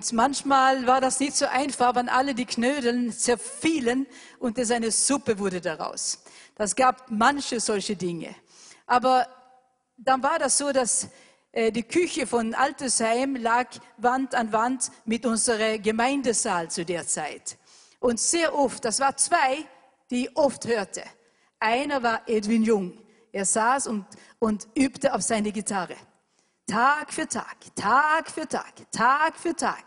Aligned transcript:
Und 0.00 0.12
manchmal 0.12 0.86
war 0.86 1.00
das 1.00 1.20
nicht 1.20 1.36
so 1.36 1.46
einfach, 1.46 1.94
wenn 1.94 2.08
alle 2.08 2.34
die 2.34 2.46
Knödeln 2.46 3.12
zerfielen 3.12 4.06
und 4.38 4.56
es 4.56 4.70
eine 4.70 4.90
Suppe 4.90 5.38
wurde 5.38 5.60
daraus. 5.60 6.22
Das 6.54 6.74
gab 6.74 7.10
manche 7.10 7.60
solche 7.60 7.96
Dinge. 7.96 8.34
Aber 8.90 9.28
dann 9.96 10.20
war 10.20 10.40
das 10.40 10.58
so, 10.58 10.72
dass 10.72 11.08
äh, 11.52 11.70
die 11.70 11.84
Küche 11.84 12.26
von 12.26 12.54
Altesheim 12.54 13.36
lag 13.36 13.68
Wand 13.98 14.34
an 14.34 14.52
Wand 14.52 14.90
mit 15.04 15.24
unserem 15.24 15.80
Gemeindesaal 15.80 16.68
zu 16.72 16.84
der 16.84 17.06
Zeit. 17.06 17.56
Und 18.00 18.18
sehr 18.18 18.52
oft, 18.52 18.84
das 18.84 18.98
war 18.98 19.16
zwei, 19.16 19.64
die 20.10 20.24
ich 20.24 20.36
oft 20.36 20.66
hörte. 20.66 21.04
Einer 21.60 22.02
war 22.02 22.22
Edwin 22.26 22.64
Jung. 22.64 22.98
Er 23.30 23.44
saß 23.44 23.86
und, 23.86 24.06
und 24.40 24.66
übte 24.76 25.14
auf 25.14 25.22
seine 25.22 25.52
Gitarre. 25.52 25.94
Tag 26.66 27.12
für 27.12 27.28
Tag, 27.28 27.58
Tag 27.76 28.28
für 28.28 28.48
Tag, 28.48 28.90
Tag 28.90 29.36
für 29.36 29.54
Tag. 29.54 29.84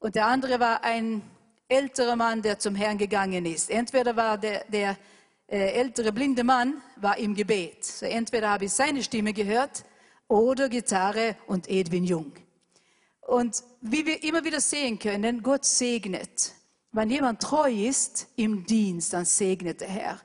Und 0.00 0.16
der 0.16 0.26
andere 0.26 0.58
war 0.58 0.82
ein 0.82 1.22
älterer 1.68 2.16
Mann, 2.16 2.42
der 2.42 2.58
zum 2.58 2.74
Herrn 2.74 2.98
gegangen 2.98 3.46
ist. 3.46 3.70
Entweder 3.70 4.16
war 4.16 4.36
der, 4.36 4.64
der 4.64 4.96
ältere 5.56 6.12
blinde 6.12 6.44
Mann 6.44 6.80
war 6.96 7.18
im 7.18 7.34
Gebet. 7.34 7.84
So 7.84 8.06
entweder 8.06 8.50
habe 8.50 8.66
ich 8.66 8.72
seine 8.72 9.02
Stimme 9.02 9.32
gehört 9.32 9.84
oder 10.28 10.68
Gitarre 10.68 11.36
und 11.46 11.68
Edwin 11.68 12.04
Jung. 12.04 12.32
Und 13.20 13.62
wie 13.80 14.06
wir 14.06 14.22
immer 14.22 14.44
wieder 14.44 14.60
sehen 14.60 14.98
können, 14.98 15.42
Gott 15.42 15.64
segnet. 15.64 16.52
Wenn 16.92 17.10
jemand 17.10 17.40
treu 17.40 17.70
ist 17.70 18.28
im 18.36 18.64
Dienst, 18.64 19.12
dann 19.12 19.24
segnet 19.24 19.80
der 19.80 19.88
Herr. 19.88 20.20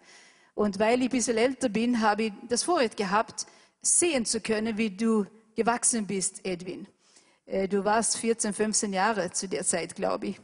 Und 0.55 0.79
weil 0.79 0.99
ich 0.99 1.07
ein 1.07 1.11
bisschen 1.11 1.37
älter 1.37 1.69
bin, 1.69 2.01
habe 2.01 2.23
ich 2.23 2.33
das 2.47 2.63
Vorrecht 2.63 2.97
gehabt, 2.97 3.45
sehen 3.81 4.25
zu 4.25 4.41
können, 4.41 4.77
wie 4.77 4.89
du 4.89 5.25
gewachsen 5.55 6.07
bist, 6.07 6.45
Edwin. 6.45 6.87
Äh, 7.45 7.67
du 7.67 7.83
warst 7.83 8.17
14, 8.17 8.53
15 8.53 8.93
Jahre 8.93 9.31
zu 9.31 9.47
der 9.47 9.63
Zeit, 9.63 9.95
glaube 9.95 10.27
ich. 10.27 10.39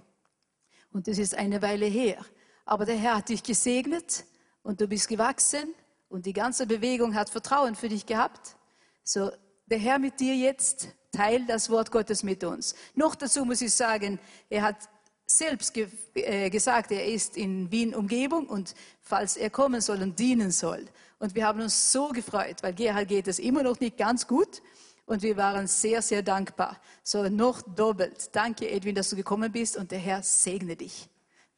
Und 0.92 1.08
das 1.08 1.18
ist 1.18 1.36
eine 1.36 1.62
Weile 1.62 1.86
her. 1.86 2.24
Aber 2.66 2.86
der 2.86 2.98
Herr 2.98 3.18
hat 3.18 3.30
dich 3.30 3.44
gesegnet 3.44 4.26
und 4.64 4.82
du 4.82 4.88
bist 4.88 5.08
gewachsen 5.08 5.74
und 6.10 6.26
die 6.26 6.34
ganze 6.34 6.68
Bewegung 6.68 7.16
hat 7.16 7.30
Vertrauen 7.30 7.76
für 7.76 7.90
dich 7.90 8.06
gehabt. 8.06 8.56
So, 9.04 9.32
der 9.66 9.80
Herr 9.80 10.00
mit 10.00 10.20
dir 10.20 10.36
jetzt 10.36 10.90
teilt 11.12 11.50
das 11.50 11.70
Wort 11.70 11.92
Gottes 11.92 12.24
mit 12.24 12.44
uns. 12.44 12.76
Noch 12.96 13.16
dazu 13.16 13.46
muss 13.46 13.62
ich 13.62 13.74
sagen, 13.74 14.20
er 14.50 14.64
hat 14.64 14.90
selbst 15.26 15.74
ge 15.74 15.88
äh, 16.14 16.50
gesagt, 16.50 16.92
er 16.92 17.06
ist 17.06 17.38
in 17.38 17.72
Wien 17.72 17.96
Umgebung 17.96 18.48
und 18.48 18.76
falls 19.02 19.38
er 19.38 19.50
kommen 19.50 19.82
soll 19.82 20.02
und 20.02 20.20
dienen 20.20 20.52
soll. 20.52 20.86
Und 21.20 21.36
wir 21.36 21.46
haben 21.46 21.62
uns 21.62 21.92
so 21.92 22.10
gefreut, 22.10 22.64
weil 22.64 22.74
Gerhard 22.74 23.08
geht 23.08 23.28
es 23.28 23.40
immer 23.40 23.64
noch 23.64 23.80
nicht 23.80 23.98
ganz 23.98 24.28
gut. 24.28 24.62
Und 25.06 25.24
wir 25.24 25.36
waren 25.36 25.68
sehr, 25.68 26.02
sehr 26.02 26.22
dankbar. 26.22 26.80
So 27.04 27.28
noch 27.28 27.62
doppelt. 27.62 28.30
Danke, 28.34 28.70
Edwin, 28.70 28.96
dass 28.96 29.10
du 29.10 29.16
gekommen 29.16 29.52
bist 29.52 29.76
und 29.76 29.92
der 29.92 30.00
Herr 30.00 30.24
segne 30.24 30.76
dich. 30.76 31.10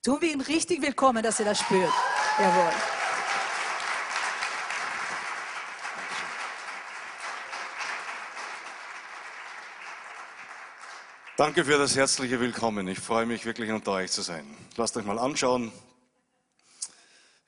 Tun 0.03 0.21
wir 0.21 0.31
ihn 0.31 0.41
richtig 0.41 0.81
willkommen, 0.81 1.23
dass 1.23 1.39
er 1.39 1.45
das 1.45 1.59
spürt. 1.59 1.91
Jawohl. 2.39 2.71
Danke 11.37 11.65
für 11.65 11.77
das 11.77 11.95
herzliche 11.95 12.39
Willkommen. 12.39 12.87
Ich 12.87 12.99
freue 12.99 13.27
mich 13.27 13.45
wirklich 13.45 13.71
unter 13.71 13.91
euch 13.91 14.11
zu 14.11 14.23
sein. 14.23 14.45
Lasst 14.77 14.97
euch 14.97 15.05
mal 15.05 15.19
anschauen. 15.19 15.71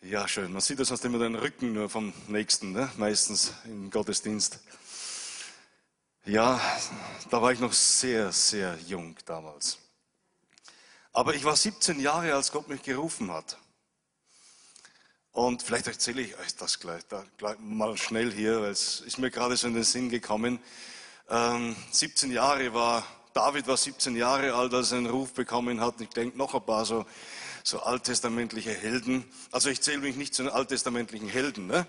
Ja, 0.01 0.28
schön. 0.28 0.51
Man 0.51 0.62
sieht 0.62 0.79
das 0.79 0.90
sonst 0.90 1.03
immer 1.03 1.17
den 1.17 1.34
Rücken 1.34 1.73
nur 1.73 1.90
vom 1.90 2.13
Nächsten, 2.28 2.72
ne? 2.72 2.91
meistens 2.97 3.53
im 3.66 3.90
Gottesdienst. 3.90 4.59
Ja, 6.25 6.62
da 7.31 7.41
war 7.41 7.52
ich 7.52 7.59
noch 7.59 7.73
sehr, 7.73 8.31
sehr 8.31 8.78
jung 8.85 9.16
damals. 9.25 9.79
Aber 11.12 11.34
ich 11.34 11.44
war 11.44 11.56
17 11.56 12.00
Jahre, 12.00 12.35
als 12.35 12.52
Gott 12.52 12.67
mich 12.67 12.84
gerufen 12.84 13.31
hat. 13.31 13.57
Und 15.35 15.63
vielleicht 15.63 15.88
erzähle 15.88 16.22
ich 16.22 16.40
euch 16.40 16.56
das 16.56 16.79
gleich, 16.79 17.06
da, 17.09 17.25
gleich 17.38 17.57
mal 17.59 17.97
schnell 17.97 18.31
hier, 18.31 18.62
weil 18.62 18.72
es 18.72 19.01
ist 19.01 19.18
mir 19.18 19.29
gerade 19.29 19.57
so 19.57 19.68
in 19.68 19.73
den 19.73 19.84
Sinn 19.84 20.09
gekommen. 20.09 20.59
Ähm, 21.29 21.75
17 21.91 22.31
Jahre 22.31 22.73
war, 22.73 23.06
David 23.34 23.68
war 23.68 23.75
17 23.75 24.16
Jahre 24.16 24.53
alt, 24.53 24.73
als 24.73 24.94
er 24.94 25.00
einen 25.00 25.07
Ruf 25.07 25.34
bekommen 25.34 25.81
hat. 25.81 26.00
Ich 26.00 26.07
denke 26.07 26.38
noch 26.38 26.56
ein 26.56 26.66
paar 26.66 26.85
so, 26.85 27.06
so 27.66 27.81
alttestamentliche 27.81 28.72
Helden. 28.72 29.25
Also 29.51 29.69
ich 29.69 29.81
zähle 29.81 29.97
mich 29.97 30.16
nicht 30.16 30.34
zu 30.34 30.44
den 30.44 30.53
alttestamentlichen 30.53 31.28
Helden, 31.28 31.67
ne? 31.67 31.85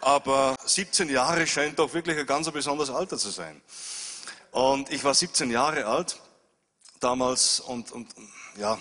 aber 0.00 0.56
17 0.64 1.08
Jahre 1.08 1.46
scheint 1.46 1.78
doch 1.78 1.94
wirklich 1.94 2.18
ein 2.18 2.26
ganz 2.26 2.50
besonderes 2.50 2.90
Alter 2.90 3.16
zu 3.16 3.30
sein. 3.30 3.62
Und 4.50 4.90
ich 4.90 5.04
war 5.04 5.14
17 5.14 5.52
Jahre 5.52 5.86
alt 5.86 6.18
damals 6.98 7.60
und, 7.60 7.92
und 7.92 8.08
ja, 8.56 8.76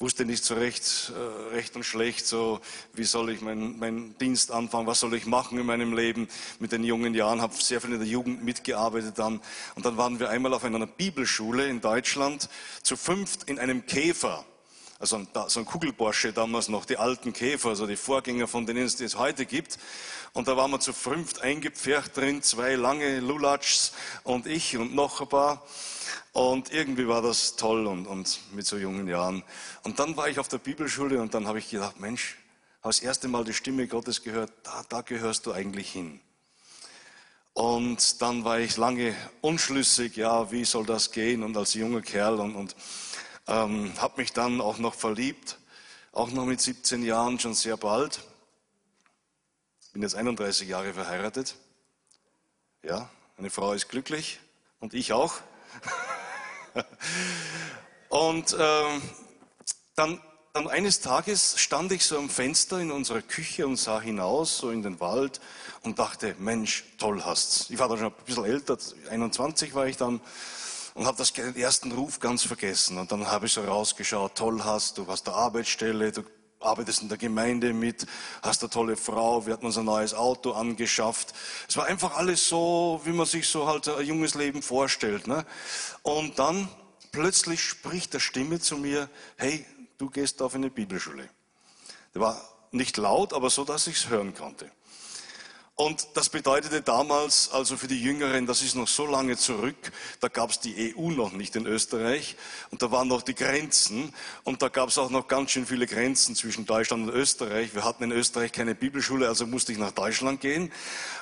wusste 0.00 0.24
nicht 0.24 0.44
so 0.44 0.54
recht, 0.54 1.12
äh, 1.12 1.54
recht 1.54 1.74
und 1.74 1.82
schlecht, 1.82 2.26
so 2.26 2.60
wie 2.92 3.04
soll 3.04 3.30
ich 3.30 3.40
meinen 3.40 3.78
mein 3.78 4.16
Dienst 4.18 4.52
anfangen, 4.52 4.86
was 4.86 5.00
soll 5.00 5.14
ich 5.14 5.26
machen 5.26 5.58
in 5.58 5.66
meinem 5.66 5.92
Leben 5.92 6.28
mit 6.60 6.70
den 6.70 6.84
jungen 6.84 7.14
Jahren, 7.14 7.42
habe 7.42 7.54
sehr 7.54 7.80
viel 7.80 7.92
in 7.92 7.98
der 7.98 8.08
Jugend 8.08 8.44
mitgearbeitet 8.44 9.18
dann. 9.18 9.40
Und 9.74 9.84
dann 9.84 9.96
waren 9.96 10.20
wir 10.20 10.30
einmal 10.30 10.54
auf 10.54 10.62
einer 10.62 10.86
Bibelschule 10.86 11.66
in 11.66 11.80
Deutschland, 11.80 12.48
zu 12.82 12.96
fünft 12.96 13.44
in 13.44 13.58
einem 13.58 13.86
Käfer 13.86 14.44
also 15.00 15.24
so 15.46 15.60
ein 15.60 15.66
Kugelborsche 15.66 16.32
damals 16.32 16.68
noch, 16.68 16.84
die 16.84 16.96
alten 16.96 17.32
Käfer, 17.32 17.68
also 17.68 17.86
die 17.86 17.94
Vorgänger 17.94 18.48
von 18.48 18.66
denen 18.66 18.84
es 18.84 19.16
heute 19.16 19.46
gibt. 19.46 19.78
Und 20.32 20.48
da 20.48 20.56
waren 20.56 20.72
wir 20.72 20.80
zu 20.80 20.92
fünft 20.92 21.40
eingepfercht 21.40 22.16
drin, 22.16 22.42
zwei 22.42 22.74
lange 22.74 23.20
Lulatschs 23.20 23.92
und 24.24 24.48
ich 24.48 24.76
und 24.76 24.94
noch 24.96 25.20
ein 25.20 25.28
paar. 25.28 25.62
Und 26.32 26.72
irgendwie 26.72 27.08
war 27.08 27.22
das 27.22 27.56
toll 27.56 27.86
und, 27.86 28.06
und 28.06 28.40
mit 28.52 28.66
so 28.66 28.76
jungen 28.76 29.08
Jahren. 29.08 29.42
Und 29.82 29.98
dann 29.98 30.16
war 30.16 30.28
ich 30.28 30.38
auf 30.38 30.48
der 30.48 30.58
Bibelschule 30.58 31.20
und 31.20 31.34
dann 31.34 31.46
habe 31.46 31.58
ich 31.58 31.70
gedacht, 31.70 32.00
Mensch, 32.00 32.36
habe 32.82 32.94
das 32.94 33.00
erste 33.00 33.28
Mal 33.28 33.44
die 33.44 33.54
Stimme 33.54 33.86
Gottes 33.86 34.22
gehört, 34.22 34.52
da, 34.62 34.84
da 34.88 35.00
gehörst 35.00 35.46
du 35.46 35.52
eigentlich 35.52 35.90
hin. 35.90 36.20
Und 37.52 38.22
dann 38.22 38.44
war 38.44 38.60
ich 38.60 38.76
lange 38.76 39.16
unschlüssig, 39.40 40.16
ja, 40.16 40.52
wie 40.52 40.64
soll 40.64 40.86
das 40.86 41.10
gehen? 41.10 41.42
Und 41.42 41.56
als 41.56 41.74
junger 41.74 42.02
Kerl 42.02 42.38
und, 42.38 42.54
und 42.54 42.76
ähm, 43.48 43.92
habe 43.98 44.20
mich 44.20 44.32
dann 44.32 44.60
auch 44.60 44.78
noch 44.78 44.94
verliebt, 44.94 45.58
auch 46.12 46.30
noch 46.30 46.44
mit 46.44 46.60
17 46.60 47.02
Jahren, 47.02 47.40
schon 47.40 47.54
sehr 47.54 47.76
bald. 47.76 48.20
Bin 49.92 50.02
jetzt 50.02 50.14
31 50.14 50.68
Jahre 50.68 50.94
verheiratet. 50.94 51.56
Ja, 52.84 53.10
meine 53.36 53.50
Frau 53.50 53.72
ist 53.72 53.88
glücklich 53.88 54.38
und 54.78 54.94
ich 54.94 55.12
auch. 55.12 55.40
und 58.08 58.56
ähm, 58.58 59.02
dann, 59.94 60.20
dann 60.52 60.68
eines 60.68 61.00
Tages 61.00 61.58
stand 61.58 61.92
ich 61.92 62.04
so 62.04 62.18
am 62.18 62.28
Fenster 62.28 62.78
in 62.78 62.90
unserer 62.90 63.22
Küche 63.22 63.66
und 63.66 63.76
sah 63.76 64.00
hinaus, 64.00 64.58
so 64.58 64.70
in 64.70 64.82
den 64.82 65.00
Wald 65.00 65.40
und 65.82 65.98
dachte, 65.98 66.34
Mensch, 66.38 66.84
toll 66.98 67.22
hast's. 67.24 67.66
Ich 67.70 67.78
war 67.78 67.88
dann 67.88 67.98
schon 67.98 68.08
ein 68.08 68.24
bisschen 68.24 68.44
älter, 68.44 68.76
21 69.10 69.74
war 69.74 69.86
ich 69.86 69.96
dann 69.96 70.20
und 70.94 71.06
habe 71.06 71.22
den 71.22 71.56
ersten 71.56 71.92
Ruf 71.92 72.18
ganz 72.18 72.42
vergessen. 72.42 72.98
Und 72.98 73.12
dann 73.12 73.26
habe 73.28 73.46
ich 73.46 73.52
so 73.52 73.62
rausgeschaut, 73.62 74.34
toll 74.34 74.64
hast 74.64 74.98
du, 74.98 75.06
hast 75.06 75.28
eine 75.28 75.36
Arbeitsstelle, 75.36 76.10
du 76.10 76.24
arbeitest 76.60 77.02
in 77.02 77.08
der 77.08 77.18
Gemeinde 77.18 77.72
mit, 77.72 78.06
hast 78.42 78.62
eine 78.62 78.70
tolle 78.70 78.96
Frau, 78.96 79.46
wir 79.46 79.52
hatten 79.52 79.66
uns 79.66 79.78
ein 79.78 79.84
neues 79.84 80.14
Auto 80.14 80.52
angeschafft. 80.52 81.34
Es 81.68 81.76
war 81.76 81.86
einfach 81.86 82.16
alles 82.16 82.48
so, 82.48 83.00
wie 83.04 83.12
man 83.12 83.26
sich 83.26 83.48
so 83.48 83.66
halt 83.66 83.88
ein 83.88 84.04
junges 84.06 84.34
Leben 84.34 84.62
vorstellt. 84.62 85.26
Ne? 85.26 85.44
Und 86.02 86.38
dann 86.38 86.68
plötzlich 87.12 87.62
spricht 87.62 88.14
der 88.14 88.20
Stimme 88.20 88.60
zu 88.60 88.76
mir, 88.76 89.08
hey, 89.36 89.64
du 89.98 90.10
gehst 90.10 90.42
auf 90.42 90.54
eine 90.54 90.70
Bibelschule. 90.70 91.28
Der 92.14 92.20
war 92.20 92.40
nicht 92.72 92.96
laut, 92.96 93.32
aber 93.32 93.50
so, 93.50 93.64
dass 93.64 93.86
ich 93.86 93.96
es 93.96 94.08
hören 94.08 94.34
konnte. 94.34 94.70
Und 95.80 96.08
das 96.14 96.28
bedeutete 96.28 96.82
damals, 96.82 97.52
also 97.52 97.76
für 97.76 97.86
die 97.86 98.02
Jüngeren, 98.02 98.46
das 98.46 98.62
ist 98.62 98.74
noch 98.74 98.88
so 98.88 99.06
lange 99.06 99.36
zurück, 99.36 99.76
da 100.18 100.26
gab 100.26 100.50
es 100.50 100.58
die 100.58 100.92
EU 100.96 101.12
noch 101.12 101.30
nicht 101.30 101.54
in 101.54 101.66
Österreich 101.66 102.34
und 102.72 102.82
da 102.82 102.90
waren 102.90 103.06
noch 103.06 103.22
die 103.22 103.36
Grenzen 103.36 104.12
und 104.42 104.60
da 104.60 104.70
gab 104.70 104.88
es 104.88 104.98
auch 104.98 105.08
noch 105.08 105.28
ganz 105.28 105.52
schön 105.52 105.66
viele 105.66 105.86
Grenzen 105.86 106.34
zwischen 106.34 106.66
Deutschland 106.66 107.08
und 107.08 107.14
Österreich. 107.14 107.76
Wir 107.76 107.84
hatten 107.84 108.02
in 108.02 108.10
Österreich 108.10 108.50
keine 108.50 108.74
Bibelschule, 108.74 109.28
also 109.28 109.46
musste 109.46 109.70
ich 109.70 109.78
nach 109.78 109.92
Deutschland 109.92 110.40
gehen. 110.40 110.72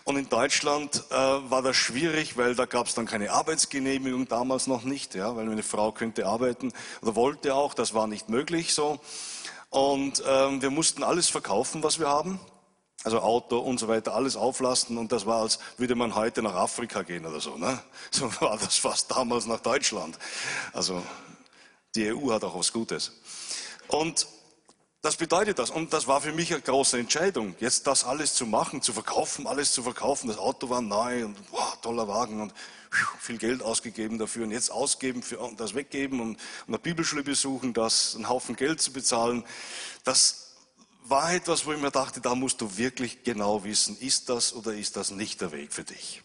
Und 0.05 0.17
in 0.17 0.31
Deutschland 0.31 1.05
äh, 1.11 1.15
war 1.15 1.61
das 1.61 1.77
schwierig, 1.77 2.39
weil 2.39 2.55
da 2.55 2.65
gab 2.65 2.87
es 2.87 2.95
dann 2.95 3.05
keine 3.05 3.33
Arbeitsgenehmigung 3.33 4.27
damals 4.27 4.69
noch 4.69 4.85
nicht, 4.85 5.15
ja, 5.15 5.37
weil 5.37 5.45
meine 5.45 5.65
Frau 5.65 5.93
könnte 5.93 6.25
arbeiten 6.25 6.73
oder 7.03 7.15
wollte 7.15 7.55
auch, 7.55 7.75
das 7.75 7.93
war 7.93 8.07
nicht 8.07 8.31
möglich 8.31 8.73
so. 8.73 9.01
Und 9.69 10.23
ähm, 10.27 10.63
wir 10.63 10.71
mussten 10.71 11.03
alles 11.03 11.29
verkaufen, 11.29 11.83
was 11.83 11.99
wir 11.99 12.09
haben 12.09 12.41
Also 13.07 13.21
Auto 13.21 13.61
und 13.61 13.79
so 13.79 13.87
weiter, 13.87 14.17
alles 14.17 14.35
auflasten 14.35 14.99
und 14.99 15.13
das 15.13 15.27
war, 15.27 15.43
als 15.43 15.61
würde 15.77 15.95
man 15.95 16.17
heute 16.17 16.43
nach 16.43 16.57
Afrika 16.57 17.03
gehen 17.05 17.25
oder 17.25 17.41
so. 17.41 17.57
Ne? 17.57 17.81
So 18.11 18.29
war 18.41 18.59
das 18.59 18.79
fast 18.79 19.09
damals 19.13 19.47
nach 19.47 19.61
Deutschland. 19.61 20.19
Also 20.73 21.01
die 21.95 22.13
EU 22.13 22.33
hat 22.33 22.43
auch 22.43 22.59
was 22.59 22.73
Gutes. 22.73 23.13
Und 23.87 24.27
das 25.03 25.15
bedeutet 25.15 25.61
das. 25.61 25.71
Und 25.71 25.93
das 25.93 26.09
war 26.09 26.21
für 26.21 26.33
mich 26.33 26.53
eine 26.53 26.61
große 26.61 26.99
Entscheidung, 26.99 27.55
jetzt 27.61 27.87
das 27.87 28.03
alles 28.03 28.35
zu 28.35 28.45
machen, 28.45 28.83
zu 28.83 28.93
verkaufen, 28.93 29.47
alles 29.47 29.71
zu 29.71 29.85
verkaufen. 29.85 30.27
Das 30.27 30.39
Auto 30.39 30.69
war 30.69 30.81
neu 30.81 31.27
und 31.27 31.37
wow, 31.53 31.79
toller 31.81 32.09
Wagen 32.09 32.41
und 32.41 32.55
viel 33.21 33.39
Geld 33.39 33.63
ausgegeben 33.63 34.19
dafür 34.19 34.43
und 34.43 34.51
jetzt 34.51 34.73
ausgeben 34.73 35.23
für 35.23 35.39
das 35.57 35.77
weggeben 35.77 36.19
und, 36.19 36.31
und 36.31 36.41
eine 36.67 36.81
Bibelschule 36.81 37.23
besuchen, 37.23 37.73
das 37.73 38.17
einen 38.17 38.29
Haufen 38.29 38.57
Geld 38.57 38.83
zu 38.83 38.93
bezahlen. 38.93 39.45
Das 40.03 40.46
war 41.09 41.33
etwas, 41.33 41.67
wo 41.67 41.73
ich 41.73 41.81
mir 41.81 41.91
dachte, 41.91 42.21
da 42.21 42.35
musst 42.35 42.61
du 42.61 42.77
wirklich 42.77 43.23
genau 43.23 43.65
wissen, 43.65 43.99
ist 43.99 44.29
das 44.29 44.53
oder 44.53 44.75
ist 44.75 44.97
das 44.97 45.11
nicht 45.11 45.41
der 45.41 45.53
Weg 45.53 45.73
für 45.73 45.85
dich. 45.85 46.23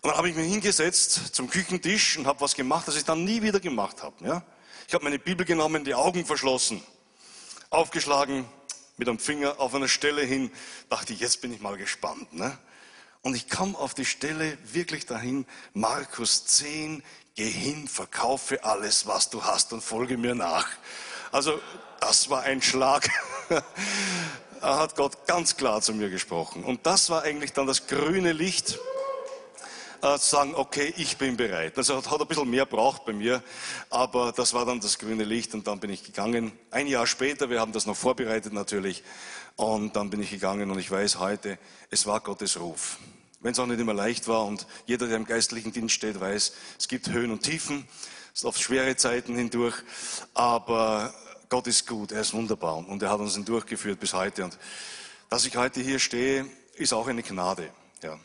Und 0.00 0.10
dann 0.10 0.18
habe 0.18 0.28
ich 0.28 0.36
mich 0.36 0.50
hingesetzt 0.50 1.34
zum 1.34 1.48
Küchentisch 1.48 2.18
und 2.18 2.26
habe 2.26 2.40
was 2.40 2.54
gemacht, 2.54 2.86
das 2.86 2.96
ich 2.96 3.04
dann 3.04 3.24
nie 3.24 3.42
wieder 3.42 3.60
gemacht 3.60 4.02
habe. 4.02 4.24
Ja? 4.24 4.44
Ich 4.86 4.94
habe 4.94 5.04
meine 5.04 5.18
Bibel 5.18 5.46
genommen, 5.46 5.84
die 5.84 5.94
Augen 5.94 6.26
verschlossen 6.26 6.82
aufgeschlagen 7.70 8.44
mit 8.96 9.08
einem 9.08 9.18
Finger 9.18 9.58
auf 9.58 9.74
einer 9.74 9.88
Stelle 9.88 10.22
hin, 10.22 10.50
dachte 10.88 11.12
ich, 11.12 11.20
jetzt 11.20 11.40
bin 11.40 11.52
ich 11.52 11.60
mal 11.60 11.76
gespannt. 11.76 12.32
Ne? 12.32 12.56
Und 13.22 13.34
ich 13.34 13.48
kam 13.48 13.74
auf 13.74 13.94
die 13.94 14.04
Stelle 14.04 14.56
wirklich 14.72 15.06
dahin, 15.06 15.46
Markus 15.72 16.46
10, 16.46 17.02
geh 17.34 17.50
hin, 17.50 17.88
verkaufe 17.88 18.62
alles, 18.62 19.06
was 19.06 19.30
du 19.30 19.42
hast 19.42 19.72
und 19.72 19.82
folge 19.82 20.16
mir 20.16 20.34
nach. 20.34 20.68
Also 21.32 21.60
das 22.00 22.30
war 22.30 22.42
ein 22.42 22.62
Schlag. 22.62 23.08
da 24.60 24.78
hat 24.78 24.96
Gott 24.96 25.26
ganz 25.26 25.56
klar 25.56 25.80
zu 25.80 25.92
mir 25.94 26.10
gesprochen. 26.10 26.64
Und 26.64 26.86
das 26.86 27.10
war 27.10 27.22
eigentlich 27.22 27.52
dann 27.52 27.66
das 27.66 27.86
grüne 27.86 28.32
Licht, 28.32 28.78
äh, 30.02 30.18
sagen, 30.18 30.54
okay, 30.54 30.92
ich 30.96 31.16
bin 31.16 31.36
bereit. 31.36 31.78
Das 31.78 31.88
hat, 31.88 32.10
hat 32.10 32.20
ein 32.20 32.26
bisschen 32.26 32.50
mehr 32.50 32.66
braucht 32.66 33.06
bei 33.06 33.12
mir, 33.12 33.42
aber 33.90 34.32
das 34.32 34.52
war 34.52 34.66
dann 34.66 34.80
das 34.80 34.98
grüne 34.98 35.24
Licht 35.24 35.54
und 35.54 35.66
dann 35.66 35.80
bin 35.80 35.90
ich 35.90 36.04
gegangen. 36.04 36.52
Ein 36.70 36.86
Jahr 36.86 37.06
später, 37.06 37.48
wir 37.48 37.60
haben 37.60 37.72
das 37.72 37.86
noch 37.86 37.96
vorbereitet 37.96 38.52
natürlich, 38.52 39.02
und 39.56 39.94
dann 39.94 40.10
bin 40.10 40.20
ich 40.20 40.30
gegangen 40.30 40.70
und 40.70 40.78
ich 40.78 40.90
weiß 40.90 41.18
heute, 41.20 41.58
es 41.90 42.06
war 42.06 42.20
Gottes 42.20 42.58
Ruf. 42.58 42.98
Wenn 43.40 43.52
es 43.52 43.58
auch 43.58 43.66
nicht 43.66 43.78
immer 43.78 43.94
leicht 43.94 44.26
war 44.26 44.44
und 44.46 44.66
jeder, 44.86 45.06
der 45.06 45.16
im 45.16 45.26
geistlichen 45.26 45.72
Dienst 45.72 45.94
steht, 45.94 46.20
weiß, 46.20 46.52
es 46.78 46.88
gibt 46.88 47.08
Höhen 47.10 47.30
und 47.30 47.42
Tiefen, 47.42 47.86
es 48.32 48.40
ist 48.40 48.44
oft 48.46 48.60
schwere 48.60 48.96
Zeiten 48.96 49.36
hindurch, 49.36 49.76
aber 50.32 51.14
Gott 51.54 51.68
ist 51.68 51.86
gut, 51.86 52.10
er 52.10 52.22
ist 52.22 52.34
wunderbar 52.34 52.78
und 52.78 53.00
er 53.00 53.10
hat 53.10 53.20
uns 53.20 53.34
hindurchgeführt 53.34 54.00
bis 54.00 54.12
heute. 54.12 54.42
Und 54.42 54.58
dass 55.28 55.46
ich 55.46 55.56
heute 55.56 55.80
hier 55.80 56.00
stehe, 56.00 56.50
ist 56.74 56.92
auch 56.92 57.06
eine 57.06 57.22
Gnade. 57.22 57.72
Ja. 58.02 58.18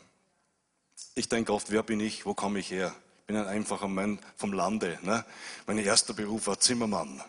Ich 1.14 1.28
denke 1.28 1.52
oft, 1.52 1.70
wer 1.70 1.84
bin 1.84 2.00
ich, 2.00 2.26
wo 2.26 2.34
komme 2.34 2.58
ich 2.58 2.72
her? 2.72 2.92
Ich 3.20 3.26
bin 3.26 3.36
ein 3.36 3.46
einfacher 3.46 3.86
Mann 3.86 4.18
vom 4.34 4.52
Lande. 4.52 4.98
Ne? 5.02 5.24
Mein 5.68 5.78
erster 5.78 6.12
Beruf 6.12 6.48
war 6.48 6.58
Zimmermann. 6.58 7.22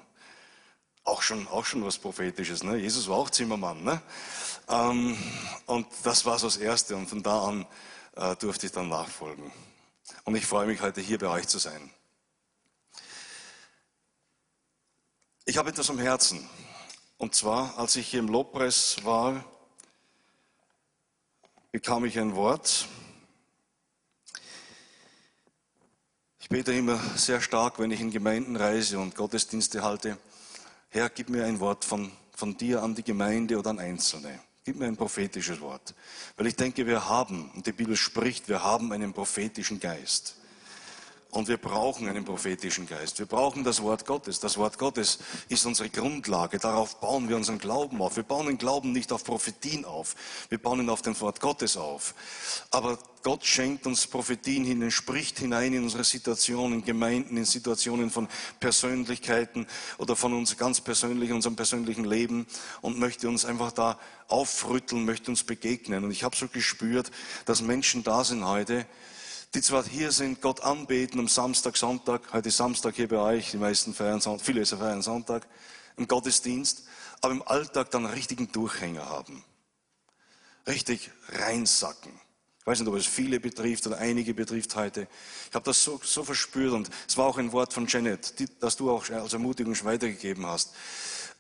Auch 1.03 1.21
schon, 1.21 1.48
auch 1.48 1.65
schon 1.65 1.86
was 1.86 2.00
Prophetisches. 2.00 2.63
Ne? 2.63 2.77
Jesus 2.77 3.07
war 3.07 3.18
auch 3.18 3.30
Zimmermann. 3.30 3.83
Ne? 3.83 4.01
Ähm, 4.69 5.15
und 5.68 5.86
das 6.01 6.25
war 6.25 6.39
so 6.39 6.48
das 6.48 6.57
Erste. 6.57 6.95
Und 6.95 7.12
von 7.12 7.21
da 7.21 7.45
an 7.45 7.68
äh, 8.15 8.36
durfte 8.38 8.65
ich 8.65 8.71
dann 8.71 8.89
nachfolgen. 8.89 9.51
Und 10.24 10.33
ich 10.33 10.48
freue 10.48 10.65
mich 10.65 10.81
heute 10.81 11.00
hier 11.00 11.19
bei 11.19 11.27
euch 11.27 11.48
zu 11.48 11.59
sein. 11.59 11.92
Ich 15.45 15.57
habe 15.57 15.69
etwas 15.69 15.89
am 15.89 15.99
Herzen. 15.99 16.47
Und 17.17 17.35
zwar, 17.35 17.77
als 17.77 17.95
ich 17.95 18.07
hier 18.07 18.19
im 18.19 18.27
Lobpreis 18.27 18.97
war, 19.03 19.43
bekam 21.71 22.05
ich 22.05 22.19
ein 22.19 22.35
Wort. 22.35 22.88
bete 26.51 26.73
immer 26.73 26.99
sehr 27.15 27.39
stark, 27.39 27.79
wenn 27.79 27.91
ich 27.91 28.01
in 28.01 28.11
Gemeinden 28.11 28.57
reise 28.57 28.99
und 28.99 29.15
Gottesdienste 29.15 29.83
halte. 29.83 30.17
Herr, 30.89 31.09
gib 31.09 31.29
mir 31.29 31.45
ein 31.45 31.61
Wort 31.61 31.85
von, 31.85 32.11
von 32.35 32.57
dir 32.57 32.83
an 32.83 32.93
die 32.93 33.03
Gemeinde 33.03 33.57
oder 33.57 33.69
an 33.69 33.79
Einzelne. 33.79 34.38
Gib 34.65 34.75
mir 34.75 34.88
ein 34.88 34.97
prophetisches 34.97 35.61
Wort. 35.61 35.95
Weil 36.35 36.47
ich 36.47 36.57
denke, 36.57 36.85
wir 36.85 37.07
haben, 37.07 37.49
und 37.55 37.65
die 37.67 37.71
Bibel 37.71 37.95
spricht, 37.95 38.49
wir 38.49 38.65
haben 38.65 38.91
einen 38.91 39.13
prophetischen 39.13 39.79
Geist. 39.79 40.40
Und 41.31 41.47
wir 41.47 41.55
brauchen 41.55 42.09
einen 42.09 42.25
prophetischen 42.25 42.87
Geist. 42.87 43.17
Wir 43.19 43.25
brauchen 43.25 43.63
das 43.63 43.81
Wort 43.81 44.05
Gottes. 44.05 44.41
Das 44.41 44.57
Wort 44.57 44.77
Gottes 44.77 45.19
ist 45.47 45.65
unsere 45.65 45.89
Grundlage. 45.89 46.59
Darauf 46.59 46.99
bauen 46.99 47.29
wir 47.29 47.37
unseren 47.37 47.57
Glauben 47.57 48.01
auf. 48.01 48.17
Wir 48.17 48.23
bauen 48.23 48.47
den 48.47 48.57
Glauben 48.57 48.91
nicht 48.91 49.13
auf 49.13 49.23
Prophetien 49.23 49.85
auf. 49.85 50.15
Wir 50.49 50.57
bauen 50.57 50.81
ihn 50.81 50.89
auf 50.89 51.01
den 51.01 51.17
Wort 51.21 51.39
Gottes 51.39 51.77
auf. 51.77 52.15
Aber 52.69 52.99
Gott 53.23 53.45
schenkt 53.45 53.87
uns 53.87 54.07
Prophetien 54.07 54.65
hinein, 54.65 54.91
spricht 54.91 55.39
hinein 55.39 55.73
in 55.73 55.83
unsere 55.83 56.03
Situationen, 56.03 56.79
in 56.79 56.85
Gemeinden, 56.85 57.37
in 57.37 57.45
Situationen 57.45 58.09
von 58.09 58.27
Persönlichkeiten 58.59 59.67
oder 59.99 60.17
von 60.17 60.33
uns 60.33 60.57
ganz 60.57 60.81
persönlich, 60.81 61.31
unserem 61.31 61.55
persönlichen 61.55 62.03
Leben 62.03 62.45
und 62.81 62.99
möchte 62.99 63.29
uns 63.29 63.45
einfach 63.45 63.71
da 63.71 63.97
aufrütteln, 64.27 65.05
möchte 65.05 65.31
uns 65.31 65.43
begegnen. 65.43 66.03
Und 66.03 66.11
ich 66.11 66.23
habe 66.23 66.35
so 66.35 66.49
gespürt, 66.49 67.09
dass 67.45 67.61
Menschen 67.61 68.03
da 68.03 68.25
sind 68.25 68.45
heute, 68.45 68.85
die 69.53 69.62
zwar 69.62 69.83
hier 69.83 70.12
sind, 70.12 70.42
Gott 70.42 70.62
anbeten 70.62 71.19
am 71.19 71.27
Samstag, 71.27 71.75
Sonntag, 71.75 72.33
heute 72.33 72.51
Samstag 72.51 72.95
hier 72.95 73.09
bei 73.09 73.18
euch, 73.18 73.51
die 73.51 73.57
meisten 73.57 73.94
feiern 73.94 74.21
Sonntag, 74.21 74.45
viele 74.45 74.65
feiern 74.65 75.01
Sonntag, 75.01 75.45
im 75.98 76.07
Gottesdienst, 76.07 76.83
aber 77.19 77.33
im 77.33 77.42
Alltag 77.42 77.92
dann 77.92 78.06
richtigen 78.06 78.51
Durchhänger 78.51 79.09
haben. 79.09 79.44
Richtig 80.68 81.12
reinsacken. 81.30 82.13
Ich 82.59 82.68
weiß 82.68 82.80
nicht, 82.80 82.88
ob 82.88 82.95
es 82.95 83.07
viele 83.07 83.39
betrifft 83.39 83.88
oder 83.88 83.98
einige 83.98 84.33
betrifft 84.33 84.75
heute. 84.75 85.07
Ich 85.50 85.56
habe 85.56 85.65
das 85.65 85.83
so, 85.83 86.00
so 86.01 86.24
verspürt 86.24 86.74
und 86.74 86.89
es 87.07 87.18
war 87.18 87.25
auch 87.25 87.38
ein 87.38 87.51
Wort 87.51 87.74
von 87.74 87.88
Janet, 87.88 88.39
die, 88.39 88.45
das 88.59 88.77
du 88.77 88.89
auch 88.89 89.09
als 89.09 89.33
Ermutigung 89.33 89.75
weitergegeben 89.83 90.45
hast. 90.45 90.71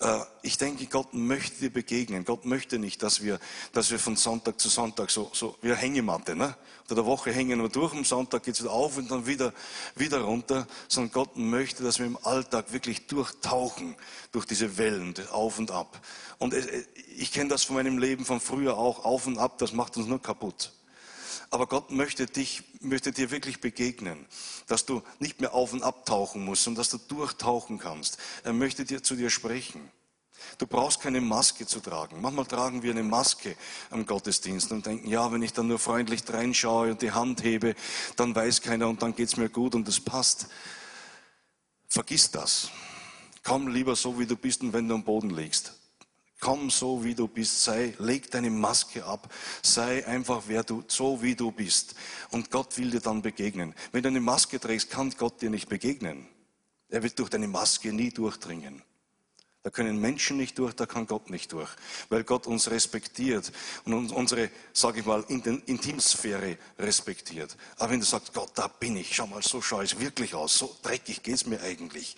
Äh, 0.01 0.19
ich 0.41 0.57
denke, 0.57 0.87
Gott 0.87 1.13
möchte 1.13 1.59
dir 1.59 1.69
begegnen. 1.69 2.25
Gott 2.25 2.45
möchte 2.45 2.79
nicht, 2.79 3.03
dass 3.03 3.21
wir, 3.21 3.39
dass 3.71 3.91
wir 3.91 3.99
von 3.99 4.15
Sonntag 4.15 4.59
zu 4.59 4.67
Sonntag 4.67 5.11
so, 5.11 5.29
so 5.33 5.55
wie 5.61 5.67
eine 5.67 5.77
Hängematte, 5.77 6.35
ne? 6.35 6.55
Unter 6.81 6.95
der 6.95 7.05
Woche 7.05 7.31
hängen 7.31 7.61
wir 7.61 7.69
durch, 7.69 7.93
am 7.93 8.03
Sonntag 8.03 8.43
geht 8.43 8.55
es 8.55 8.61
wieder 8.61 8.73
auf 8.73 8.97
und 8.97 9.09
dann 9.09 9.25
wieder, 9.25 9.53
wieder 9.95 10.21
runter, 10.21 10.67
sondern 10.87 11.13
Gott 11.13 11.37
möchte, 11.37 11.83
dass 11.83 11.99
wir 11.99 12.05
im 12.05 12.17
Alltag 12.23 12.73
wirklich 12.73 13.07
durchtauchen 13.07 13.95
durch 14.31 14.45
diese 14.45 14.77
Wellen, 14.77 15.13
auf 15.31 15.57
und 15.57 15.71
ab. 15.71 16.03
Und 16.37 16.53
ich 17.15 17.31
kenne 17.31 17.49
das 17.49 17.63
von 17.63 17.75
meinem 17.75 17.97
Leben 17.97 18.25
von 18.25 18.41
früher 18.41 18.77
auch, 18.77 19.05
auf 19.05 19.27
und 19.27 19.37
ab, 19.37 19.57
das 19.59 19.71
macht 19.71 19.95
uns 19.95 20.07
nur 20.07 20.21
kaputt. 20.21 20.73
Aber 21.51 21.67
Gott 21.67 21.91
möchte 21.91 22.27
dich, 22.27 22.63
möchte 22.79 23.11
dir 23.11 23.29
wirklich 23.29 23.59
begegnen, 23.59 24.25
dass 24.67 24.85
du 24.85 25.03
nicht 25.19 25.41
mehr 25.41 25.53
auf 25.53 25.73
und 25.73 25.83
abtauchen 25.83 26.45
musst, 26.45 26.63
sondern 26.63 26.79
dass 26.79 26.89
du 26.89 26.97
durchtauchen 26.97 27.77
kannst. 27.77 28.17
Er 28.43 28.53
möchte 28.53 28.85
dir 28.85 29.03
zu 29.03 29.15
dir 29.15 29.29
sprechen. 29.29 29.91
Du 30.57 30.65
brauchst 30.65 31.01
keine 31.01 31.19
Maske 31.19 31.67
zu 31.67 31.81
tragen. 31.81 32.21
Manchmal 32.21 32.45
tragen 32.45 32.83
wir 32.83 32.91
eine 32.91 33.03
Maske 33.03 33.57
am 33.89 34.05
Gottesdienst 34.05 34.71
und 34.71 34.85
denken, 34.85 35.07
ja, 35.07 35.29
wenn 35.33 35.41
ich 35.41 35.51
dann 35.51 35.67
nur 35.67 35.77
freundlich 35.77 36.23
reinschaue 36.27 36.91
und 36.91 37.01
die 37.01 37.11
Hand 37.11 37.43
hebe, 37.43 37.75
dann 38.15 38.33
weiß 38.33 38.61
keiner 38.61 38.87
und 38.87 39.01
dann 39.01 39.13
geht's 39.13 39.35
mir 39.35 39.49
gut 39.49 39.75
und 39.75 39.87
es 39.89 39.99
passt. 39.99 40.47
Vergiss 41.89 42.31
das. 42.31 42.69
Komm 43.43 43.67
lieber 43.67 43.97
so, 43.97 44.17
wie 44.17 44.25
du 44.25 44.37
bist 44.37 44.61
und 44.61 44.71
wenn 44.71 44.87
du 44.87 44.95
am 44.95 45.03
Boden 45.03 45.31
liegst. 45.31 45.73
Komm 46.41 46.71
so, 46.71 47.03
wie 47.03 47.13
du 47.13 47.27
bist. 47.27 47.63
Sei, 47.63 47.93
leg 47.99 48.31
deine 48.31 48.49
Maske 48.49 49.05
ab. 49.05 49.31
Sei 49.61 50.05
einfach, 50.07 50.43
wer 50.47 50.63
du, 50.63 50.83
so 50.87 51.21
wie 51.21 51.35
du 51.35 51.51
bist. 51.51 51.93
Und 52.31 52.49
Gott 52.49 52.79
will 52.79 52.89
dir 52.89 52.99
dann 52.99 53.21
begegnen. 53.21 53.75
Wenn 53.91 54.01
du 54.01 54.09
eine 54.09 54.21
Maske 54.21 54.59
trägst, 54.59 54.89
kann 54.89 55.11
Gott 55.11 55.39
dir 55.39 55.51
nicht 55.51 55.69
begegnen. 55.69 56.27
Er 56.89 57.03
wird 57.03 57.19
durch 57.19 57.29
deine 57.29 57.47
Maske 57.47 57.93
nie 57.93 58.09
durchdringen. 58.09 58.81
Da 59.61 59.69
können 59.69 60.01
Menschen 60.01 60.37
nicht 60.37 60.57
durch, 60.57 60.73
da 60.73 60.87
kann 60.87 61.05
Gott 61.05 61.29
nicht 61.29 61.51
durch, 61.51 61.69
weil 62.09 62.23
Gott 62.23 62.47
uns 62.47 62.71
respektiert 62.71 63.51
und 63.85 64.11
unsere, 64.11 64.49
sage 64.73 65.01
ich 65.01 65.05
mal, 65.05 65.23
Intimsphäre 65.27 66.57
respektiert. 66.79 67.55
Aber 67.77 67.91
wenn 67.91 67.99
du 67.99 68.05
sagst, 68.07 68.33
Gott, 68.33 68.49
da 68.55 68.67
bin 68.67 68.97
ich, 68.97 69.15
schau 69.15 69.27
mal, 69.27 69.43
so 69.43 69.61
schaue 69.61 69.83
ich 69.83 69.99
wirklich 69.99 70.33
aus, 70.33 70.57
so 70.57 70.75
dreckig 70.81 71.21
geht's 71.21 71.45
mir 71.45 71.61
eigentlich. 71.61 72.17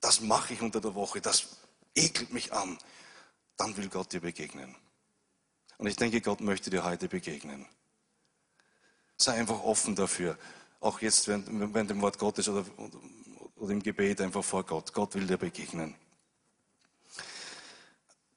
Das 0.00 0.20
mache 0.20 0.54
ich 0.54 0.62
unter 0.62 0.80
der 0.80 0.94
Woche, 0.94 1.20
das 1.20 1.48
ekelt 1.96 2.32
mich 2.32 2.52
an 2.52 2.78
dann 3.56 3.76
will 3.76 3.88
Gott 3.88 4.12
dir 4.12 4.20
begegnen. 4.20 4.74
Und 5.78 5.86
ich 5.86 5.96
denke, 5.96 6.20
Gott 6.20 6.40
möchte 6.40 6.70
dir 6.70 6.84
heute 6.84 7.08
begegnen. 7.08 7.66
Sei 9.16 9.32
einfach 9.32 9.62
offen 9.62 9.94
dafür. 9.94 10.38
Auch 10.80 11.00
jetzt 11.00 11.28
während, 11.28 11.46
während 11.74 11.90
dem 11.90 12.02
Wort 12.02 12.18
Gottes 12.18 12.48
oder, 12.48 12.64
oder, 13.56 13.70
im 13.70 13.82
Gebet 13.82 14.20
einfach 14.20 14.44
vor 14.44 14.64
Gott. 14.64 14.92
Gott 14.92 15.14
will 15.14 15.26
dir 15.26 15.38
begegnen. 15.38 15.94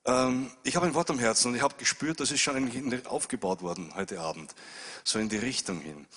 Ähm, 0.05 0.51
ich 0.63 0.75
habe 0.75 0.85
ein 0.85 0.93
Wort 0.93 1.09
am 1.09 1.19
Herzen 1.19 1.49
und 1.49 1.55
ich 1.55 1.61
habe 1.61 1.75
gespürt, 1.75 2.19
das 2.19 2.31
ist 2.31 2.39
schon 2.39 3.05
aufgebaut 3.05 3.61
worden 3.61 3.93
heute 3.95 4.19
Abend. 4.21 4.55
So 5.03 5.19
in 5.19 5.29
die 5.29 5.37
Richtung 5.37 5.81
hin. 5.81 6.07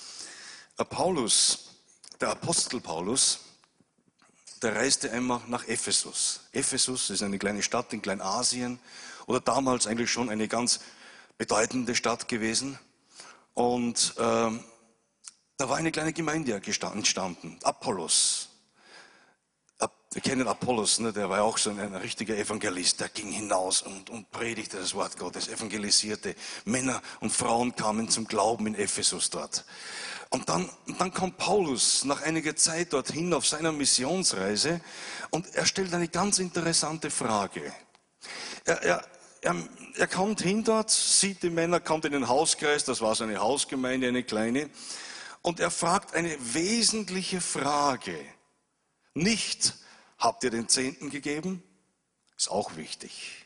Äh, 0.79 0.85
Paulus, 0.85 1.77
der 2.21 2.31
Apostel 2.31 2.81
Paulus, 2.81 3.41
der 4.63 4.77
reiste 4.77 5.11
einmal 5.11 5.41
nach 5.49 5.67
Ephesus. 5.67 6.41
Ephesus 6.53 7.11
ist 7.11 7.23
eine 7.23 7.39
kleine 7.39 7.63
Stadt 7.63 7.93
in 7.93 8.01
Kleinasien 8.01 8.79
oder 9.27 9.41
damals 9.41 9.87
eigentlich 9.87 10.11
schon 10.11 10.31
eine 10.31 10.49
ganz 10.49 10.81
bedeutende 11.37 11.95
Stadt 11.95 12.29
gewesen. 12.29 12.79
Und 13.55 14.15
äh, 14.17 14.51
da 15.57 15.69
war 15.69 15.77
eine 15.77 15.93
kleine 15.93 16.13
Gemeinde 16.13 16.55
entstanden, 16.55 17.59
Apollos. 17.63 18.49
Wir 20.13 20.21
kennen 20.21 20.47
Apollos, 20.47 21.01
ne? 21.01 21.11
der 21.11 21.31
war 21.31 21.43
auch 21.43 21.57
so 21.57 21.71
ein, 21.71 21.81
ein 21.81 21.95
richtiger 21.95 22.37
Evangelist. 22.37 23.01
Der 23.01 23.09
ging 23.09 23.31
hinaus 23.31 23.81
und, 23.81 24.11
und, 24.11 24.31
predigte 24.31 24.77
das 24.77 24.93
Wort 24.95 25.17
Gottes, 25.17 25.49
evangelisierte. 25.49 26.35
Männer 26.67 27.01
und 27.21 27.33
Frauen 27.33 27.75
kamen 27.75 28.11
zum 28.11 28.27
Glauben 28.27 28.67
in 28.67 28.75
Ephesus 28.75 29.31
dort. 29.31 29.65
Und 30.33 30.49
dann, 30.49 30.69
dann 30.99 31.13
kommt 31.13 31.37
Paulus 31.37 32.07
nach 32.07 32.23
einiger 32.23 32.57
Zeit 32.57 32.95
dorthin 32.95 33.35
auf 33.35 33.47
seiner 33.47 33.71
Missionsreise 33.71 34.81
und 35.29 35.55
er 35.55 35.67
stellt 35.67 35.93
eine 35.93 36.09
ganz 36.09 36.39
interessante 36.39 37.11
Frage. 37.11 37.71
Er, 38.65 38.83
er, 38.83 39.05
er, 39.43 39.57
er 39.95 40.07
kommt 40.07 40.41
hin 40.41 40.65
dort, 40.65 40.91
sieht 40.91 41.43
die 41.43 41.51
Männer, 41.51 41.81
kommt 41.81 42.07
in 42.07 42.13
den 42.13 42.29
Hauskreis, 42.29 42.85
das 42.85 43.03
war 43.03 43.15
seine 43.15 43.41
Hausgemeinde, 43.41 44.09
eine 44.09 44.23
kleine, 44.23 44.71
und 45.43 45.61
er 45.61 45.71
fragt 45.71 46.15
eine 46.15 46.35
wesentliche 46.55 47.43
Frage. 47.43 48.17
Nicht, 49.13 49.75
habt 50.17 50.45
ihr 50.45 50.51
den 50.51 50.67
Zehnten 50.67 51.11
gegeben? 51.11 51.63
Ist 52.39 52.51
auch 52.51 52.77
wichtig. 52.77 53.42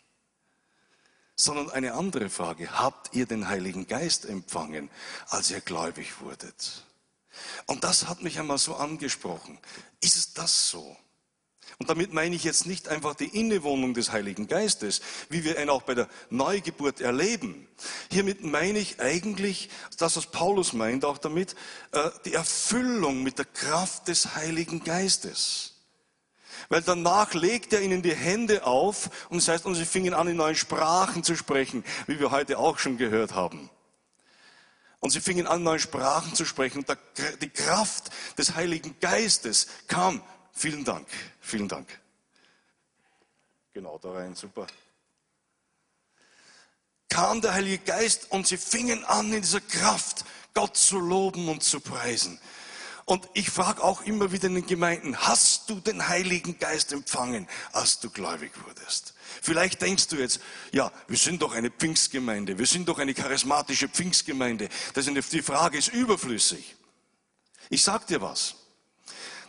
Sondern 1.36 1.70
eine 1.70 1.94
andere 1.94 2.30
Frage, 2.30 2.78
habt 2.78 3.14
ihr 3.14 3.26
den 3.26 3.48
Heiligen 3.48 3.86
Geist 3.86 4.24
empfangen, 4.24 4.90
als 5.28 5.50
ihr 5.50 5.60
gläubig 5.60 6.20
wurdet? 6.20 6.84
Und 7.66 7.84
das 7.84 8.08
hat 8.08 8.22
mich 8.22 8.38
einmal 8.38 8.58
so 8.58 8.74
angesprochen. 8.76 9.58
Ist 10.00 10.38
das 10.38 10.70
so? 10.70 10.96
Und 11.78 11.90
damit 11.90 12.14
meine 12.14 12.34
ich 12.34 12.44
jetzt 12.44 12.66
nicht 12.66 12.88
einfach 12.88 13.14
die 13.14 13.38
Innewohnung 13.38 13.92
des 13.92 14.10
Heiligen 14.10 14.46
Geistes, 14.46 15.02
wie 15.28 15.44
wir 15.44 15.60
ihn 15.60 15.68
auch 15.68 15.82
bei 15.82 15.94
der 15.94 16.08
Neugeburt 16.30 17.02
erleben. 17.02 17.68
Hiermit 18.10 18.42
meine 18.42 18.78
ich 18.78 19.00
eigentlich 19.00 19.68
das, 19.98 20.16
was 20.16 20.26
Paulus 20.26 20.72
meint, 20.72 21.04
auch 21.04 21.18
damit, 21.18 21.54
äh, 21.92 22.10
die 22.24 22.32
Erfüllung 22.32 23.22
mit 23.22 23.38
der 23.38 23.44
Kraft 23.44 24.08
des 24.08 24.36
Heiligen 24.36 24.84
Geistes. 24.84 25.74
Weil 26.68 26.82
danach 26.82 27.34
legt 27.34 27.72
er 27.72 27.80
ihnen 27.80 28.02
die 28.02 28.14
Hände 28.14 28.64
auf 28.64 29.10
und 29.28 29.38
das 29.38 29.48
heißt, 29.48 29.66
und 29.66 29.74
sie 29.74 29.84
fingen 29.84 30.14
an, 30.14 30.28
in 30.28 30.36
neuen 30.36 30.56
Sprachen 30.56 31.22
zu 31.22 31.36
sprechen, 31.36 31.84
wie 32.06 32.18
wir 32.18 32.30
heute 32.30 32.58
auch 32.58 32.78
schon 32.78 32.98
gehört 32.98 33.34
haben. 33.34 33.70
Und 35.00 35.10
sie 35.10 35.20
fingen 35.20 35.46
an, 35.46 35.58
in 35.58 35.64
neuen 35.64 35.80
Sprachen 35.80 36.34
zu 36.34 36.44
sprechen 36.44 36.78
und 36.78 36.98
die 37.40 37.50
Kraft 37.50 38.10
des 38.38 38.54
Heiligen 38.54 38.96
Geistes 39.00 39.68
kam 39.88 40.22
Vielen 40.58 40.84
Dank, 40.84 41.06
vielen 41.38 41.68
Dank. 41.68 41.86
Genau 43.74 43.98
da 43.98 44.12
rein, 44.12 44.34
super. 44.34 44.66
Kam 47.10 47.42
der 47.42 47.52
Heilige 47.52 47.84
Geist 47.84 48.30
und 48.30 48.46
sie 48.46 48.56
fingen 48.56 49.04
an, 49.04 49.34
in 49.34 49.42
dieser 49.42 49.60
Kraft 49.60 50.24
Gott 50.54 50.74
zu 50.78 50.98
loben 50.98 51.50
und 51.50 51.62
zu 51.62 51.80
preisen. 51.80 52.40
Und 53.06 53.28
ich 53.34 53.50
frage 53.50 53.84
auch 53.84 54.02
immer 54.02 54.32
wieder 54.32 54.48
in 54.48 54.56
den 54.56 54.66
Gemeinden, 54.66 55.16
hast 55.16 55.70
du 55.70 55.76
den 55.76 56.08
Heiligen 56.08 56.58
Geist 56.58 56.92
empfangen, 56.92 57.48
als 57.72 58.00
du 58.00 58.10
gläubig 58.10 58.50
wurdest? 58.66 59.14
Vielleicht 59.40 59.80
denkst 59.80 60.08
du 60.08 60.16
jetzt, 60.16 60.40
ja, 60.72 60.90
wir 61.06 61.16
sind 61.16 61.40
doch 61.40 61.54
eine 61.54 61.70
Pfingstgemeinde, 61.70 62.58
wir 62.58 62.66
sind 62.66 62.88
doch 62.88 62.98
eine 62.98 63.14
charismatische 63.14 63.88
Pfingstgemeinde. 63.88 64.68
Das 64.94 65.06
ist 65.06 65.32
die 65.32 65.42
Frage 65.42 65.78
ist 65.78 65.88
überflüssig. 65.88 66.74
Ich 67.70 67.82
sag 67.82 68.06
dir 68.08 68.20
was 68.20 68.56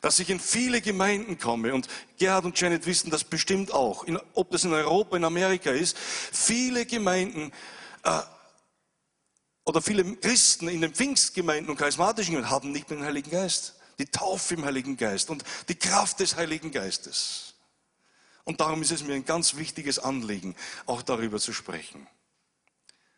dass 0.01 0.19
ich 0.19 0.29
in 0.29 0.39
viele 0.39 0.79
Gemeinden 0.79 1.39
komme 1.39 1.73
und 1.73 1.87
Gerhard 2.17 2.45
und 2.45 2.59
Janet 2.59 2.85
wissen 2.85 3.09
das 3.09 3.23
bestimmt 3.23 3.73
auch, 3.73 4.03
in, 4.03 4.19
ob 4.35 4.51
das 4.51 4.63
in 4.63 4.71
Europa, 4.71 5.17
in 5.17 5.23
Amerika 5.23 5.71
ist, 5.71 5.97
viele 5.97 6.85
Gemeinden 6.85 7.51
äh, 8.03 8.21
oder 9.67 9.81
viele 9.81 10.15
Christen 10.15 10.69
in 10.69 10.79
den 10.79 10.93
Pfingstgemeinden 10.93 11.69
und 11.69 11.75
charismatischen 11.75 12.49
haben 12.49 12.71
nicht 12.71 12.89
mehr 12.89 12.99
den 12.99 13.05
Heiligen 13.05 13.29
Geist. 13.29 13.75
Die 13.99 14.05
Taufe 14.05 14.53
im 14.53 14.63
Heiligen 14.63 14.95
Geist 14.95 15.29
und 15.29 15.43
die 15.67 15.75
Kraft 15.75 16.21
des 16.21 16.37
Heiligen 16.37 16.71
Geistes. 16.71 17.53
Und 18.45 18.61
darum 18.61 18.81
ist 18.81 18.91
es 18.91 19.03
mir 19.03 19.13
ein 19.13 19.25
ganz 19.25 19.57
wichtiges 19.57 19.99
Anliegen, 19.99 20.55
auch 20.85 21.01
darüber 21.01 21.37
zu 21.37 21.51
sprechen. 21.51 22.07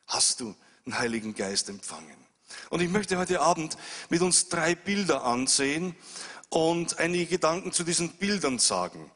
Hast 0.08 0.39
du 0.39 0.56
den 0.88 0.98
Heiligen 0.98 1.36
Geist 1.36 1.70
empfangen? 1.70 2.18
Und 2.72 2.82
ich 2.82 2.89
möchte 2.89 3.20
heute 3.20 3.41
Abend 3.41 3.77
mit 4.10 4.24
uns 4.24 4.50
drei 4.50 4.74
Bilder 4.74 5.25
ansehen 5.25 5.96
und 6.50 6.98
einige 6.98 7.27
Gedanken 7.27 7.74
zu 7.74 7.84
diesen 7.84 8.10
Bildern 8.13 8.58
sagen. 8.58 9.12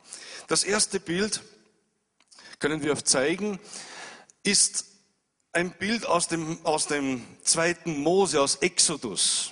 Das 0.50 0.64
erste 0.64 1.00
Bild 1.00 1.42
können 2.60 2.84
wir 2.84 3.04
zeigen, 3.04 3.60
ist 4.44 4.93
ein 5.54 5.72
Bild 5.72 6.08
aus 6.08 6.28
dem, 6.28 6.58
aus 6.64 6.88
dem 6.88 7.24
zweiten 7.44 8.00
Mose, 8.00 8.42
aus 8.42 8.56
Exodus. 8.56 9.52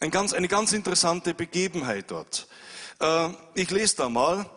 Ein 0.00 0.10
ganz, 0.10 0.32
eine 0.32 0.48
ganz 0.48 0.72
interessante 0.72 1.32
Begebenheit 1.32 2.10
dort. 2.10 2.48
Äh, 3.00 3.30
ich 3.54 3.70
lese 3.70 3.96
da 3.96 4.08
mal 4.08 4.50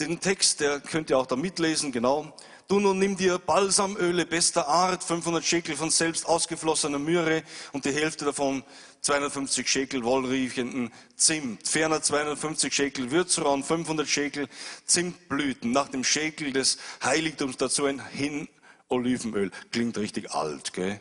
den 0.00 0.18
Text, 0.18 0.60
der 0.60 0.80
könnt 0.80 1.10
ihr 1.10 1.18
auch 1.18 1.26
da 1.26 1.36
mitlesen, 1.36 1.92
genau. 1.92 2.36
Du 2.66 2.80
nun 2.80 2.98
nimm 2.98 3.16
dir 3.16 3.38
Balsamöle 3.38 4.26
bester 4.26 4.66
Art, 4.66 5.04
500 5.04 5.44
Schekel 5.44 5.76
von 5.76 5.90
selbst 5.90 6.26
ausgeflossener 6.26 6.98
Myrrhe 6.98 7.44
und 7.72 7.84
die 7.84 7.92
Hälfte 7.92 8.24
davon 8.24 8.64
250 9.02 9.68
Schekel 9.68 10.02
wollriechenden 10.02 10.90
Zimt, 11.14 11.68
ferner 11.68 12.02
250 12.02 12.74
Schekel 12.74 13.10
Würzraum, 13.10 13.62
500 13.62 14.08
Schekel 14.08 14.48
Zimtblüten, 14.86 15.72
nach 15.72 15.88
dem 15.88 16.02
Schekel 16.02 16.52
des 16.52 16.78
Heiligtums 17.02 17.58
dazu 17.58 17.84
ein 17.84 18.04
Hin 18.08 18.48
Olivenöl. 18.88 19.50
Klingt 19.70 19.98
richtig 19.98 20.30
alt, 20.30 20.72
gell? 20.72 21.00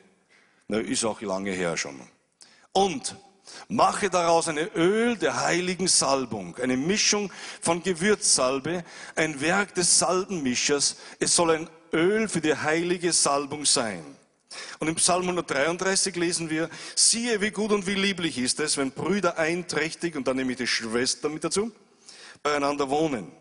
Na, 0.67 0.77
ist 0.77 1.05
auch 1.05 1.21
lange 1.21 1.51
her 1.51 1.77
schon. 1.77 1.99
Und 2.71 3.15
mache 3.67 4.09
daraus 4.09 4.47
ein 4.47 4.57
Öl 4.57 5.17
der 5.17 5.41
heiligen 5.41 5.87
Salbung, 5.87 6.55
eine 6.57 6.77
Mischung 6.77 7.31
von 7.61 7.83
Gewürzsalbe, 7.83 8.83
ein 9.15 9.41
Werk 9.41 9.75
des 9.75 9.99
Salbenmischers. 9.99 10.97
Es 11.19 11.35
soll 11.35 11.51
ein 11.51 11.69
Öl 11.91 12.27
für 12.27 12.41
die 12.41 12.55
heilige 12.55 13.13
Salbung 13.13 13.65
sein. 13.65 14.03
Und 14.79 14.87
im 14.87 14.95
Psalm 14.95 15.23
133 15.23 16.15
lesen 16.15 16.49
wir, 16.49 16.69
siehe, 16.95 17.41
wie 17.41 17.51
gut 17.51 17.71
und 17.71 17.87
wie 17.87 17.95
lieblich 17.95 18.37
ist 18.37 18.59
es, 18.59 18.77
wenn 18.77 18.91
Brüder 18.91 19.37
einträchtig, 19.37 20.15
und 20.15 20.27
dann 20.27 20.37
nehme 20.37 20.51
ich 20.51 20.57
die 20.57 20.67
Schwester 20.67 21.29
mit 21.29 21.43
dazu, 21.43 21.71
beieinander 22.43 22.89
wohnen. 22.89 23.31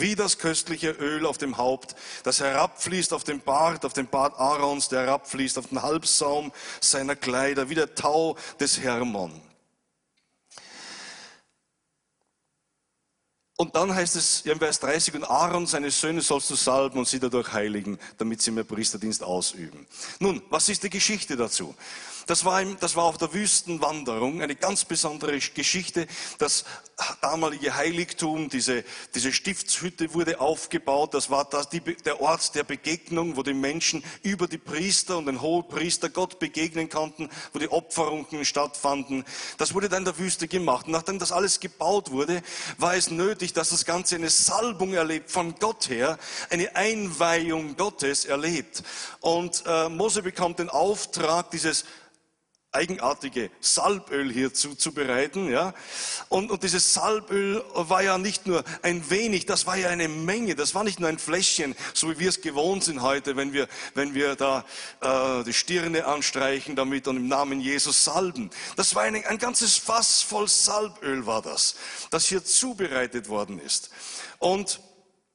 Wie 0.00 0.14
das 0.14 0.38
köstliche 0.38 0.90
Öl 0.92 1.26
auf 1.26 1.36
dem 1.36 1.58
Haupt, 1.58 1.94
das 2.22 2.40
herabfließt 2.40 3.12
auf 3.12 3.22
den 3.22 3.40
Bart, 3.40 3.84
auf 3.84 3.92
den 3.92 4.06
Bart 4.06 4.38
Aarons, 4.38 4.88
der 4.88 5.02
herabfließt 5.02 5.58
auf 5.58 5.66
den 5.66 5.82
Halbsaum 5.82 6.52
seiner 6.80 7.16
Kleider, 7.16 7.68
wie 7.68 7.74
der 7.74 7.94
Tau 7.94 8.36
des 8.58 8.80
Hermon. 8.80 9.40
Und 13.60 13.76
dann 13.76 13.94
heißt 13.94 14.16
es 14.16 14.40
im 14.46 14.58
Vers 14.58 14.80
30, 14.80 15.16
und 15.16 15.24
Aaron, 15.24 15.66
seine 15.66 15.90
Söhne 15.90 16.22
sollst 16.22 16.48
du 16.48 16.54
salben 16.54 16.98
und 16.98 17.06
sie 17.06 17.20
dadurch 17.20 17.52
heiligen, 17.52 17.98
damit 18.16 18.40
sie 18.40 18.52
mehr 18.52 18.64
Priesterdienst 18.64 19.22
ausüben. 19.22 19.86
Nun, 20.18 20.40
was 20.48 20.70
ist 20.70 20.82
die 20.82 20.88
Geschichte 20.88 21.36
dazu? 21.36 21.74
Das 22.30 22.44
war, 22.44 22.62
im, 22.62 22.78
das 22.78 22.94
war 22.94 23.06
auf 23.06 23.18
der 23.18 23.34
Wüstenwanderung 23.34 24.40
eine 24.40 24.54
ganz 24.54 24.84
besondere 24.84 25.36
Geschichte. 25.36 26.06
Das 26.38 26.64
damalige 27.20 27.74
Heiligtum, 27.74 28.48
diese, 28.48 28.84
diese 29.16 29.32
Stiftshütte 29.32 30.14
wurde 30.14 30.40
aufgebaut. 30.40 31.14
Das 31.14 31.30
war 31.30 31.44
das, 31.44 31.70
die, 31.70 31.80
der 31.80 32.20
Ort 32.20 32.54
der 32.54 32.62
Begegnung, 32.62 33.36
wo 33.36 33.42
die 33.42 33.52
Menschen 33.52 34.04
über 34.22 34.46
die 34.46 34.58
Priester 34.58 35.18
und 35.18 35.26
den 35.26 35.40
Hohepriester 35.40 36.08
Gott 36.08 36.38
begegnen 36.38 36.88
konnten, 36.88 37.28
wo 37.52 37.58
die 37.58 37.68
Opferungen 37.68 38.44
stattfanden. 38.44 39.24
Das 39.58 39.74
wurde 39.74 39.88
dann 39.88 40.02
in 40.02 40.04
der 40.04 40.18
Wüste 40.18 40.46
gemacht. 40.46 40.86
Nachdem 40.86 41.18
das 41.18 41.32
alles 41.32 41.58
gebaut 41.58 42.12
wurde, 42.12 42.42
war 42.78 42.94
es 42.94 43.10
nötig, 43.10 43.54
dass 43.54 43.70
das 43.70 43.84
Ganze 43.84 44.14
eine 44.14 44.30
Salbung 44.30 44.94
erlebt 44.94 45.32
von 45.32 45.56
Gott 45.58 45.88
her, 45.88 46.16
eine 46.48 46.76
Einweihung 46.76 47.76
Gottes 47.76 48.24
erlebt. 48.24 48.84
Und 49.18 49.64
äh, 49.66 49.88
Mose 49.88 50.22
bekommt 50.22 50.60
den 50.60 50.68
Auftrag, 50.68 51.50
dieses 51.50 51.84
eigenartige 52.72 53.50
Salböl 53.60 54.30
hier 54.32 54.54
zuzubereiten. 54.54 55.50
Ja? 55.50 55.74
Und, 56.28 56.50
und 56.50 56.62
dieses 56.62 56.94
Salböl 56.94 57.64
war 57.74 58.02
ja 58.02 58.16
nicht 58.16 58.46
nur 58.46 58.62
ein 58.82 59.10
wenig, 59.10 59.46
das 59.46 59.66
war 59.66 59.76
ja 59.76 59.88
eine 59.88 60.08
Menge. 60.08 60.54
Das 60.54 60.74
war 60.74 60.84
nicht 60.84 61.00
nur 61.00 61.08
ein 61.08 61.18
Fläschchen, 61.18 61.74
so 61.94 62.10
wie 62.10 62.18
wir 62.20 62.28
es 62.28 62.40
gewohnt 62.40 62.84
sind 62.84 63.02
heute, 63.02 63.36
wenn 63.36 63.52
wir, 63.52 63.66
wenn 63.94 64.14
wir 64.14 64.36
da 64.36 64.64
äh, 65.00 65.42
die 65.44 65.52
Stirne 65.52 66.06
anstreichen 66.06 66.76
damit 66.76 67.08
und 67.08 67.16
im 67.16 67.28
Namen 67.28 67.60
Jesus 67.60 68.04
salben. 68.04 68.50
Das 68.76 68.94
war 68.94 69.02
ein, 69.02 69.24
ein 69.24 69.38
ganzes 69.38 69.76
Fass 69.76 70.22
voll 70.22 70.48
Salböl 70.48 71.26
war 71.26 71.42
das, 71.42 71.74
das 72.10 72.26
hier 72.26 72.44
zubereitet 72.44 73.28
worden 73.28 73.58
ist. 73.58 73.90
Und 74.38 74.80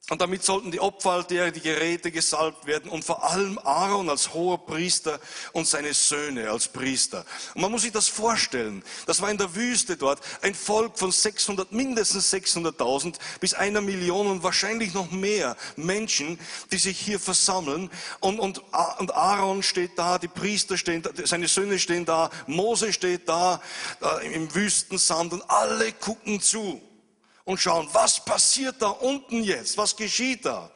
Und 0.08 0.20
damit 0.20 0.44
sollten 0.44 0.70
die 0.70 0.78
Opferaltäre, 0.78 1.50
die 1.50 1.60
Geräte 1.60 2.12
gesalbt 2.12 2.66
werden 2.66 2.88
und 2.92 3.04
vor 3.04 3.28
allem 3.28 3.58
Aaron 3.58 4.08
als 4.08 4.32
hoher 4.32 4.64
Priester 4.64 5.18
und 5.50 5.66
seine 5.66 5.94
Söhne 5.94 6.48
als 6.48 6.68
Priester. 6.68 7.24
Und 7.54 7.62
man 7.62 7.72
muss 7.72 7.82
sich 7.82 7.90
das 7.90 8.06
vorstellen. 8.06 8.84
Das 9.06 9.20
war 9.20 9.32
in 9.32 9.38
der 9.38 9.56
Wüste 9.56 9.96
dort 9.96 10.20
ein 10.42 10.54
Volk 10.54 10.96
von 10.96 11.10
600, 11.10 11.72
mindestens 11.72 12.32
600.000 12.32 13.16
bis 13.40 13.54
einer 13.54 13.80
Million 13.80 14.28
und 14.28 14.44
wahrscheinlich 14.44 14.94
noch 14.94 15.10
mehr 15.10 15.56
Menschen, 15.74 16.38
die 16.70 16.78
sich 16.78 17.00
hier 17.00 17.18
versammeln. 17.18 17.90
Und, 18.20 18.38
und, 18.38 18.62
und 18.98 19.12
Aaron 19.12 19.64
steht 19.64 19.98
da, 19.98 20.20
die 20.20 20.28
Priester 20.28 20.78
stehen 20.78 21.02
da, 21.02 21.10
seine 21.24 21.48
Söhne 21.48 21.80
stehen 21.80 22.04
da, 22.04 22.30
Mose 22.46 22.92
steht 22.92 23.28
da, 23.28 23.60
da 23.98 24.18
im 24.18 24.54
Wüstensand 24.54 25.32
und 25.32 25.42
alle 25.50 25.90
gucken 25.90 26.40
zu 26.40 26.80
und 27.46 27.60
schauen, 27.60 27.88
was 27.92 28.22
passiert 28.22 28.82
da 28.82 28.88
unten 28.88 29.42
jetzt? 29.42 29.78
Was 29.78 29.96
geschieht 29.96 30.44
da? 30.44 30.70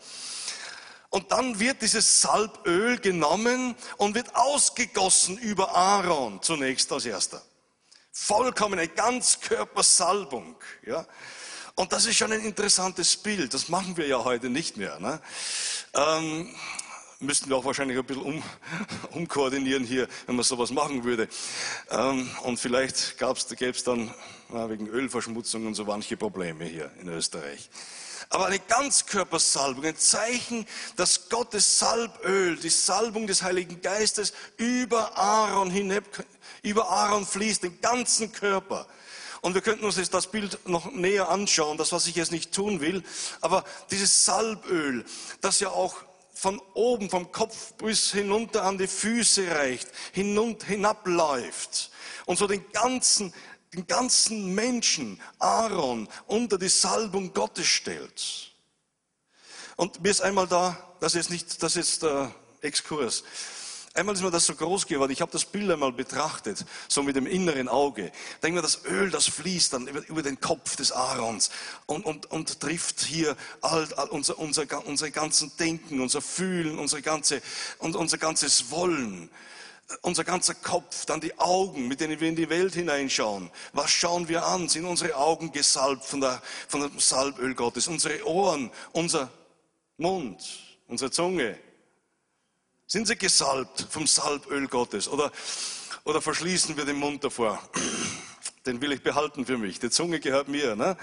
Und 1.11 1.33
dann 1.33 1.59
wird 1.59 1.83
dieses 1.83 2.23
Salböl 2.23 2.99
genommen 2.99 3.75
und 3.97 4.15
wird 4.15 4.35
ausgegossen 4.37 5.37
über 5.37 5.75
Aaron 5.75 6.41
zunächst 6.41 6.91
als 6.93 7.05
erster. 7.05 7.43
Vollkommene 8.13 8.87
Ganzkörpersalbung. 8.87 10.55
Ja? 10.87 11.05
Und 11.75 11.93
das 11.93 12.07
ist 12.07 12.17
schon 12.17 12.31
ein 12.31 12.45
interessantes 12.45 13.17
Bild. 13.17 13.53
Das 13.53 13.69
machen 13.69 13.97
wir 13.97 14.07
ja 14.07 14.23
heute 14.23 14.49
nicht 14.49 14.77
mehr. 14.77 15.01
Ne? 15.01 15.21
Ähm, 15.95 16.55
müssten 17.19 17.51
wir 17.51 17.57
auch 17.57 17.65
wahrscheinlich 17.65 17.99
ein 17.99 18.05
bisschen 18.05 18.23
um, 18.23 18.43
umkoordinieren 19.11 19.83
hier, 19.83 20.07
wenn 20.27 20.37
man 20.37 20.45
sowas 20.45 20.71
machen 20.71 21.03
würde. 21.03 21.29
Ähm, 21.91 22.31
und 22.43 22.61
vielleicht 22.61 23.19
gäbe 23.19 23.71
es 23.71 23.83
dann 23.83 24.15
wegen 24.53 24.89
Ölverschmutzung 24.89 25.67
und 25.67 25.75
so 25.75 25.85
manche 25.85 26.17
Probleme 26.17 26.65
hier 26.65 26.91
in 27.01 27.09
Österreich. 27.09 27.71
Aber 28.29 28.47
eine 28.47 28.61
Ganzkörpersalbung, 28.61 29.85
ein 29.85 29.97
Zeichen, 29.97 30.67
dass 30.97 31.29
Gottes 31.29 31.79
Salböl, 31.79 32.57
die 32.57 32.69
Salbung 32.69 33.27
des 33.27 33.43
Heiligen 33.43 33.81
Geistes 33.81 34.33
über 34.57 35.17
Aaron 35.19 35.71
hinab, 35.71 36.05
über 36.63 36.89
Aaron 36.89 37.27
fließt, 37.27 37.65
den 37.65 37.81
ganzen 37.81 38.31
Körper. 38.31 38.87
Und 39.41 39.55
wir 39.55 39.63
könnten 39.63 39.85
uns 39.85 39.97
jetzt 39.97 40.15
das 40.15 40.29
Bild 40.29 40.59
noch 40.69 40.93
näher 40.93 41.29
anschauen, 41.29 41.79
das 41.79 41.93
was 41.93 42.07
ich 42.07 42.15
jetzt 42.15 42.31
nicht 42.31 42.53
tun 42.53 42.81
will. 42.81 43.03
Aber 43.41 43.65
dieses 43.91 44.25
Salböl, 44.25 45.05
das 45.41 45.61
ja 45.61 45.71
auch 45.71 45.97
von 46.35 46.61
oben, 46.75 47.11
vom 47.11 47.33
Kopf 47.33 47.73
bis 47.75 48.13
hinunter 48.13 48.65
an 48.65 48.79
die 48.79 48.87
Füße 48.87 49.51
reicht, 49.51 49.89
hinunter, 50.13 50.67
hinabläuft 50.67 51.91
und 52.27 52.39
so 52.39 52.47
den 52.47 52.65
ganzen, 52.73 53.35
den 53.75 53.87
ganzen 53.87 54.55
Menschen, 54.55 55.21
Aaron, 55.39 56.09
unter 56.27 56.59
die 56.59 56.69
Salbung 56.69 57.33
Gottes 57.33 57.67
stellt. 57.67 58.53
Und 59.77 60.03
mir 60.03 60.11
ist 60.11 60.21
einmal 60.21 60.47
da, 60.47 60.77
das 61.01 61.15
ist 61.15 61.31
nicht, 61.31 61.63
das 61.63 61.77
ist 61.77 62.03
der 62.03 62.35
Exkurs. 62.61 63.23
Einmal 63.93 64.15
ist 64.15 64.23
mir 64.23 64.31
das 64.31 64.47
so 64.47 64.55
groß 64.55 64.87
geworden, 64.87 65.11
ich 65.11 65.21
habe 65.21 65.33
das 65.33 65.45
Bild 65.45 65.69
einmal 65.69 65.93
betrachtet, 65.93 66.65
so 66.87 67.03
mit 67.03 67.17
dem 67.17 67.27
inneren 67.27 67.69
Auge. 67.69 68.13
Denk 68.41 68.55
mir, 68.55 68.63
das 68.63 68.85
Öl, 68.85 69.11
das 69.11 69.27
fließt 69.27 69.73
dann 69.73 69.89
über, 69.89 70.07
über 70.09 70.23
den 70.23 70.41
Kopf 70.41 70.77
des 70.77 70.93
Aarons 70.93 71.51
und, 71.87 72.05
und, 72.05 72.31
und 72.31 72.61
trifft 72.61 73.01
hier 73.01 73.37
all, 73.63 73.93
all 73.95 74.09
unser, 74.11 74.39
unser, 74.39 74.87
unser 74.87 75.11
ganzen 75.11 75.57
Denken, 75.59 76.01
unser 76.01 76.23
Fühlen, 76.23 76.79
unser, 76.79 77.03
ganze, 77.03 77.43
und 77.79 77.97
unser 77.97 78.19
ganzes 78.19 78.71
Wollen 78.71 79.29
unser 80.03 80.25
ganzer 80.25 80.55
Kopf, 80.55 81.05
dann 81.07 81.21
die 81.21 81.39
Augen, 81.39 81.89
mit 81.89 82.01
denen 82.01 82.21
wir 82.21 82.29
in 82.29 82.37
die 82.37 82.49
Welt 82.49 82.75
hineinschauen. 82.75 83.51
Was 83.73 83.91
schauen 83.91 84.29
wir 84.29 84.45
an? 84.45 84.69
Sind 84.69 84.85
unsere 84.85 85.17
Augen 85.17 85.53
gesalbt 85.53 86.05
von, 86.05 86.21
der, 86.21 86.41
von 86.69 86.81
dem 86.81 86.99
Salböl 86.99 87.55
Gottes? 87.55 87.89
Unsere 87.89 88.27
Ohren, 88.27 88.71
unser 88.93 89.31
Mund, 89.97 90.43
unsere 90.87 91.11
Zunge, 91.11 91.59
sind 92.87 93.07
sie 93.07 93.17
gesalbt 93.17 93.87
vom 93.91 94.07
Salböl 94.07 94.67
Gottes? 94.67 95.09
Oder, 95.09 95.31
oder 96.05 96.21
verschließen 96.21 96.77
wir 96.77 96.85
den 96.85 96.97
Mund 96.97 97.23
davor? 97.23 97.63
Den 98.67 98.83
will 98.83 98.93
ich 98.93 99.03
behalten 99.03 99.47
für 99.47 99.57
mich. 99.57 99.79
Die 99.79 99.89
Zunge 99.89 100.21
gehört 100.21 100.49
mir. 100.49 100.77
Ne? 100.77 100.97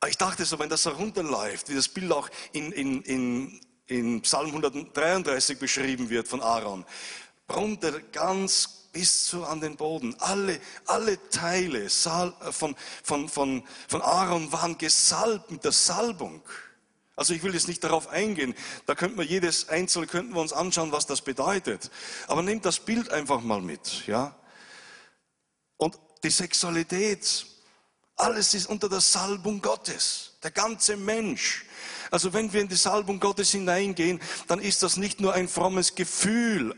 Aber 0.00 0.10
ich 0.10 0.16
dachte 0.16 0.44
so, 0.44 0.58
wenn 0.58 0.68
das 0.68 0.82
so 0.82 0.90
runterläuft, 0.90 1.68
wie 1.68 1.74
das 1.74 1.88
Bild 1.88 2.10
auch 2.10 2.28
in, 2.52 2.72
in, 2.72 3.02
in, 3.02 3.60
in 3.86 4.22
Psalm 4.22 4.46
133 4.46 5.58
beschrieben 5.58 6.10
wird 6.10 6.26
von 6.26 6.40
Aaron, 6.40 6.84
runter 7.48 8.00
ganz 8.12 8.78
bis 8.92 9.26
zu 9.26 9.44
an 9.44 9.60
den 9.60 9.76
Boden. 9.76 10.14
Alle, 10.18 10.60
alle 10.86 11.18
Teile 11.30 11.88
von, 11.88 12.76
von, 13.02 13.28
von, 13.28 13.62
von 13.86 14.02
Aaron 14.02 14.50
waren 14.52 14.78
gesalbt 14.78 15.50
mit 15.50 15.64
der 15.64 15.72
Salbung. 15.72 16.42
Also 17.16 17.34
ich 17.34 17.42
will 17.42 17.52
jetzt 17.52 17.68
nicht 17.68 17.82
darauf 17.82 18.08
eingehen. 18.08 18.54
Da 18.86 18.94
könnten 18.94 19.18
wir 19.18 19.24
jedes 19.24 19.68
Einzelne 19.68 20.06
könnten 20.06 20.34
wir 20.34 20.40
uns 20.40 20.52
anschauen, 20.52 20.92
was 20.92 21.06
das 21.06 21.20
bedeutet. 21.20 21.90
Aber 22.28 22.42
nehmt 22.42 22.64
das 22.64 22.78
Bild 22.78 23.10
einfach 23.10 23.40
mal 23.40 23.60
mit, 23.60 24.06
ja. 24.06 24.36
Und 25.76 25.98
die 26.22 26.30
Sexualität, 26.30 27.46
alles 28.16 28.54
ist 28.54 28.66
unter 28.66 28.88
der 28.88 29.00
Salbung 29.00 29.60
Gottes. 29.60 30.32
Der 30.42 30.50
ganze 30.50 30.96
Mensch. 30.96 31.66
Also 32.10 32.32
wenn 32.32 32.52
wir 32.52 32.60
in 32.60 32.68
die 32.68 32.76
Salbung 32.76 33.20
Gottes 33.20 33.50
hineingehen, 33.50 34.20
dann 34.46 34.60
ist 34.60 34.82
das 34.82 34.96
nicht 34.96 35.20
nur 35.20 35.34
ein 35.34 35.48
frommes 35.48 35.94
Gefühl, 35.94 36.74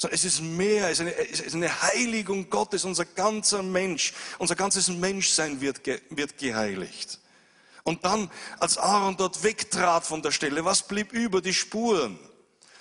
sondern 0.00 0.14
es 0.14 0.24
ist 0.24 0.40
mehr, 0.40 0.88
es 0.88 0.92
ist 0.92 1.00
eine, 1.00 1.14
es 1.28 1.40
ist 1.40 1.54
eine 1.54 1.82
Heiligung 1.82 2.48
Gottes. 2.48 2.86
Unser 2.86 3.04
ganzer 3.04 3.62
Mensch, 3.62 4.14
unser 4.38 4.56
ganzes 4.56 4.88
Menschsein 4.88 5.60
wird, 5.60 5.82
wird 6.08 6.38
geheiligt. 6.38 7.18
Und 7.84 8.02
dann, 8.06 8.30
als 8.58 8.78
Aaron 8.78 9.18
dort 9.18 9.42
wegtrat 9.42 10.06
von 10.06 10.22
der 10.22 10.30
Stelle, 10.30 10.64
was 10.64 10.88
blieb 10.88 11.12
über? 11.12 11.42
Die 11.42 11.52
Spuren. 11.52 12.18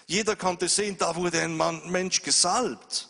Jeder 0.08 0.38
konnte 0.38 0.70
sehen, 0.70 0.96
da 0.98 1.14
wurde 1.18 1.42
ein 1.42 1.58
Mann, 1.58 1.82
Mensch 1.92 2.22
gesalbt. 2.22 3.10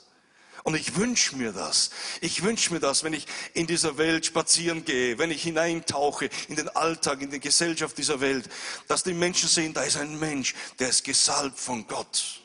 Und 0.63 0.74
ich 0.74 0.95
wünsche 0.95 1.36
mir 1.36 1.52
das. 1.52 1.91
Ich 2.19 2.41
wünsche 2.41 2.74
mir 2.74 2.80
das, 2.80 3.04
wenn 3.04 3.13
ich 3.13 3.28
in 3.54 3.67
dieser 3.67 4.00
Welt 4.00 4.26
spazieren 4.26 4.86
gehe, 4.86 5.19
wenn 5.19 5.30
ich 5.30 5.43
hineintauche 5.43 6.32
in 6.48 6.56
den 6.56 6.69
Alltag, 6.69 7.22
in 7.22 7.30
die 7.30 7.39
Gesellschaft 7.39 7.95
dieser 8.00 8.22
Welt, 8.22 8.50
dass 8.88 9.04
die 9.04 9.13
Menschen 9.13 9.48
sehen, 9.48 9.72
da 9.72 9.84
ist 9.84 9.98
ein 9.98 10.17
Mensch, 10.17 10.56
der 10.80 10.89
ist 10.89 11.04
gesalbt 11.04 11.60
von 11.60 11.86
Gott. 11.86 12.41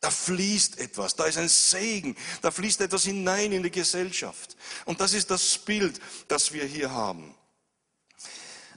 Da 0.00 0.10
fließt 0.10 0.78
etwas, 0.78 1.16
da 1.16 1.24
ist 1.24 1.38
ein 1.38 1.48
Segen, 1.48 2.16
da 2.42 2.50
fließt 2.50 2.80
etwas 2.82 3.04
hinein 3.04 3.52
in 3.52 3.62
die 3.62 3.70
Gesellschaft. 3.70 4.56
Und 4.84 5.00
das 5.00 5.14
ist 5.14 5.30
das 5.30 5.58
Bild, 5.58 6.00
das 6.28 6.52
wir 6.52 6.64
hier 6.64 6.90
haben. 6.90 7.34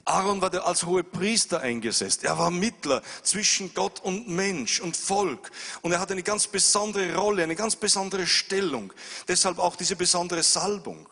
Aaron 0.04 0.40
war 0.40 0.52
als 0.66 0.84
hohe 0.84 1.04
Priester 1.04 1.60
eingesetzt. 1.60 2.24
Er 2.24 2.36
war 2.36 2.50
Mittler 2.50 3.02
zwischen 3.22 3.72
Gott 3.74 4.00
und 4.00 4.28
Mensch 4.28 4.80
und 4.80 4.96
Volk. 4.96 5.50
Und 5.82 5.92
er 5.92 6.00
hatte 6.00 6.14
eine 6.14 6.22
ganz 6.22 6.46
besondere 6.46 7.14
Rolle, 7.14 7.42
eine 7.42 7.54
ganz 7.54 7.76
besondere 7.76 8.26
Stellung. 8.26 8.92
Deshalb 9.28 9.58
auch 9.58 9.76
diese 9.76 9.96
besondere 9.96 10.42
Salbung. 10.42 11.08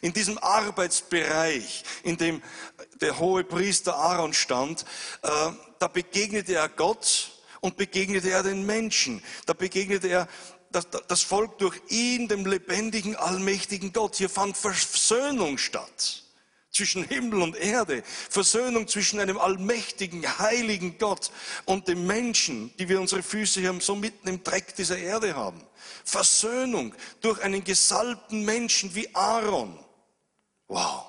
In 0.00 0.12
diesem 0.12 0.36
Arbeitsbereich, 0.38 1.84
in 2.02 2.16
dem 2.16 2.42
der 3.00 3.18
hohe 3.18 3.44
Priester 3.44 3.96
Aaron 3.96 4.34
stand, 4.34 4.84
äh, 5.22 5.28
da 5.78 5.88
begegnete 5.88 6.54
er 6.54 6.68
Gott 6.68 7.30
und 7.60 7.76
begegnete 7.76 8.30
er 8.30 8.42
den 8.42 8.64
Menschen. 8.66 9.22
Da 9.46 9.52
begegnete 9.52 10.08
er 10.08 10.28
das 10.70 11.22
Volk 11.22 11.58
durch 11.58 11.80
ihn, 11.88 12.28
dem 12.28 12.46
lebendigen, 12.46 13.16
allmächtigen 13.16 13.92
Gott. 13.92 14.16
Hier 14.16 14.30
fand 14.30 14.56
Versöhnung 14.56 15.58
statt 15.58 16.24
zwischen 16.70 17.02
Himmel 17.04 17.42
und 17.42 17.56
Erde, 17.56 18.02
Versöhnung 18.04 18.86
zwischen 18.86 19.18
einem 19.18 19.38
allmächtigen, 19.38 20.38
heiligen 20.38 20.98
Gott 20.98 21.32
und 21.64 21.88
dem 21.88 22.06
Menschen, 22.06 22.74
die 22.78 22.88
wir 22.88 23.00
unsere 23.00 23.22
Füße 23.22 23.60
hier 23.60 23.76
so 23.80 23.96
mitten 23.96 24.28
im 24.28 24.44
Dreck 24.44 24.76
dieser 24.76 24.98
Erde 24.98 25.34
haben. 25.34 25.60
Versöhnung 26.04 26.94
durch 27.20 27.42
einen 27.42 27.64
gesalbten 27.64 28.44
Menschen 28.44 28.94
wie 28.94 29.12
Aaron. 29.14 29.78
Wow. 30.68 31.06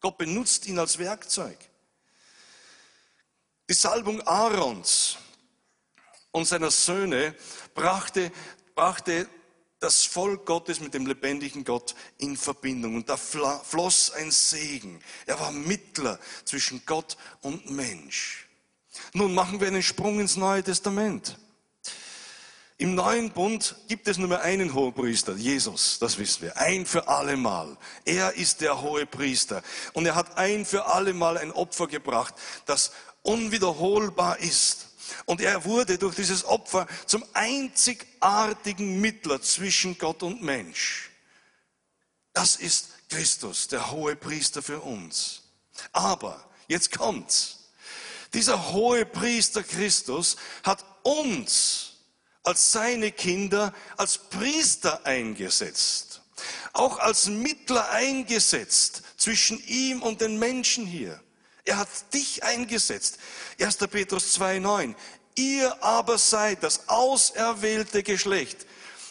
Gott 0.00 0.18
benutzt 0.18 0.66
ihn 0.66 0.78
als 0.78 0.98
Werkzeug. 0.98 1.56
Die 3.70 3.74
Salbung 3.74 4.20
Aarons 4.26 5.16
und 6.32 6.46
seiner 6.46 6.70
Söhne 6.70 7.34
brachte, 7.74 8.32
brachte 8.74 9.28
das 9.78 10.04
Volk 10.04 10.46
Gottes 10.46 10.80
mit 10.80 10.94
dem 10.94 11.06
lebendigen 11.06 11.64
Gott 11.64 11.94
in 12.18 12.36
Verbindung. 12.36 12.94
Und 12.94 13.08
da 13.08 13.16
floss 13.16 14.12
ein 14.12 14.30
Segen. 14.30 15.00
Er 15.26 15.38
war 15.40 15.50
Mittler 15.50 16.18
zwischen 16.44 16.82
Gott 16.86 17.16
und 17.42 17.70
Mensch. 17.70 18.48
Nun 19.12 19.34
machen 19.34 19.60
wir 19.60 19.66
einen 19.66 19.82
Sprung 19.82 20.20
ins 20.20 20.36
Neue 20.36 20.62
Testament. 20.62 21.38
Im 22.78 22.94
neuen 22.94 23.30
Bund 23.30 23.76
gibt 23.86 24.08
es 24.08 24.18
nur 24.18 24.28
mehr 24.28 24.42
einen 24.42 24.74
Hohepriester, 24.74 25.34
Jesus, 25.34 25.98
das 26.00 26.18
wissen 26.18 26.42
wir, 26.42 26.56
ein 26.56 26.84
für 26.84 27.06
alle 27.06 27.36
Mal. 27.36 27.76
Er 28.04 28.34
ist 28.34 28.60
der 28.60 28.82
Hohepriester 28.82 29.62
und 29.92 30.04
er 30.04 30.16
hat 30.16 30.36
ein 30.36 30.64
für 30.64 30.86
alle 30.86 31.14
Mal 31.14 31.38
ein 31.38 31.52
Opfer 31.52 31.86
gebracht, 31.86 32.34
das 32.66 32.90
unwiederholbar 33.22 34.38
ist. 34.40 34.88
Und 35.26 35.40
er 35.40 35.64
wurde 35.64 35.98
durch 35.98 36.16
dieses 36.16 36.44
Opfer 36.44 36.86
zum 37.06 37.24
einzigartigen 37.32 39.00
Mittler 39.00 39.40
zwischen 39.42 39.98
Gott 39.98 40.22
und 40.22 40.42
Mensch. 40.42 41.10
Das 42.32 42.56
ist 42.56 42.90
Christus, 43.08 43.68
der 43.68 43.90
hohe 43.90 44.16
Priester 44.16 44.62
für 44.62 44.80
uns. 44.80 45.42
Aber, 45.92 46.48
jetzt 46.68 46.96
kommt's. 46.96 47.58
Dieser 48.32 48.72
hohe 48.72 49.04
Priester 49.04 49.62
Christus 49.62 50.36
hat 50.62 50.84
uns 51.02 51.92
als 52.42 52.72
seine 52.72 53.12
Kinder 53.12 53.74
als 53.96 54.18
Priester 54.18 55.04
eingesetzt, 55.04 56.22
auch 56.72 56.98
als 56.98 57.26
Mittler 57.26 57.90
eingesetzt 57.90 59.02
zwischen 59.16 59.62
ihm 59.66 60.02
und 60.02 60.20
den 60.20 60.38
Menschen 60.38 60.86
hier. 60.86 61.22
Er 61.64 61.78
hat 61.78 61.88
dich 62.12 62.42
eingesetzt. 62.42 63.18
1. 63.60 63.76
Petrus 63.88 64.38
2,9. 64.38 64.94
Ihr 65.34 65.82
aber 65.82 66.18
seid 66.18 66.62
das 66.62 66.88
auserwählte 66.88 68.02
Geschlecht, 68.02 68.66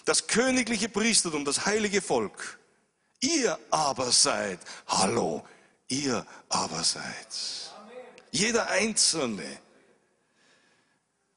das 0.05 0.27
königliche 0.27 0.89
Priestertum, 0.89 1.45
das 1.45 1.65
heilige 1.65 2.01
Volk. 2.01 2.59
Ihr 3.21 3.57
aber 3.69 4.11
seid, 4.11 4.59
hallo, 4.87 5.45
ihr 5.87 6.25
aber 6.49 6.83
seid. 6.83 7.27
Jeder 8.31 8.69
Einzelne. 8.69 9.45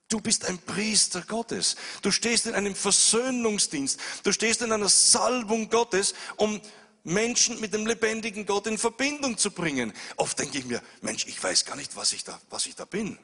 Du 0.09 0.21
bist 0.21 0.45
ein 0.45 0.59
Priester 0.59 1.23
Gottes. 1.23 1.77
Du 2.03 2.11
stehst 2.11 2.47
in 2.47 2.55
einem 2.55 2.75
Versöhnungsdienst. 2.75 3.99
Du 4.23 4.33
stehst 4.33 4.63
in 4.63 4.71
einer 4.71 4.89
Salbung 4.89 5.69
Gottes, 5.69 6.15
um 6.37 6.61
Menschen 7.05 7.61
mit 7.61 7.75
dem 7.75 7.87
lebendigen 7.87 8.47
Gott 8.47 8.67
in 8.67 8.79
Verbindung 8.79 9.39
zu 9.39 9.51
bringen. 9.51 9.93
Oft 10.17 10.39
denke 10.39 10.59
ich 10.59 10.65
mir, 10.65 10.83
Mensch, 11.03 11.27
ich 11.27 11.41
weiß 11.41 11.67
gar 11.67 11.77
nicht, 11.77 11.95
was 11.97 12.13
ich 12.13 12.25
da, 12.25 12.41
was 12.51 12.67
ich 12.67 12.75
da 12.75 12.87
bin. 12.87 13.19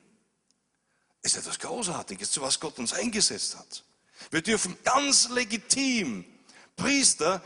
Ist 1.23 1.37
etwas 1.37 1.59
Großartiges, 1.59 2.31
zu 2.31 2.43
was 2.43 2.61
Gott 2.61 2.79
uns 2.79 2.93
eingesetzt 2.93 3.57
hat. 3.57 3.85
Wir 4.31 4.43
dürfen 4.43 4.77
ganz 4.85 5.31
legitim 5.31 6.25
Priester 6.77 7.43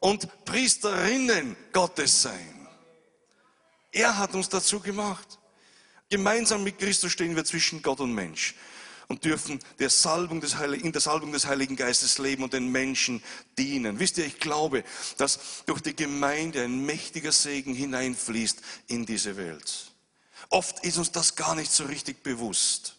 und 0.00 0.44
Priesterinnen 0.44 1.56
Gottes 1.72 2.22
sein. 2.22 2.68
Er 3.92 4.18
hat 4.18 4.34
uns 4.34 4.48
dazu 4.48 4.80
gemacht. 4.80 5.38
Gemeinsam 6.08 6.62
mit 6.62 6.78
Christus 6.78 7.12
stehen 7.12 7.34
wir 7.34 7.44
zwischen 7.44 7.82
Gott 7.82 8.00
und 8.00 8.12
Mensch 8.12 8.54
und 9.08 9.24
dürfen 9.24 9.60
der 9.78 9.90
Salbung 9.90 10.40
des 10.40 10.56
Heiligen, 10.56 10.86
in 10.86 10.92
der 10.92 11.00
Salbung 11.00 11.32
des 11.32 11.46
Heiligen 11.46 11.76
Geistes 11.76 12.18
leben 12.18 12.42
und 12.42 12.52
den 12.52 12.68
Menschen 12.68 13.22
dienen. 13.58 13.98
Wisst 13.98 14.18
ihr, 14.18 14.26
ich 14.26 14.40
glaube, 14.40 14.84
dass 15.16 15.64
durch 15.66 15.80
die 15.80 15.94
Gemeinde 15.94 16.64
ein 16.64 16.84
mächtiger 16.84 17.32
Segen 17.32 17.74
hineinfließt 17.74 18.60
in 18.88 19.06
diese 19.06 19.36
Welt. 19.36 19.92
Oft 20.50 20.84
ist 20.84 20.98
uns 20.98 21.12
das 21.12 21.36
gar 21.36 21.54
nicht 21.54 21.72
so 21.72 21.84
richtig 21.84 22.22
bewusst. 22.22 22.96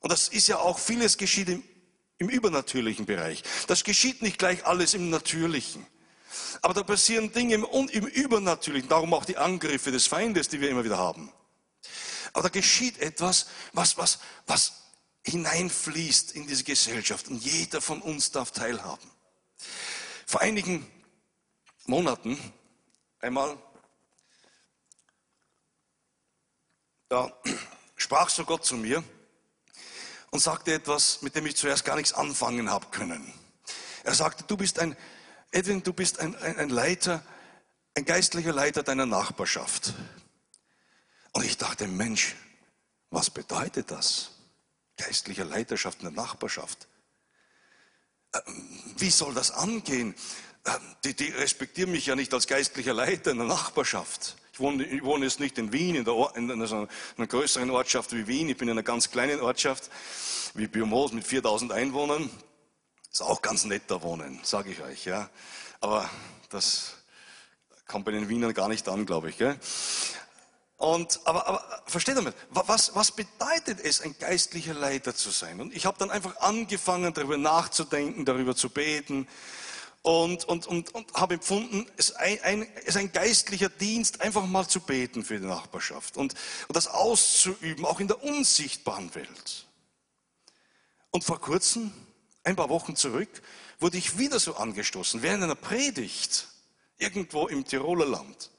Und 0.00 0.12
das 0.12 0.28
ist 0.28 0.46
ja 0.48 0.58
auch, 0.58 0.78
vieles 0.78 1.16
geschieht 1.16 1.48
im, 1.48 1.62
im 2.18 2.28
übernatürlichen 2.28 3.06
Bereich. 3.06 3.42
Das 3.66 3.84
geschieht 3.84 4.22
nicht 4.22 4.38
gleich 4.38 4.64
alles 4.64 4.94
im 4.94 5.10
Natürlichen. 5.10 5.86
Aber 6.62 6.74
da 6.74 6.82
passieren 6.82 7.32
Dinge 7.32 7.54
im, 7.54 7.64
im 7.64 8.06
Übernatürlichen, 8.06 8.88
darum 8.88 9.14
auch 9.14 9.24
die 9.24 9.36
Angriffe 9.36 9.90
des 9.90 10.06
Feindes, 10.06 10.48
die 10.48 10.60
wir 10.60 10.70
immer 10.70 10.84
wieder 10.84 10.98
haben. 10.98 11.32
Aber 12.36 12.42
da 12.42 12.48
geschieht 12.50 12.98
etwas, 12.98 13.46
was, 13.72 13.96
was, 13.96 14.18
was 14.46 14.74
hineinfließt 15.22 16.32
in 16.32 16.46
diese 16.46 16.64
Gesellschaft 16.64 17.28
und 17.28 17.42
jeder 17.42 17.80
von 17.80 18.02
uns 18.02 18.30
darf 18.30 18.50
teilhaben. 18.50 19.10
Vor 20.26 20.42
einigen 20.42 20.86
Monaten 21.86 22.38
einmal, 23.20 23.56
da 27.08 27.32
sprach 27.96 28.28
so 28.28 28.44
Gott 28.44 28.66
zu 28.66 28.76
mir 28.76 29.02
und 30.30 30.40
sagte 30.40 30.74
etwas, 30.74 31.22
mit 31.22 31.36
dem 31.36 31.46
ich 31.46 31.56
zuerst 31.56 31.86
gar 31.86 31.96
nichts 31.96 32.12
anfangen 32.12 32.68
habe 32.68 32.88
können. 32.90 33.32
Er 34.04 34.14
sagte, 34.14 34.44
du 34.44 34.58
bist 34.58 34.78
ein, 34.78 34.94
Edwin, 35.52 35.82
du 35.82 35.94
bist 35.94 36.20
ein, 36.20 36.36
ein, 36.36 36.58
ein 36.58 36.68
Leiter, 36.68 37.22
ein 37.94 38.04
geistlicher 38.04 38.52
Leiter 38.52 38.82
deiner 38.82 39.06
Nachbarschaft. 39.06 39.94
Und 41.36 41.44
ich 41.44 41.58
dachte, 41.58 41.86
Mensch, 41.86 42.34
was 43.10 43.28
bedeutet 43.28 43.90
das? 43.90 44.30
Geistliche 44.96 45.44
Leiterschaft 45.44 45.98
in 45.98 46.04
der 46.06 46.24
Nachbarschaft. 46.24 46.88
Ähm, 48.32 48.94
wie 48.96 49.10
soll 49.10 49.34
das 49.34 49.50
angehen? 49.50 50.14
Ähm, 50.64 50.72
die, 51.04 51.12
die 51.12 51.28
respektieren 51.28 51.90
mich 51.90 52.06
ja 52.06 52.16
nicht 52.16 52.32
als 52.32 52.46
geistlicher 52.46 52.94
Leiter 52.94 53.32
in 53.32 53.36
der 53.36 53.46
Nachbarschaft. 53.46 54.36
Ich 54.54 54.60
wohne, 54.60 54.82
ich 54.84 55.04
wohne 55.04 55.26
jetzt 55.26 55.38
nicht 55.38 55.58
in 55.58 55.74
Wien, 55.74 55.96
in, 55.96 56.06
der, 56.06 56.32
in 56.36 56.50
einer, 56.50 56.66
so 56.66 56.88
einer 57.18 57.26
größeren 57.26 57.68
Ortschaft 57.68 58.14
wie 58.14 58.26
Wien. 58.26 58.48
Ich 58.48 58.56
bin 58.56 58.68
in 58.68 58.72
einer 58.72 58.82
ganz 58.82 59.10
kleinen 59.10 59.42
Ortschaft 59.42 59.90
wie 60.54 60.66
Biomos 60.66 61.12
mit 61.12 61.26
4000 61.26 61.70
Einwohnern. 61.70 62.30
Ist 63.12 63.20
auch 63.20 63.42
ganz 63.42 63.66
nett 63.66 63.82
da 63.88 64.00
wohnen, 64.00 64.40
sage 64.42 64.70
ich 64.70 64.80
euch. 64.80 65.04
Ja. 65.04 65.28
Aber 65.82 66.08
das 66.48 66.94
kommt 67.86 68.06
bei 68.06 68.12
den 68.12 68.30
Wienern 68.30 68.54
gar 68.54 68.70
nicht 68.70 68.88
an, 68.88 69.04
glaube 69.04 69.28
ich. 69.28 69.36
Gell? 69.36 69.60
Und, 70.78 71.20
aber, 71.24 71.46
aber 71.46 71.82
versteht 71.86 72.22
mal, 72.22 72.34
was, 72.50 72.94
was 72.94 73.10
bedeutet 73.10 73.80
es, 73.82 74.02
ein 74.02 74.16
geistlicher 74.18 74.74
Leiter 74.74 75.14
zu 75.14 75.30
sein? 75.30 75.60
Und 75.60 75.74
ich 75.74 75.86
habe 75.86 75.98
dann 75.98 76.10
einfach 76.10 76.36
angefangen, 76.36 77.14
darüber 77.14 77.38
nachzudenken, 77.38 78.26
darüber 78.26 78.54
zu 78.54 78.68
beten 78.68 79.26
und, 80.02 80.44
und, 80.44 80.66
und, 80.66 80.94
und 80.94 81.12
habe 81.14 81.34
empfunden, 81.34 81.86
es 81.96 82.10
ist 82.10 82.16
ein, 82.16 82.40
ein, 82.42 82.68
es 82.80 82.88
ist 82.88 82.96
ein 82.96 83.10
geistlicher 83.10 83.70
Dienst, 83.70 84.20
einfach 84.20 84.44
mal 84.44 84.68
zu 84.68 84.80
beten 84.80 85.24
für 85.24 85.40
die 85.40 85.46
Nachbarschaft 85.46 86.16
und, 86.18 86.34
und 86.68 86.76
das 86.76 86.88
auszuüben, 86.88 87.84
auch 87.86 87.98
in 87.98 88.08
der 88.08 88.22
unsichtbaren 88.22 89.14
Welt. 89.14 89.66
Und 91.10 91.24
vor 91.24 91.40
kurzem, 91.40 91.90
ein 92.44 92.54
paar 92.54 92.68
Wochen 92.68 92.94
zurück, 92.94 93.42
wurde 93.80 93.96
ich 93.96 94.18
wieder 94.18 94.38
so 94.38 94.56
angestoßen, 94.56 95.22
während 95.22 95.42
einer 95.42 95.54
Predigt, 95.54 96.48
irgendwo 96.98 97.48
im 97.48 97.64
Tiroler 97.64 98.06
Land. 98.06 98.50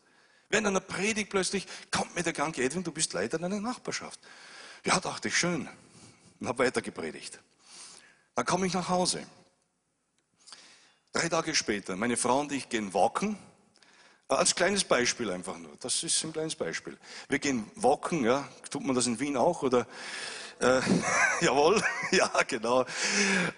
Während 0.49 0.67
einer 0.67 0.79
Predigt 0.79 1.29
plötzlich 1.29 1.67
kommt 1.91 2.15
mir 2.15 2.23
der 2.23 2.33
Gedanke, 2.33 2.63
Edwin, 2.63 2.83
du 2.83 2.91
bist 2.91 3.13
Leiter 3.13 3.37
deiner 3.37 3.59
Nachbarschaft. 3.59 4.19
Ja, 4.85 4.99
dachte 4.99 5.27
ich, 5.27 5.37
schön. 5.37 5.67
Und 6.39 6.47
habe 6.47 6.63
weiter 6.63 6.81
gepredigt. 6.81 7.39
Dann 8.35 8.45
komme 8.45 8.67
ich 8.67 8.73
nach 8.73 8.87
Hause. 8.87 9.25
Drei 11.11 11.27
Tage 11.27 11.55
später, 11.55 11.95
meine 11.95 12.15
Frau 12.15 12.39
und 12.39 12.51
ich 12.51 12.69
gehen 12.69 12.93
walken. 12.93 13.37
Äh, 14.29 14.35
als 14.35 14.55
kleines 14.55 14.83
Beispiel 14.83 15.31
einfach 15.31 15.57
nur. 15.57 15.75
Das 15.79 16.03
ist 16.03 16.23
ein 16.23 16.31
kleines 16.31 16.55
Beispiel. 16.55 16.97
Wir 17.27 17.39
gehen 17.39 17.69
walken, 17.75 18.23
ja. 18.23 18.47
Tut 18.69 18.85
man 18.85 18.95
das 18.95 19.07
in 19.07 19.19
Wien 19.19 19.35
auch? 19.35 19.63
Oder 19.63 19.87
äh, 20.59 20.79
jawohl, 21.41 21.83
ja, 22.11 22.29
genau. 22.47 22.85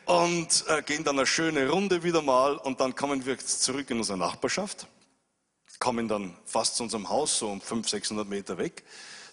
Und 0.06 0.65
äh, 0.67 0.82
gehen 0.82 1.04
dann 1.04 1.17
eine 1.17 1.28
schöne 1.28 1.69
Runde 1.69 2.02
wieder 2.02 2.23
mal 2.23 2.58
und 2.58 2.80
dann 2.80 2.95
kommen 2.95 3.25
wir 3.25 3.38
zurück 3.38 3.89
in 3.91 3.97
unsere 3.97 4.17
Nachbarschaft 4.17 4.88
kommen 5.79 6.07
dann 6.07 6.35
fast 6.45 6.75
zu 6.75 6.83
unserem 6.83 7.09
Haus, 7.09 7.39
so 7.39 7.49
um 7.49 7.61
500, 7.61 7.89
600 7.89 8.27
Meter 8.27 8.57
weg. 8.57 8.83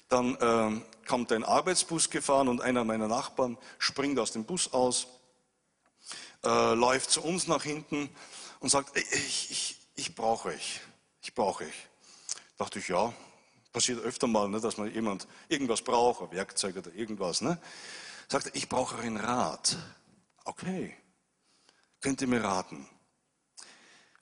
Dann 0.09 0.39
ähm, 0.41 0.83
kommt 1.07 1.33
ein 1.33 1.45
Arbeitsbus 1.45 2.11
gefahren 2.11 2.49
und 2.49 2.61
einer 2.61 2.85
meiner 2.85 3.09
Nachbarn 3.09 3.59
springt 3.79 4.19
aus 4.19 4.33
dem 4.33 4.45
Bus 4.45 4.73
aus, 4.73 5.09
äh, 6.45 6.75
läuft 6.75 7.11
zu 7.11 7.23
uns 7.23 7.49
nach 7.49 7.65
hinten 7.65 8.09
und 8.61 8.69
sagt, 8.69 8.97
ich, 8.97 9.51
ich, 9.51 9.77
ich 9.97 10.15
brauche 10.15 10.51
euch, 10.51 10.81
ich 11.23 11.35
brauche 11.35 11.65
euch. 11.65 11.89
Dachte 12.57 12.79
ich, 12.79 12.89
ja, 12.89 13.13
passiert 13.73 14.01
öfter 14.01 14.27
mal, 14.27 14.49
ne, 14.49 14.61
dass 14.61 14.77
man 14.77 14.93
jemand 14.93 15.27
irgendwas 15.49 15.83
braucht, 15.83 16.23
ein 16.23 16.31
Werkzeug 16.31 16.77
oder 16.77 16.95
irgendwas. 16.95 17.41
Ne? 17.41 17.59
Sagt 18.29 18.51
ich 18.55 18.69
brauche 18.69 18.99
einen 18.99 19.17
Rat. 19.17 19.77
Okay, 20.45 20.97
könnt 22.01 22.23
ihr 22.23 22.29
mir 22.29 22.43
raten? 22.43 22.89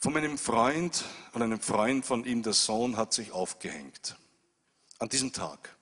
Von 0.05 0.12
meinem 0.12 0.37
Freund 0.37 1.03
und 1.33 1.40
einem 1.40 1.62
Freund 1.62 2.05
von 2.05 2.27
ihm, 2.27 2.43
der 2.43 2.53
Sohn, 2.53 2.99
hat 2.99 3.14
sich 3.14 3.33
aufgehängt. 3.33 4.17
An 4.99 5.09
diesem 5.09 5.33
Tag. 5.33 5.75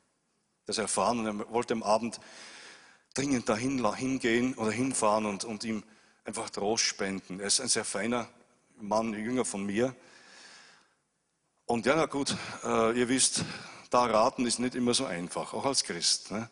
Das 0.65 0.79
erfahren 0.79 1.19
und 1.19 1.27
er 1.27 1.51
wollte 1.53 1.75
am 1.75 1.83
Abend 1.83 2.21
dringend 3.15 3.49
dahin 3.49 3.85
hingehen 3.97 4.55
oder 4.55 4.71
hinfahren 4.71 5.27
und, 5.27 5.43
und 5.43 5.65
ihm 5.65 5.83
einfach 6.25 6.51
Trost 6.51 6.85
spenden. 6.85 7.41
Er 7.41 7.49
ist 7.49 7.61
ein 7.61 7.67
sehr 7.67 7.85
feiner 7.85 8.29
Mann, 8.77 9.13
jünger 9.13 9.45
von 9.45 9.67
mir. 9.67 9.93
Und 11.67 11.85
ja, 11.85 11.97
na 11.97 12.07
gut, 12.07 12.37
äh, 12.63 12.97
ihr 12.97 13.09
wisst, 13.09 13.45
da 13.91 14.05
raten 14.05 14.47
ist 14.47 14.61
nicht 14.61 14.77
immer 14.77 14.95
so 14.95 15.05
einfach, 15.05 15.53
auch 15.53 15.65
als 15.65 15.83
Christ. 15.83 16.31
Ne? 16.31 16.49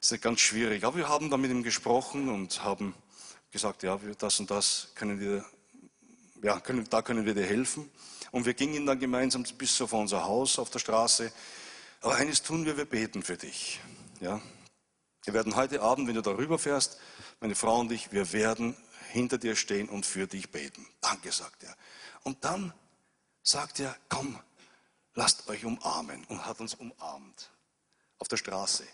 Ist 0.00 0.10
ja 0.10 0.16
ganz 0.16 0.40
schwierig. 0.40 0.84
Aber 0.84 0.96
wir 0.96 1.10
haben 1.10 1.28
dann 1.28 1.42
mit 1.42 1.50
ihm 1.50 1.64
gesprochen 1.64 2.30
und 2.30 2.64
haben 2.64 2.94
gesagt, 3.50 3.82
ja, 3.82 4.00
das 4.16 4.40
und 4.40 4.50
das 4.50 4.88
können 4.94 5.20
wir 5.20 5.44
ja, 6.44 6.60
können, 6.60 6.86
da 6.90 7.00
können 7.00 7.24
wir 7.24 7.34
dir 7.34 7.46
helfen. 7.46 7.90
Und 8.30 8.44
wir 8.44 8.52
gingen 8.52 8.84
dann 8.84 9.00
gemeinsam 9.00 9.44
bis 9.56 9.76
vor 9.78 9.94
unser 9.94 10.24
Haus 10.24 10.58
auf 10.58 10.68
der 10.68 10.78
Straße. 10.78 11.32
Aber 12.02 12.16
eines 12.16 12.42
tun 12.42 12.66
wir, 12.66 12.76
wir 12.76 12.84
beten 12.84 13.22
für 13.22 13.38
dich. 13.38 13.80
Ja? 14.20 14.42
Wir 15.24 15.32
werden 15.32 15.56
heute 15.56 15.80
Abend, 15.80 16.06
wenn 16.06 16.14
du 16.14 16.20
darüber 16.20 16.58
fährst, 16.58 17.00
meine 17.40 17.54
Frau 17.54 17.80
und 17.80 17.90
ich, 17.92 18.12
wir 18.12 18.30
werden 18.34 18.76
hinter 19.08 19.38
dir 19.38 19.56
stehen 19.56 19.88
und 19.88 20.04
für 20.04 20.26
dich 20.26 20.50
beten. 20.50 20.86
Danke, 21.00 21.32
sagt 21.32 21.62
er. 21.62 21.74
Und 22.24 22.44
dann 22.44 22.74
sagt 23.42 23.80
er, 23.80 23.96
komm, 24.10 24.38
lasst 25.14 25.48
euch 25.48 25.64
umarmen 25.64 26.24
und 26.26 26.44
hat 26.44 26.60
uns 26.60 26.74
umarmt 26.74 27.50
auf 28.18 28.28
der 28.28 28.36
Straße. 28.36 28.84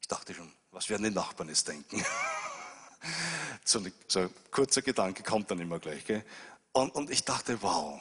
Ich 0.00 0.06
dachte 0.06 0.32
schon, 0.32 0.52
was 0.70 0.88
werden 0.88 1.02
die 1.02 1.10
Nachbarn 1.10 1.48
jetzt 1.48 1.66
denken? 1.66 2.04
so, 3.64 3.80
ein, 3.80 3.92
so 4.06 4.30
kurzer 4.52 4.82
Gedanke 4.82 5.24
kommt 5.24 5.50
dann 5.50 5.58
immer 5.58 5.80
gleich. 5.80 6.04
Gell? 6.04 6.24
Und, 6.72 6.94
und 6.94 7.10
ich 7.10 7.24
dachte, 7.24 7.62
wow, 7.62 8.00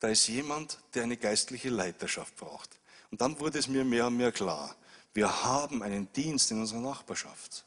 da 0.00 0.08
ist 0.08 0.28
jemand, 0.28 0.78
der 0.94 1.04
eine 1.04 1.16
geistliche 1.16 1.70
Leiterschaft 1.70 2.36
braucht. 2.36 2.78
Und 3.10 3.20
dann 3.20 3.38
wurde 3.40 3.58
es 3.58 3.68
mir 3.68 3.84
mehr 3.84 4.08
und 4.08 4.16
mehr 4.16 4.32
klar. 4.32 4.76
Wir 5.12 5.44
haben 5.44 5.82
einen 5.82 6.12
Dienst 6.12 6.50
in 6.50 6.60
unserer 6.60 6.80
Nachbarschaft. 6.80 7.64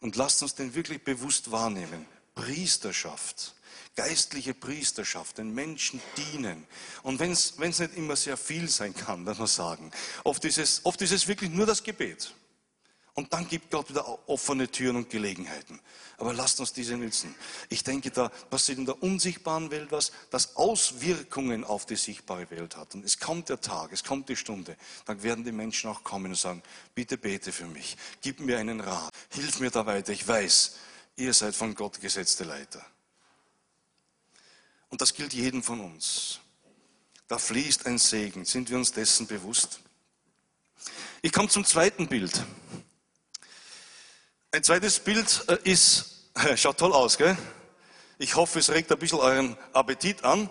Und 0.00 0.16
lasst 0.16 0.42
uns 0.42 0.54
den 0.54 0.74
wirklich 0.74 1.02
bewusst 1.02 1.50
wahrnehmen. 1.50 2.06
Priesterschaft, 2.34 3.54
geistliche 3.94 4.52
Priesterschaft, 4.52 5.38
den 5.38 5.54
Menschen 5.54 6.02
dienen. 6.16 6.66
Und 7.02 7.18
wenn 7.18 7.30
es 7.32 7.58
nicht 7.58 7.96
immer 7.96 8.16
sehr 8.16 8.36
viel 8.36 8.68
sein 8.68 8.94
kann, 8.94 9.24
muss 9.24 9.38
man 9.38 9.46
sagen, 9.46 9.90
oft 10.24 10.44
ist, 10.44 10.58
es, 10.58 10.80
oft 10.84 11.00
ist 11.00 11.12
es 11.12 11.26
wirklich 11.26 11.50
nur 11.50 11.66
das 11.66 11.82
Gebet. 11.82 12.34
Und 13.16 13.32
dann 13.32 13.48
gibt 13.48 13.70
Gott 13.70 13.88
wieder 13.88 14.28
offene 14.28 14.70
Türen 14.70 14.96
und 14.96 15.08
Gelegenheiten. 15.08 15.80
Aber 16.18 16.34
lasst 16.34 16.60
uns 16.60 16.74
diese 16.74 16.98
nützen. 16.98 17.34
Ich 17.70 17.82
denke, 17.82 18.10
da 18.10 18.28
passiert 18.28 18.76
in 18.76 18.84
der 18.84 19.02
unsichtbaren 19.02 19.70
Welt 19.70 19.90
was, 19.90 20.12
das 20.30 20.54
Auswirkungen 20.54 21.64
auf 21.64 21.86
die 21.86 21.96
sichtbare 21.96 22.50
Welt 22.50 22.76
hat. 22.76 22.94
Und 22.94 23.06
es 23.06 23.18
kommt 23.18 23.48
der 23.48 23.58
Tag, 23.62 23.90
es 23.92 24.04
kommt 24.04 24.28
die 24.28 24.36
Stunde. 24.36 24.76
Dann 25.06 25.22
werden 25.22 25.44
die 25.44 25.52
Menschen 25.52 25.88
auch 25.88 26.04
kommen 26.04 26.26
und 26.26 26.36
sagen, 26.36 26.62
bitte 26.94 27.16
bete 27.16 27.52
für 27.52 27.64
mich, 27.64 27.96
gib 28.20 28.38
mir 28.40 28.58
einen 28.58 28.80
Rat, 28.80 29.10
hilf 29.32 29.60
mir 29.60 29.70
da 29.70 29.86
weiter. 29.86 30.12
Ich 30.12 30.28
weiß, 30.28 30.76
ihr 31.16 31.32
seid 31.32 31.54
von 31.54 31.74
Gott 31.74 31.98
gesetzte 32.02 32.44
Leiter. 32.44 32.84
Und 34.90 35.00
das 35.00 35.14
gilt 35.14 35.32
jedem 35.32 35.62
von 35.62 35.80
uns. 35.80 36.40
Da 37.28 37.38
fließt 37.38 37.86
ein 37.86 37.96
Segen. 37.96 38.44
Sind 38.44 38.68
wir 38.68 38.76
uns 38.76 38.92
dessen 38.92 39.26
bewusst? 39.26 39.80
Ich 41.22 41.32
komme 41.32 41.48
zum 41.48 41.64
zweiten 41.64 42.08
Bild. 42.08 42.44
Ein 44.56 44.62
zweites 44.62 45.00
Bild 45.00 45.44
äh, 45.48 45.70
ist, 45.70 46.30
schaut 46.56 46.78
toll 46.78 46.94
aus, 46.94 47.18
gell? 47.18 47.36
Ich 48.18 48.36
hoffe, 48.36 48.58
es 48.58 48.70
regt 48.70 48.90
ein 48.90 48.98
bisschen 48.98 49.18
euren 49.18 49.54
Appetit 49.74 50.24
an. 50.24 50.48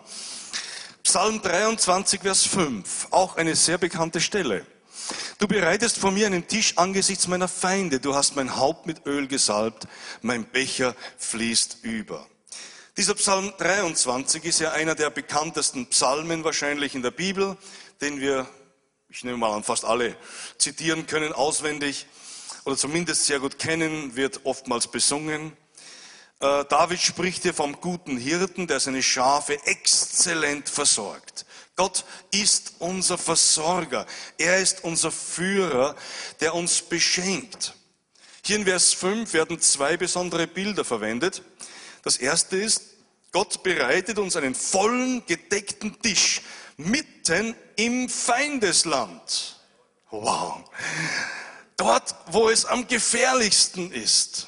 Psalm 1.02 1.42
23, 1.42 2.22
Vers 2.22 2.44
5, 2.44 3.08
auch 3.10 3.36
eine 3.36 3.56
sehr 3.56 3.80
bekannte 3.80 4.22
Stelle. 4.22 4.64
Du 5.40 5.48
bereitest 5.48 5.98
vor 5.98 6.12
mir 6.12 6.28
einen 6.28 6.48
Tisch 6.48 6.78
angesichts 6.78 7.28
meiner 7.28 7.48
Feinde. 7.48 8.00
Du 8.00 8.14
hast 8.14 8.36
mein 8.36 8.58
Haupt 8.58 8.86
mit 8.86 9.08
Öl 9.08 9.28
gesalbt. 9.28 9.88
Mein 10.22 10.46
Becher 10.46 10.96
fließt 11.18 11.80
über. 11.82 12.28
Dieser 12.98 13.16
Psalm 13.16 13.54
23 13.58 14.46
ist 14.46 14.60
ja 14.60 14.74
einer 14.74 14.94
der 14.94 15.10
bekanntesten 15.10 15.88
Psalmen 15.88 16.44
wahrscheinlich 16.44 16.94
in 16.94 17.02
der 17.02 17.10
Bibel, 17.10 17.58
den 18.02 18.20
wir, 18.20 18.48
ich 19.10 19.24
nehme 19.24 19.38
mal 19.38 19.56
an, 19.56 19.64
fast 19.64 19.84
alle 19.84 20.16
zitieren 20.60 21.08
können 21.08 21.34
auswendig 21.34 22.06
oder 22.66 22.76
zumindest 22.76 23.26
sehr 23.26 23.40
gut 23.40 23.60
kennen, 23.60 24.16
wird 24.16 24.42
oftmals 24.44 24.88
besungen. 24.88 25.56
Äh, 26.40 26.66
David 26.66 27.00
spricht 27.00 27.44
hier 27.44 27.54
vom 27.54 27.80
guten 27.80 28.18
Hirten, 28.18 28.68
der 28.68 28.80
seine 28.80 29.04
Schafe 29.04 29.66
exzellent 29.66 30.68
versorgt. 30.68 31.46
Gott 31.76 32.06
ist 32.32 32.74
unser 32.80 33.18
Versorger. 33.18 34.06
Er 34.38 34.60
ist 34.60 34.84
unser 34.84 35.12
Führer, 35.12 35.96
der 36.40 36.56
uns 36.56 36.82
beschenkt. 36.82 37.76
Hier 38.44 38.58
in 38.58 38.66
Vers 38.66 38.94
5 38.94 39.34
werden 39.34 39.60
zwei 39.60 39.98
besondere 39.98 40.48
Bilder 40.48 40.86
verwendet. 40.86 41.44
Das 42.04 42.18
erste 42.18 42.58
ist, 42.58 42.82
Gott 43.32 43.64
bereitet 43.64 44.18
uns 44.18 44.36
einen 44.36 44.56
vollen, 44.56 45.26
gedeckten 45.26 46.00
Tisch 46.02 46.42
mitten 46.78 47.56
im 47.76 48.08
Feindesland. 48.10 49.60
Wow 50.10 50.64
dort, 51.78 52.16
wo 52.28 52.50
es 52.50 52.66
am 52.66 52.88
gefährlichsten 52.88 53.92
ist. 53.92 54.48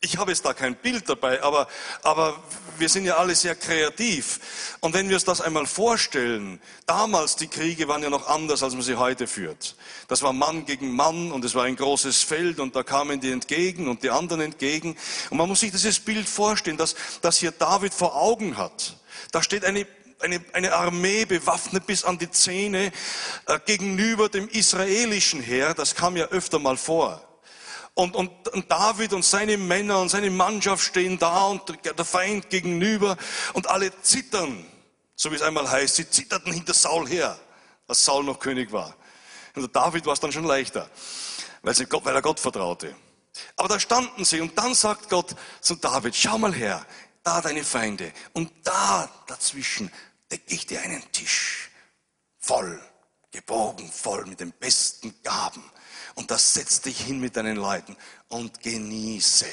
Ich 0.00 0.16
habe 0.16 0.30
jetzt 0.30 0.44
da 0.44 0.54
kein 0.54 0.76
Bild 0.76 1.08
dabei, 1.08 1.42
aber, 1.42 1.66
aber 2.04 2.40
wir 2.78 2.88
sind 2.88 3.04
ja 3.04 3.16
alle 3.16 3.34
sehr 3.34 3.56
kreativ. 3.56 4.76
Und 4.78 4.94
wenn 4.94 5.08
wir 5.08 5.16
uns 5.16 5.24
das 5.24 5.40
einmal 5.40 5.66
vorstellen, 5.66 6.60
damals 6.86 7.34
die 7.34 7.48
Kriege 7.48 7.88
waren 7.88 8.04
ja 8.04 8.08
noch 8.08 8.28
anders, 8.28 8.62
als 8.62 8.74
man 8.74 8.82
sie 8.82 8.94
heute 8.94 9.26
führt. 9.26 9.74
Das 10.06 10.22
war 10.22 10.32
Mann 10.32 10.66
gegen 10.66 10.94
Mann 10.94 11.32
und 11.32 11.44
es 11.44 11.56
war 11.56 11.64
ein 11.64 11.74
großes 11.74 12.22
Feld 12.22 12.60
und 12.60 12.76
da 12.76 12.84
kamen 12.84 13.20
die 13.20 13.32
entgegen 13.32 13.88
und 13.88 14.04
die 14.04 14.10
anderen 14.10 14.40
entgegen. 14.40 14.96
Und 15.30 15.38
man 15.38 15.48
muss 15.48 15.60
sich 15.60 15.72
dieses 15.72 15.98
Bild 15.98 16.28
vorstellen, 16.28 16.76
dass, 16.76 16.94
dass 17.20 17.38
hier 17.38 17.50
David 17.50 17.92
vor 17.92 18.14
Augen 18.14 18.56
hat. 18.56 18.98
Da 19.32 19.42
steht 19.42 19.64
eine 19.64 19.84
eine, 20.20 20.44
eine 20.52 20.72
Armee 20.74 21.24
bewaffnet 21.24 21.86
bis 21.86 22.04
an 22.04 22.18
die 22.18 22.30
Zähne 22.30 22.92
äh, 23.46 23.58
gegenüber 23.64 24.28
dem 24.28 24.48
israelischen 24.48 25.40
Heer. 25.40 25.74
Das 25.74 25.94
kam 25.94 26.16
ja 26.16 26.26
öfter 26.26 26.58
mal 26.58 26.76
vor. 26.76 27.24
Und, 27.94 28.14
und, 28.14 28.48
und 28.48 28.70
David 28.70 29.12
und 29.12 29.24
seine 29.24 29.56
Männer 29.56 30.00
und 30.00 30.08
seine 30.08 30.30
Mannschaft 30.30 30.84
stehen 30.84 31.18
da 31.18 31.46
und 31.46 31.62
der 31.84 32.04
Feind 32.04 32.48
gegenüber 32.48 33.16
und 33.54 33.68
alle 33.68 33.90
zittern, 34.02 34.64
so 35.16 35.32
wie 35.32 35.34
es 35.34 35.42
einmal 35.42 35.68
heißt. 35.68 35.96
Sie 35.96 36.08
zitterten 36.08 36.52
hinter 36.52 36.74
Saul 36.74 37.08
her, 37.08 37.36
als 37.88 38.04
Saul 38.04 38.22
noch 38.22 38.38
König 38.38 38.70
war. 38.70 38.94
Und 39.56 39.74
David 39.74 40.06
war 40.06 40.12
es 40.12 40.20
dann 40.20 40.30
schon 40.30 40.44
leichter, 40.44 40.88
weil, 41.62 41.74
sie 41.74 41.86
Gott, 41.86 42.04
weil 42.04 42.14
er 42.14 42.22
Gott 42.22 42.38
vertraute. 42.38 42.94
Aber 43.56 43.68
da 43.68 43.80
standen 43.80 44.24
sie 44.24 44.40
und 44.40 44.56
dann 44.56 44.74
sagt 44.74 45.08
Gott 45.08 45.34
zu 45.60 45.74
David, 45.74 46.14
schau 46.14 46.38
mal 46.38 46.54
her, 46.54 46.86
da 47.24 47.40
deine 47.40 47.64
Feinde 47.64 48.12
und 48.32 48.50
da 48.64 49.10
dazwischen 49.26 49.92
decke 50.30 50.54
ich 50.54 50.66
dir 50.66 50.80
einen 50.80 51.02
Tisch 51.12 51.70
voll, 52.38 52.80
gebogen 53.30 53.90
voll 53.90 54.26
mit 54.26 54.40
den 54.40 54.52
besten 54.52 55.14
Gaben. 55.22 55.62
Und 56.14 56.30
das 56.30 56.54
setzt 56.54 56.86
dich 56.86 57.00
hin 57.00 57.20
mit 57.20 57.36
deinen 57.36 57.56
Leuten 57.56 57.96
und 58.28 58.60
genieße. 58.60 59.46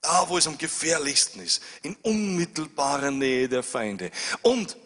Da, 0.00 0.28
wo 0.28 0.36
es 0.36 0.46
am 0.46 0.58
gefährlichsten 0.58 1.40
ist, 1.40 1.62
in 1.82 1.96
unmittelbarer 2.02 3.10
Nähe 3.10 3.48
der 3.48 3.62
Feinde. 3.62 4.10
Und 4.42 4.76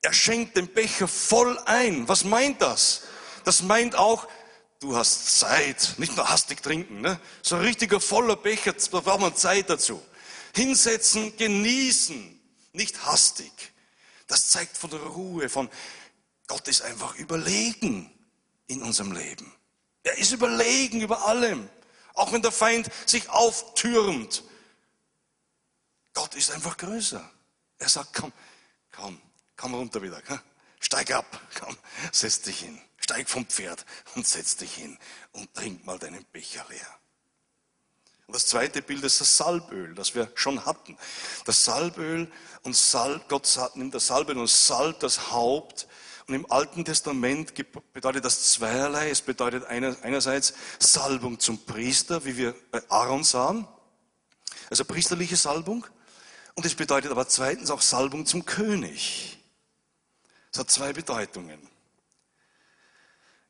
er 0.00 0.12
schenkt 0.12 0.56
den 0.56 0.68
Becher 0.68 1.08
voll 1.08 1.58
ein. 1.66 2.08
Was 2.08 2.24
meint 2.24 2.62
das? 2.62 3.02
Das 3.44 3.62
meint 3.62 3.94
auch, 3.94 4.26
du 4.80 4.96
hast 4.96 5.38
Zeit, 5.40 5.94
nicht 5.98 6.16
nur 6.16 6.28
hastig 6.28 6.62
trinken, 6.62 7.00
ne? 7.00 7.20
so 7.42 7.56
ein 7.56 7.62
richtiger 7.62 8.00
voller 8.00 8.36
Becher, 8.36 8.72
da 8.72 9.00
braucht 9.00 9.20
man 9.20 9.36
Zeit 9.36 9.68
dazu. 9.68 10.00
Hinsetzen, 10.54 11.36
genießen, 11.36 12.40
nicht 12.72 13.04
hastig. 13.04 13.52
Das 14.26 14.50
zeigt 14.50 14.76
von 14.76 14.90
der 14.90 15.00
Ruhe, 15.00 15.48
von 15.48 15.70
Gott 16.46 16.66
ist 16.68 16.82
einfach 16.82 17.16
überlegen 17.16 18.10
in 18.66 18.82
unserem 18.82 19.12
Leben. 19.12 19.52
Er 20.02 20.16
ist 20.18 20.32
überlegen 20.32 21.00
über 21.00 21.26
allem. 21.26 21.68
Auch 22.14 22.32
wenn 22.32 22.42
der 22.42 22.52
Feind 22.52 22.90
sich 23.04 23.28
auftürmt. 23.28 24.42
Gott 26.14 26.34
ist 26.34 26.50
einfach 26.50 26.76
größer. 26.76 27.30
Er 27.78 27.88
sagt, 27.88 28.14
komm, 28.14 28.32
komm, 28.92 29.20
komm 29.56 29.74
runter 29.74 30.00
wieder. 30.00 30.22
Steig 30.80 31.10
ab, 31.10 31.40
komm, 31.58 31.76
setz 32.12 32.40
dich 32.42 32.60
hin. 32.60 32.80
Steig 32.98 33.28
vom 33.28 33.46
Pferd 33.46 33.84
und 34.14 34.26
setz 34.26 34.56
dich 34.56 34.74
hin 34.74 34.98
und 35.32 35.52
trink 35.54 35.84
mal 35.84 35.98
deinen 35.98 36.24
Becher 36.26 36.64
leer. 36.68 36.98
Und 38.26 38.34
das 38.34 38.46
zweite 38.46 38.82
Bild 38.82 39.04
ist 39.04 39.20
das 39.20 39.36
Salböl, 39.36 39.94
das 39.94 40.14
wir 40.14 40.30
schon 40.34 40.64
hatten. 40.66 40.98
Das 41.44 41.64
Salböl 41.64 42.30
und 42.62 42.74
Salb, 42.74 43.28
Gott 43.28 43.48
nimmt 43.74 43.94
das 43.94 44.08
Salböl 44.08 44.36
und 44.36 44.50
salbt 44.50 45.02
das 45.02 45.30
Haupt. 45.30 45.86
Und 46.26 46.34
im 46.34 46.50
Alten 46.50 46.84
Testament 46.84 47.54
bedeutet 47.92 48.24
das 48.24 48.50
zweierlei. 48.52 49.10
Es 49.10 49.20
bedeutet 49.20 49.64
einerseits 49.64 50.54
Salbung 50.80 51.38
zum 51.38 51.64
Priester, 51.64 52.24
wie 52.24 52.36
wir 52.36 52.54
bei 52.72 52.82
Aaron 52.88 53.22
sahen, 53.22 53.68
also 54.70 54.84
priesterliche 54.84 55.36
Salbung. 55.36 55.86
Und 56.54 56.66
es 56.66 56.74
bedeutet 56.74 57.12
aber 57.12 57.28
zweitens 57.28 57.70
auch 57.70 57.80
Salbung 57.80 58.26
zum 58.26 58.44
König. 58.44 59.38
Es 60.52 60.58
hat 60.58 60.70
zwei 60.70 60.92
Bedeutungen. 60.92 61.60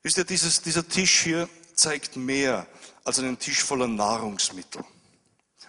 Wisst 0.03 0.19
ihr, 0.19 0.25
dieses, 0.25 0.61
dieser 0.61 0.87
Tisch 0.87 1.21
hier 1.21 1.49
zeigt 1.75 2.17
mehr 2.17 2.67
als 3.07 3.19
einen 3.21 3.39
Tisch 3.39 3.63
voller 3.63 3.87
Nahrungsmittel. 3.87 4.85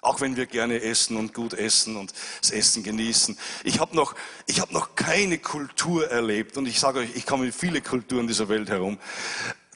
Auch 0.01 0.21
wenn 0.21 0.35
wir 0.35 0.45
gerne 0.45 0.81
essen 0.81 1.17
und 1.17 1.33
gut 1.33 1.53
essen 1.53 1.95
und 1.95 2.13
das 2.41 2.51
Essen 2.51 2.83
genießen. 2.83 3.37
Ich 3.63 3.79
habe 3.79 3.95
noch, 3.95 4.15
hab 4.57 4.71
noch 4.71 4.95
keine 4.95 5.37
Kultur 5.37 6.09
erlebt 6.09 6.57
und 6.57 6.67
ich 6.67 6.79
sage 6.79 6.99
euch, 6.99 7.15
ich 7.15 7.25
komme 7.25 7.45
in 7.45 7.51
viele 7.51 7.81
Kulturen 7.81 8.27
dieser 8.27 8.49
Welt 8.49 8.69
herum, 8.69 8.99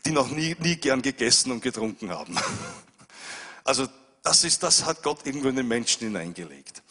die 0.06 0.12
noch 0.12 0.30
nie, 0.30 0.56
nie 0.60 0.76
gern 0.76 1.02
gegessen 1.02 1.52
und 1.52 1.62
getrunken 1.62 2.10
haben. 2.10 2.38
Also 3.64 3.88
das, 4.24 4.44
ist, 4.44 4.64
das 4.64 4.86
hat 4.86 5.04
Gott 5.04 5.24
irgendwo 5.24 5.48
in 5.48 5.56
den 5.56 5.68
Menschen 5.68 6.08
hineingelegt. 6.08 6.82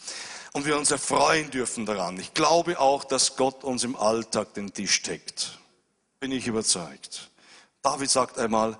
Und 0.53 0.65
wir 0.65 0.77
uns 0.77 0.89
erfreuen 0.89 1.51
dürfen 1.51 1.85
daran. 1.85 2.17
Ich 2.17 2.33
glaube 2.33 2.79
auch, 2.79 3.03
dass 3.03 3.35
Gott 3.35 3.65
uns 3.65 3.83
im 3.83 3.97
Alltag 3.97 4.53
den 4.53 4.73
Tisch 4.73 5.01
deckt. 5.01 5.59
Bin 6.21 6.31
ich 6.31 6.47
überzeugt. 6.47 7.29
David 7.81 8.09
sagt 8.09 8.37
einmal, 8.37 8.79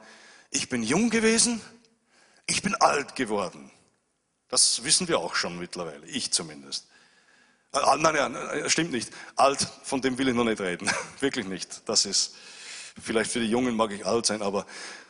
ich 0.52 0.70
bin 0.70 0.84
jung 0.84 1.10
gewesen, 1.10 1.62
ich 2.52 2.62
bin 2.62 2.76
alt 2.76 3.16
geworden. 3.16 3.72
Das 4.50 4.84
wissen 4.84 5.08
wir 5.08 5.20
auch 5.20 5.36
schon 5.36 5.58
mittlerweile, 5.58 6.06
ich 6.06 6.32
zumindest. 6.34 6.86
Äh, 7.74 7.78
ah, 7.78 7.96
nein, 7.96 8.34
nein, 8.34 8.70
stimmt 8.70 8.92
nicht. 8.92 9.10
Alt, 9.38 9.66
von 9.84 10.02
dem 10.02 10.18
will 10.18 10.28
ich 10.28 10.36
noch 10.36 10.44
nicht 10.44 10.60
reden. 10.60 10.92
Wirklich 11.22 11.48
nicht. 11.48 11.88
Das 11.88 12.06
ist, 12.06 12.36
vielleicht 13.02 13.32
für 13.32 13.40
die 13.40 13.50
Jungen 13.50 13.74
mag 13.76 13.92
ich 13.92 14.06
alt 14.06 14.26
sein, 14.26 14.42
aber 14.42 14.66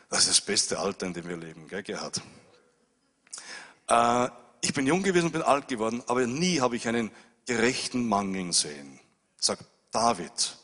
das 0.10 0.28
ist 0.28 0.30
das 0.30 0.42
beste 0.42 0.78
Alter, 0.78 1.08
in 1.08 1.14
dem 1.14 1.28
wir 1.28 1.38
leben, 1.38 1.68
gell, 1.68 1.82
Gerhard? 1.82 2.22
Äh, 3.88 4.30
ich 4.62 4.74
bin 4.74 4.86
jung 4.86 5.02
gewesen 5.02 5.32
bin 5.32 5.42
alt 5.42 5.68
geworden, 5.68 6.04
aber 6.06 6.28
nie 6.28 6.62
habe 6.62 6.76
ich 6.76 6.88
einen 6.88 7.10
gerechten 7.48 8.08
Mangeln 8.08 8.54
sehen, 8.54 9.00
sagt 9.38 9.66
David. 9.90 10.58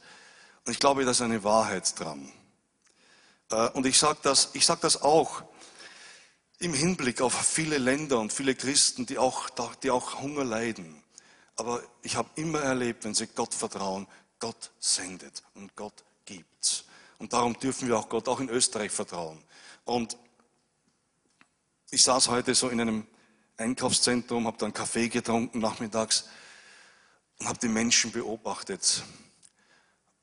Und 0.65 0.73
ich 0.73 0.79
glaube, 0.79 1.03
da 1.05 1.11
ist 1.11 1.21
eine 1.21 1.43
Wahrheit 1.43 1.99
dran. 1.99 2.31
Äh, 3.49 3.69
und 3.69 3.87
ich 3.87 3.97
sage 3.97 4.19
das, 4.21 4.51
sag 4.53 4.81
das 4.81 5.01
auch 5.01 5.41
im 6.59 6.73
Hinblick 6.73 7.21
auf 7.21 7.33
viele 7.33 7.77
Länder 7.77 8.19
und 8.19 8.33
viele 8.33 8.55
Christen, 8.55 9.05
die 9.05 9.17
auch, 9.17 9.49
die 9.83 9.91
auch 9.91 10.21
Hunger 10.21 10.43
leiden. 10.43 11.03
Aber 11.55 11.81
ich 12.01 12.15
habe 12.15 12.29
immer 12.35 12.61
erlebt, 12.61 13.03
wenn 13.03 13.13
sie 13.13 13.27
Gott 13.27 13.53
vertrauen, 13.53 14.07
Gott 14.39 14.71
sendet 14.79 15.43
und 15.55 15.75
Gott 15.75 16.03
gibt. 16.25 16.85
Und 17.19 17.33
darum 17.33 17.59
dürfen 17.59 17.87
wir 17.87 17.97
auch 17.97 18.09
Gott 18.09 18.27
auch 18.27 18.39
in 18.39 18.49
Österreich 18.49 18.91
vertrauen. 18.91 19.43
Und 19.85 20.17
ich 21.89 22.03
saß 22.03 22.27
heute 22.27 22.53
so 22.53 22.69
in 22.69 22.81
einem 22.81 23.07
Einkaufszentrum, 23.57 24.45
habe 24.45 24.57
dann 24.57 24.73
Kaffee 24.73 25.09
getrunken 25.09 25.59
nachmittags 25.59 26.25
und 27.39 27.47
habe 27.47 27.57
die 27.59 27.69
Menschen 27.69 28.11
beobachtet 28.11 29.03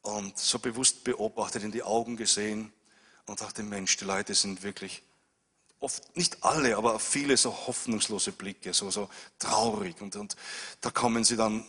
und 0.02 0.36
so 0.38 0.58
bewusst 0.58 1.02
beobachtet, 1.04 1.62
in 1.62 1.72
die 1.72 1.82
Augen 1.82 2.16
gesehen 2.16 2.72
und 3.26 3.40
dachte, 3.40 3.62
Mensch, 3.62 3.96
die 3.96 4.04
Leute 4.04 4.34
sind 4.34 4.62
wirklich 4.62 5.02
oft, 5.84 6.16
nicht 6.16 6.42
alle, 6.42 6.76
aber 6.76 6.98
viele 6.98 7.36
so 7.36 7.52
hoffnungslose 7.66 8.32
Blicke, 8.32 8.72
so, 8.72 8.90
so 8.90 9.08
traurig. 9.38 10.00
Und, 10.00 10.16
und 10.16 10.34
da 10.80 10.90
kommen 10.90 11.24
sie 11.24 11.36
dann 11.36 11.64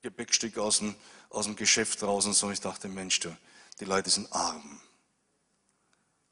Gepäckstück 0.00 0.56
aus 0.58 0.78
dem, 0.78 0.94
aus 1.28 1.46
dem 1.46 1.56
Geschäft 1.56 2.02
raus 2.02 2.24
und 2.24 2.34
so. 2.34 2.50
Ich 2.50 2.60
dachte, 2.60 2.88
Mensch, 2.88 3.20
du, 3.20 3.36
die 3.80 3.84
Leute 3.84 4.10
sind 4.10 4.32
arm. 4.32 4.80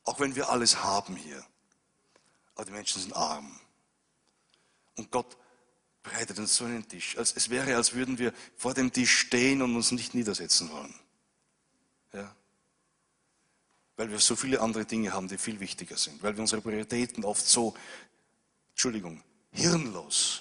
Auch 0.04 0.20
wenn 0.20 0.34
wir 0.36 0.48
alles 0.48 0.82
haben 0.82 1.16
hier. 1.16 1.44
Aber 2.54 2.64
die 2.64 2.72
Menschen 2.72 3.02
sind 3.02 3.14
arm. 3.14 3.58
Und 4.96 5.10
Gott 5.10 5.36
bereitet 6.02 6.38
uns 6.38 6.56
so 6.56 6.64
einen 6.64 6.86
Tisch. 6.88 7.16
Es 7.16 7.50
wäre, 7.50 7.76
als 7.76 7.92
würden 7.92 8.18
wir 8.18 8.32
vor 8.56 8.74
dem 8.74 8.92
Tisch 8.92 9.18
stehen 9.18 9.62
und 9.62 9.74
uns 9.76 9.90
nicht 9.92 10.14
niedersetzen 10.14 10.70
wollen. 10.70 10.94
Ja? 12.12 12.34
Weil 14.00 14.10
wir 14.10 14.18
so 14.18 14.34
viele 14.34 14.62
andere 14.62 14.86
Dinge 14.86 15.12
haben, 15.12 15.28
die 15.28 15.36
viel 15.36 15.60
wichtiger 15.60 15.98
sind. 15.98 16.22
Weil 16.22 16.34
wir 16.34 16.40
unsere 16.40 16.62
Prioritäten 16.62 17.22
oft 17.22 17.46
so, 17.46 17.74
Entschuldigung, 18.70 19.22
hirnlos 19.52 20.40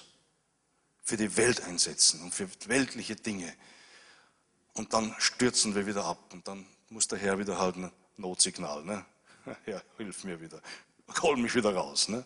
für 1.02 1.18
die 1.18 1.36
Welt 1.36 1.62
einsetzen 1.64 2.22
und 2.22 2.32
für 2.32 2.48
weltliche 2.68 3.16
Dinge. 3.16 3.52
Und 4.72 4.94
dann 4.94 5.14
stürzen 5.18 5.74
wir 5.74 5.86
wieder 5.86 6.06
ab 6.06 6.32
und 6.32 6.48
dann 6.48 6.64
muss 6.88 7.06
der 7.06 7.18
Herr 7.18 7.38
wieder 7.38 7.58
halt 7.58 7.76
ein 7.76 7.92
Notsignal. 8.16 8.82
Ne? 8.82 9.04
Ja, 9.66 9.82
hilf 9.98 10.24
mir 10.24 10.40
wieder, 10.40 10.62
hol 11.20 11.36
mich 11.36 11.54
wieder 11.54 11.74
raus. 11.74 12.08
Ne? 12.08 12.24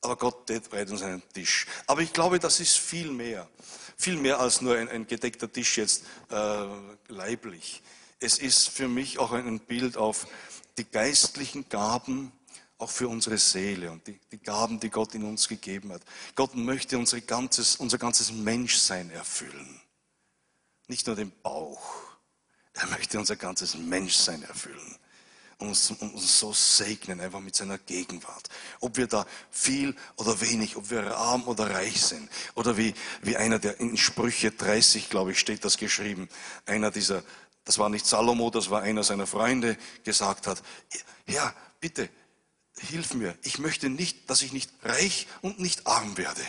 Aber 0.00 0.16
Gott 0.16 0.46
bereitet 0.46 0.90
uns 0.90 1.02
einen 1.02 1.22
Tisch. 1.32 1.68
Aber 1.86 2.00
ich 2.00 2.12
glaube, 2.12 2.40
das 2.40 2.58
ist 2.58 2.76
viel 2.76 3.12
mehr. 3.12 3.48
Viel 3.96 4.16
mehr 4.16 4.40
als 4.40 4.62
nur 4.62 4.76
ein, 4.76 4.88
ein 4.88 5.06
gedeckter 5.06 5.52
Tisch 5.52 5.78
jetzt 5.78 6.06
äh, 6.28 6.66
leiblich. 7.06 7.82
Es 8.20 8.38
ist 8.38 8.68
für 8.68 8.86
mich 8.86 9.18
auch 9.18 9.32
ein 9.32 9.60
Bild 9.60 9.96
auf 9.96 10.26
die 10.76 10.84
geistlichen 10.84 11.68
Gaben, 11.70 12.32
auch 12.76 12.90
für 12.90 13.08
unsere 13.08 13.38
Seele 13.38 13.90
und 13.90 14.06
die, 14.06 14.20
die 14.30 14.38
Gaben, 14.38 14.78
die 14.78 14.90
Gott 14.90 15.14
in 15.14 15.24
uns 15.24 15.48
gegeben 15.48 15.92
hat. 15.92 16.02
Gott 16.34 16.54
möchte 16.54 16.98
unser 16.98 17.20
ganzes, 17.22 17.76
unser 17.76 17.96
ganzes 17.96 18.30
Menschsein 18.30 19.10
erfüllen. 19.10 19.80
Nicht 20.86 21.06
nur 21.06 21.16
den 21.16 21.32
Bauch. 21.42 21.94
Er 22.74 22.86
möchte 22.88 23.18
unser 23.18 23.36
ganzes 23.36 23.74
Menschsein 23.74 24.42
erfüllen 24.42 24.98
uns, 25.60 25.90
uns 25.90 26.38
so 26.38 26.52
segnen, 26.52 27.20
einfach 27.20 27.40
mit 27.40 27.54
seiner 27.54 27.78
Gegenwart. 27.78 28.48
Ob 28.80 28.96
wir 28.96 29.06
da 29.06 29.26
viel 29.50 29.94
oder 30.16 30.40
wenig, 30.40 30.76
ob 30.76 30.90
wir 30.90 31.16
arm 31.16 31.46
oder 31.46 31.70
reich 31.70 32.00
sind. 32.00 32.28
Oder 32.54 32.76
wie, 32.76 32.94
wie 33.22 33.36
einer, 33.36 33.58
der 33.58 33.78
in 33.78 33.96
Sprüche 33.96 34.50
30, 34.50 35.10
glaube 35.10 35.32
ich, 35.32 35.38
steht 35.38 35.64
das 35.64 35.76
geschrieben, 35.76 36.28
einer 36.66 36.90
dieser, 36.90 37.22
das 37.64 37.78
war 37.78 37.88
nicht 37.88 38.06
Salomo, 38.06 38.50
das 38.50 38.70
war 38.70 38.82
einer 38.82 39.04
seiner 39.04 39.26
Freunde, 39.26 39.76
gesagt 40.04 40.46
hat, 40.46 40.62
Herr, 41.26 41.54
bitte, 41.80 42.08
hilf 42.78 43.14
mir. 43.14 43.36
Ich 43.42 43.58
möchte 43.58 43.88
nicht, 43.90 44.30
dass 44.30 44.42
ich 44.42 44.52
nicht 44.52 44.70
reich 44.82 45.26
und 45.42 45.60
nicht 45.60 45.86
arm 45.86 46.16
werde. 46.16 46.42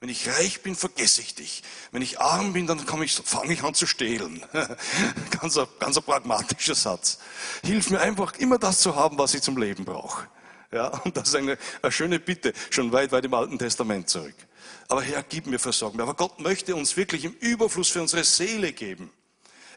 Wenn 0.00 0.10
ich 0.10 0.28
reich 0.28 0.62
bin, 0.62 0.76
vergesse 0.76 1.22
ich 1.22 1.34
dich. 1.34 1.62
Wenn 1.90 2.02
ich 2.02 2.20
arm 2.20 2.52
bin, 2.52 2.66
dann 2.66 2.84
ich, 3.02 3.14
fange 3.24 3.52
ich 3.54 3.62
an 3.62 3.74
zu 3.74 3.86
stehlen. 3.86 4.42
ganz, 5.40 5.56
ein, 5.56 5.66
ganz 5.78 5.96
ein 5.96 6.02
pragmatischer 6.02 6.74
Satz. 6.74 7.18
Hilf 7.64 7.90
mir 7.90 8.00
einfach, 8.00 8.34
immer 8.34 8.58
das 8.58 8.80
zu 8.80 8.94
haben, 8.94 9.16
was 9.16 9.32
ich 9.32 9.42
zum 9.42 9.56
Leben 9.56 9.84
brauche. 9.84 10.28
Ja, 10.70 10.88
und 10.88 11.16
das 11.16 11.28
ist 11.28 11.36
eine, 11.36 11.56
eine 11.80 11.92
schöne 11.92 12.18
Bitte, 12.18 12.52
schon 12.70 12.92
weit, 12.92 13.12
weit 13.12 13.24
im 13.24 13.32
Alten 13.32 13.58
Testament 13.58 14.10
zurück. 14.10 14.34
Aber 14.88 15.00
Herr, 15.00 15.22
gib 15.22 15.46
mir 15.46 15.58
Versorgung. 15.58 16.00
Aber 16.00 16.14
Gott 16.14 16.40
möchte 16.40 16.76
uns 16.76 16.96
wirklich 16.96 17.24
im 17.24 17.32
Überfluss 17.32 17.88
für 17.88 18.02
unsere 18.02 18.24
Seele 18.24 18.72
geben. 18.72 19.10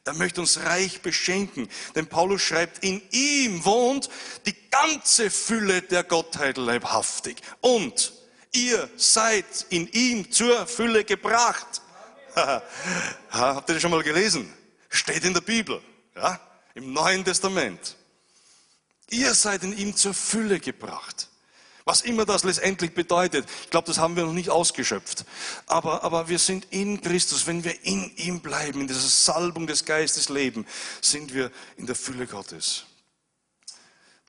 Er 0.05 0.13
möchte 0.13 0.41
uns 0.41 0.59
reich 0.59 1.01
beschenken. 1.01 1.69
Denn 1.95 2.07
Paulus 2.07 2.41
schreibt, 2.41 2.83
in 2.83 3.01
ihm 3.11 3.65
wohnt 3.65 4.09
die 4.45 4.55
ganze 4.69 5.29
Fülle 5.29 5.81
der 5.81 6.03
Gottheit 6.03 6.57
leibhaftig. 6.57 7.37
Und 7.61 8.13
Ihr 8.51 8.89
seid 8.95 9.67
in 9.69 9.87
ihm 9.87 10.31
zur 10.31 10.65
Fülle 10.65 11.03
gebracht. 11.03 11.81
Habt 13.29 13.69
ihr 13.69 13.73
das 13.73 13.81
schon 13.81 13.91
mal 13.91 14.03
gelesen? 14.03 14.51
Steht 14.89 15.23
in 15.23 15.33
der 15.33 15.41
Bibel, 15.41 15.81
ja? 16.15 16.39
im 16.73 16.93
Neuen 16.93 17.23
Testament. 17.23 17.95
Ihr 19.11 19.33
seid 19.33 19.63
in 19.63 19.77
ihm 19.77 19.95
zur 19.95 20.13
Fülle 20.13 20.59
gebracht. 20.59 21.28
Was 21.89 22.01
immer 22.01 22.23
das 22.23 22.43
letztendlich 22.43 22.93
bedeutet, 22.93 23.49
ich 23.63 23.71
glaube, 23.71 23.87
das 23.87 23.97
haben 23.97 24.15
wir 24.15 24.23
noch 24.23 24.33
nicht 24.33 24.51
ausgeschöpft. 24.51 25.25
Aber, 25.65 26.03
aber 26.03 26.29
wir 26.29 26.37
sind 26.37 26.67
in 26.69 27.01
Christus. 27.01 27.47
Wenn 27.47 27.63
wir 27.63 27.83
in 27.83 28.15
ihm 28.15 28.41
bleiben, 28.41 28.81
in 28.81 28.87
dieser 28.87 28.99
Salbung 28.99 29.65
des 29.65 29.85
Geistes 29.85 30.29
leben, 30.29 30.67
sind 31.01 31.33
wir 31.33 31.49
in 31.77 31.87
der 31.87 31.95
Fülle 31.95 32.27
Gottes. 32.27 32.83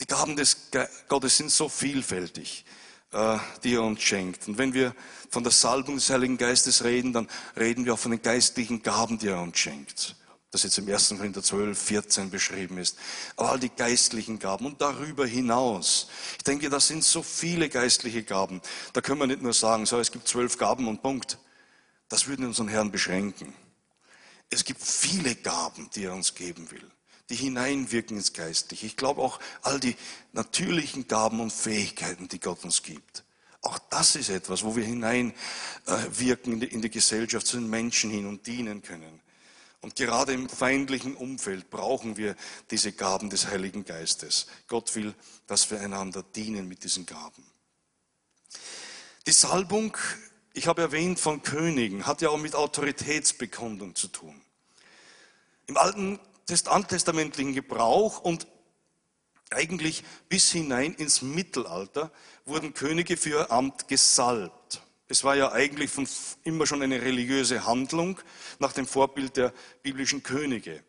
Die 0.00 0.06
Gaben 0.06 0.36
des 0.36 0.70
Gottes 1.06 1.36
sind 1.36 1.50
so 1.50 1.68
vielfältig. 1.68 2.64
Äh, 3.12 3.38
die 3.62 3.74
er 3.74 3.82
uns 3.82 4.00
schenkt. 4.00 4.48
Und 4.48 4.56
wenn 4.56 4.72
wir 4.72 4.94
von 5.28 5.42
der 5.42 5.52
Salbung 5.52 5.96
des 5.96 6.08
Heiligen 6.08 6.38
Geistes 6.38 6.82
reden, 6.84 7.12
dann 7.12 7.28
reden 7.58 7.84
wir 7.84 7.92
auch 7.92 7.98
von 7.98 8.12
den 8.12 8.22
geistlichen 8.22 8.82
Gaben, 8.82 9.18
die 9.18 9.26
er 9.26 9.42
uns 9.42 9.58
schenkt. 9.58 10.16
Das 10.50 10.64
jetzt 10.64 10.78
im 10.78 10.88
1. 10.88 11.10
Korinther 11.10 11.42
12, 11.42 11.78
14 11.80 12.30
beschrieben 12.30 12.78
ist. 12.78 12.96
Aber 13.36 13.52
all 13.52 13.60
die 13.60 13.68
geistlichen 13.68 14.38
Gaben 14.38 14.66
und 14.66 14.80
darüber 14.80 15.26
hinaus. 15.26 16.08
Ich 16.38 16.44
denke, 16.44 16.68
das 16.70 16.88
sind 16.88 17.04
so 17.04 17.22
viele 17.22 17.68
geistliche 17.68 18.24
Gaben. 18.24 18.60
Da 18.92 19.00
können 19.00 19.20
wir 19.20 19.26
nicht 19.28 19.42
nur 19.42 19.52
sagen, 19.52 19.86
so, 19.86 19.98
es 20.00 20.10
gibt 20.10 20.26
zwölf 20.26 20.58
Gaben 20.58 20.88
und 20.88 21.02
Punkt. 21.02 21.38
Das 22.08 22.26
würde 22.26 22.46
unseren 22.46 22.68
Herrn 22.68 22.90
beschränken. 22.90 23.54
Es 24.48 24.64
gibt 24.64 24.82
viele 24.82 25.36
Gaben, 25.36 25.88
die 25.94 26.04
er 26.04 26.14
uns 26.14 26.34
geben 26.34 26.70
will 26.70 26.90
die 27.30 27.36
hineinwirken 27.36 28.16
ins 28.16 28.32
Geistliche. 28.32 28.86
Ich 28.86 28.96
glaube 28.96 29.22
auch 29.22 29.38
all 29.62 29.80
die 29.80 29.96
natürlichen 30.32 31.06
Gaben 31.06 31.40
und 31.40 31.52
Fähigkeiten, 31.52 32.28
die 32.28 32.40
Gott 32.40 32.64
uns 32.64 32.82
gibt. 32.82 33.24
Auch 33.62 33.78
das 33.90 34.16
ist 34.16 34.30
etwas, 34.30 34.64
wo 34.64 34.74
wir 34.74 34.84
hineinwirken 34.84 36.54
in 36.54 36.60
die, 36.60 36.66
in 36.66 36.82
die 36.82 36.90
Gesellschaft, 36.90 37.46
zu 37.46 37.56
den 37.56 37.70
Menschen 37.70 38.10
hin 38.10 38.26
und 38.26 38.46
dienen 38.46 38.82
können. 38.82 39.20
Und 39.80 39.96
gerade 39.96 40.32
im 40.32 40.48
feindlichen 40.48 41.16
Umfeld 41.16 41.70
brauchen 41.70 42.16
wir 42.16 42.36
diese 42.70 42.92
Gaben 42.92 43.30
des 43.30 43.46
Heiligen 43.46 43.84
Geistes. 43.84 44.46
Gott 44.68 44.94
will, 44.94 45.14
dass 45.46 45.70
wir 45.70 45.80
einander 45.80 46.22
dienen 46.22 46.68
mit 46.68 46.84
diesen 46.84 47.06
Gaben. 47.06 47.44
Die 49.26 49.32
Salbung, 49.32 49.96
ich 50.52 50.66
habe 50.66 50.82
erwähnt 50.82 51.18
von 51.18 51.42
Königen, 51.42 52.06
hat 52.06 52.20
ja 52.20 52.28
auch 52.28 52.38
mit 52.38 52.54
Autoritätsbekundung 52.54 53.94
zu 53.94 54.08
tun. 54.08 54.40
Im 55.66 55.76
Alten 55.76 56.18
alttestamentlichen 56.66 57.54
Gebrauch 57.54 58.18
und 58.20 58.48
eigentlich 59.50 60.04
bis 60.28 60.50
hinein 60.50 60.94
ins 60.94 61.22
Mittelalter 61.22 62.10
wurden 62.44 62.74
Könige 62.74 63.16
für 63.16 63.30
ihr 63.30 63.52
Amt 63.52 63.88
gesalbt. 63.88 64.59
Es 65.10 65.24
war 65.24 65.34
ja 65.34 65.50
eigentlich 65.50 65.90
von, 65.90 66.06
immer 66.44 66.68
schon 66.68 66.82
eine 66.82 67.02
religiöse 67.02 67.66
Handlung 67.66 68.20
nach 68.60 68.72
dem 68.72 68.86
Vorbild 68.86 69.36
der 69.36 69.52
biblischen 69.82 70.22
Könige. 70.22 70.84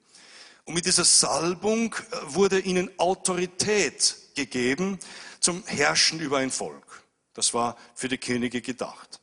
Und 0.63 0.75
mit 0.75 0.85
dieser 0.85 1.05
Salbung 1.05 1.95
äh, 1.95 2.17
wurde 2.25 2.59
ihnen 2.59 2.91
Autorität 2.99 4.15
gegeben 4.35 4.99
zum 5.39 5.63
Herrschen 5.65 6.19
über 6.19 6.37
ein 6.37 6.51
Volk. 6.51 7.03
Das 7.33 7.55
war 7.55 7.75
für 7.95 8.09
die 8.09 8.19
Könige 8.19 8.61
gedacht. 8.61 9.19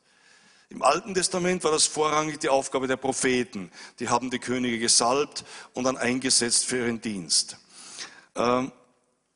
Im 0.67 0.81
Alten 0.81 1.13
Testament 1.13 1.63
war 1.63 1.71
das 1.71 1.85
vorrangig 1.85 2.41
die 2.41 2.49
Aufgabe 2.49 2.87
der 2.87 2.97
Propheten. 2.97 3.71
Die 3.99 4.09
haben 4.09 4.29
die 4.29 4.39
Könige 4.39 4.79
gesalbt 4.79 5.45
und 5.73 5.85
dann 5.85 5.95
eingesetzt 5.95 6.65
für 6.65 6.79
ihren 6.79 6.99
Dienst. 6.99 7.55
Ähm, 8.35 8.73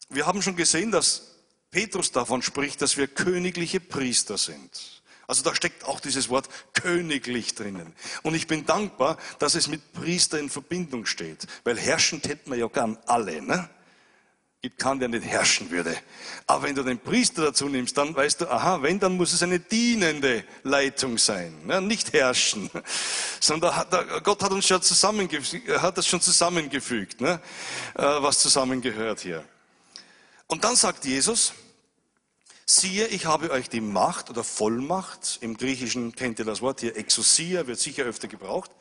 wir 0.10 0.28
haben 0.28 0.42
schon 0.42 0.58
gesehen, 0.58 0.92
dass 0.92 1.38
Petrus 1.72 2.12
davon 2.12 2.42
spricht, 2.42 2.82
dass 2.82 2.98
wir 2.98 3.08
königliche 3.08 3.80
Priester 3.80 4.38
sind. 4.38 5.03
Also 5.28 5.44
da 5.44 5.56
steckt 5.56 5.86
auch 5.86 6.00
dieses 6.00 6.30
Wort 6.30 6.50
königlich 6.74 7.56
drinnen. 7.56 7.94
Und 8.24 8.36
ich 8.36 8.48
bin 8.48 8.66
dankbar, 8.66 9.18
dass 9.40 9.56
es 9.56 9.68
mit 9.68 9.94
Priester 9.94 10.40
in 10.40 10.50
Verbindung 10.50 11.06
steht, 11.06 11.48
weil 11.64 11.78
herrschend 11.78 12.28
hätten 12.28 12.52
wir 12.52 12.58
ja 12.58 12.68
gern 12.68 12.98
alle. 13.06 13.42
Ne? 13.42 13.70
gibt 14.64 14.80
keinen, 14.80 15.02
der 15.02 15.10
nicht 15.10 15.26
herrschen 15.26 15.70
würde. 15.72 15.94
Aber 16.48 16.64
wenn 16.64 16.74
du 16.74 16.84
den 16.84 16.98
Priester 16.98 17.42
dazu 17.42 17.68
nimmst, 17.68 17.98
dann 17.98 18.16
weißt 18.16 18.40
du, 18.40 18.48
aha, 18.50 18.82
wenn, 18.82 18.98
dann 18.98 19.18
muss 19.18 19.34
es 19.34 19.44
eine 19.44 19.60
dienende 19.60 20.46
Leitung 20.64 21.18
sein, 21.18 21.54
ne? 21.66 21.82
nicht 21.82 22.14
herrschen. 22.14 22.70
Sondern 23.42 23.74
Gott 24.24 24.42
hat 24.42 24.54
uns 24.54 24.66
schon 24.66 24.82
zusammengefügt, 24.82 25.70
hat 25.82 25.98
das 25.98 26.08
schon 26.08 26.22
zusammengefügt, 26.22 27.20
ne? 27.20 27.42
Äh, 27.96 28.04
was 28.04 28.40
zusammengehört 28.40 29.20
hier. 29.20 29.44
Und 30.48 30.64
dann 30.64 30.78
sagt 30.78 31.04
Jesus, 31.04 31.54
siehe, 32.76 33.08
ich 33.08 33.26
habe 33.26 33.52
euch 33.52 33.70
die 33.70 33.82
Macht 33.82 34.30
oder 34.30 34.44
Vollmacht, 34.44 35.40
im 35.42 35.58
Griechischen 35.58 36.16
kennt 36.16 36.40
ihr 36.40 36.46
das 36.46 36.62
Wort 36.62 36.82
hier, 36.82 36.96
Exousia, 36.98 37.68
wird 37.68 37.80
sicher 37.80 38.04
öfter 38.04 38.28
gebraucht, 38.28 38.72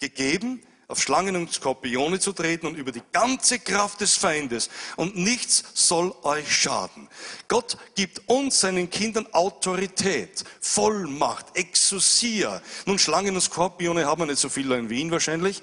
gegeben, 0.00 0.62
auf 0.88 1.00
Schlangen 1.00 1.36
und 1.36 1.52
Skorpione 1.52 2.20
zu 2.20 2.32
treten 2.32 2.66
und 2.66 2.76
über 2.76 2.92
die 2.92 3.02
ganze 3.12 3.58
Kraft 3.58 4.00
des 4.02 4.16
Feindes 4.16 4.68
und 4.96 5.16
nichts 5.16 5.64
soll 5.72 6.14
euch 6.22 6.54
schaden. 6.54 7.08
Gott 7.48 7.78
gibt 7.94 8.28
uns, 8.28 8.60
seinen 8.60 8.90
Kindern, 8.90 9.26
Autorität, 9.32 10.44
Vollmacht, 10.60 11.56
Exousia. 11.56 12.60
Nun, 12.84 12.98
Schlangen 12.98 13.34
und 13.34 13.40
Skorpione 13.40 14.04
haben 14.04 14.20
wir 14.20 14.26
nicht 14.26 14.38
so 14.38 14.50
viel 14.50 14.70
in 14.72 14.90
Wien 14.90 15.10
wahrscheinlich, 15.10 15.62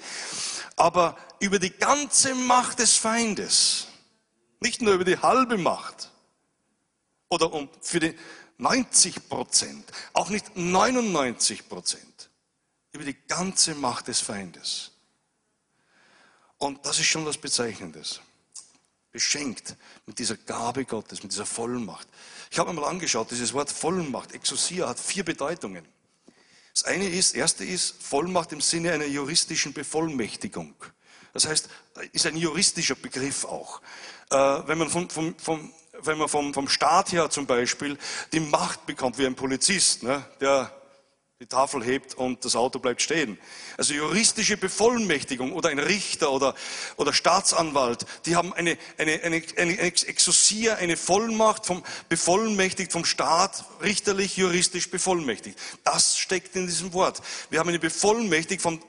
aber 0.76 1.16
über 1.38 1.58
die 1.58 1.70
ganze 1.70 2.34
Macht 2.34 2.80
des 2.80 2.96
Feindes, 2.96 3.86
nicht 4.60 4.82
nur 4.82 4.94
über 4.94 5.04
die 5.04 5.18
halbe 5.18 5.58
Macht 5.58 6.09
oder 7.30 7.52
um 7.52 7.68
für 7.80 8.00
die 8.00 8.14
90 8.58 9.28
Prozent, 9.28 9.90
auch 10.12 10.28
nicht 10.28 10.56
99 10.56 11.68
Prozent, 11.68 12.28
über 12.92 13.04
die 13.04 13.16
ganze 13.26 13.74
Macht 13.74 14.08
des 14.08 14.20
Feindes. 14.20 14.90
Und 16.58 16.84
das 16.84 16.98
ist 16.98 17.06
schon 17.06 17.24
was 17.24 17.38
Bezeichnendes. 17.38 18.20
Beschenkt 19.12 19.76
mit 20.06 20.18
dieser 20.18 20.36
Gabe 20.36 20.84
Gottes, 20.84 21.22
mit 21.22 21.32
dieser 21.32 21.46
Vollmacht. 21.46 22.06
Ich 22.50 22.58
habe 22.58 22.72
mir 22.72 22.80
mal 22.80 22.88
angeschaut, 22.88 23.30
dieses 23.30 23.54
Wort 23.54 23.70
Vollmacht, 23.70 24.32
Exousia, 24.32 24.88
hat 24.88 25.00
vier 25.00 25.24
Bedeutungen. 25.24 25.86
Das 26.74 26.84
eine 26.84 27.08
ist, 27.08 27.34
erste 27.34 27.64
ist 27.64 28.02
Vollmacht 28.02 28.52
im 28.52 28.60
Sinne 28.60 28.92
einer 28.92 29.06
juristischen 29.06 29.72
Bevollmächtigung. 29.72 30.74
Das 31.32 31.46
heißt, 31.46 31.68
ist 32.12 32.26
ein 32.26 32.36
juristischer 32.36 32.94
Begriff 32.94 33.44
auch. 33.44 33.80
Äh, 34.30 34.36
wenn 34.36 34.78
man 34.78 34.90
vom, 34.90 35.08
vom, 35.08 35.36
vom, 35.38 35.72
wenn 36.04 36.18
man 36.18 36.28
vom, 36.28 36.54
vom 36.54 36.68
Staat 36.68 37.12
her 37.12 37.30
zum 37.30 37.46
Beispiel 37.46 37.98
die 38.32 38.40
Macht 38.40 38.86
bekommt, 38.86 39.18
wie 39.18 39.26
ein 39.26 39.34
Polizist, 39.34 40.02
ne, 40.02 40.24
der 40.40 40.72
die 41.40 41.46
Tafel 41.46 41.82
hebt 41.82 42.14
und 42.14 42.44
das 42.44 42.54
Auto 42.54 42.80
bleibt 42.80 43.00
stehen. 43.00 43.38
Also 43.78 43.94
juristische 43.94 44.58
Bevollmächtigung 44.58 45.54
oder 45.54 45.70
ein 45.70 45.78
Richter 45.78 46.32
oder, 46.32 46.54
oder 46.96 47.14
Staatsanwalt, 47.14 48.04
die 48.26 48.36
haben 48.36 48.52
eine, 48.52 48.76
eine, 48.98 49.22
eine, 49.22 49.42
eine 49.56 49.78
Exousia, 49.80 50.74
eine 50.74 50.98
Vollmacht 50.98 51.64
vom, 51.64 51.82
bevollmächtigt 52.10 52.92
vom 52.92 53.06
Staat, 53.06 53.64
richterlich, 53.82 54.36
juristisch 54.36 54.90
bevollmächtigt. 54.90 55.58
Das 55.82 56.18
steckt 56.18 56.56
in 56.56 56.66
diesem 56.66 56.92
Wort. 56.92 57.22
Wir 57.48 57.58
haben 57.58 57.70
eine 57.70 57.78
Bevollmächtigung 57.78 58.60
vom 58.60 58.84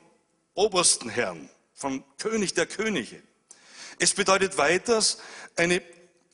obersten 0.54 1.10
Herrn, 1.10 1.50
vom 1.74 2.04
König 2.18 2.54
der 2.54 2.66
Könige. 2.66 3.24
Es 3.98 4.14
bedeutet 4.14 4.58
weiters 4.58 5.20
eine, 5.56 5.82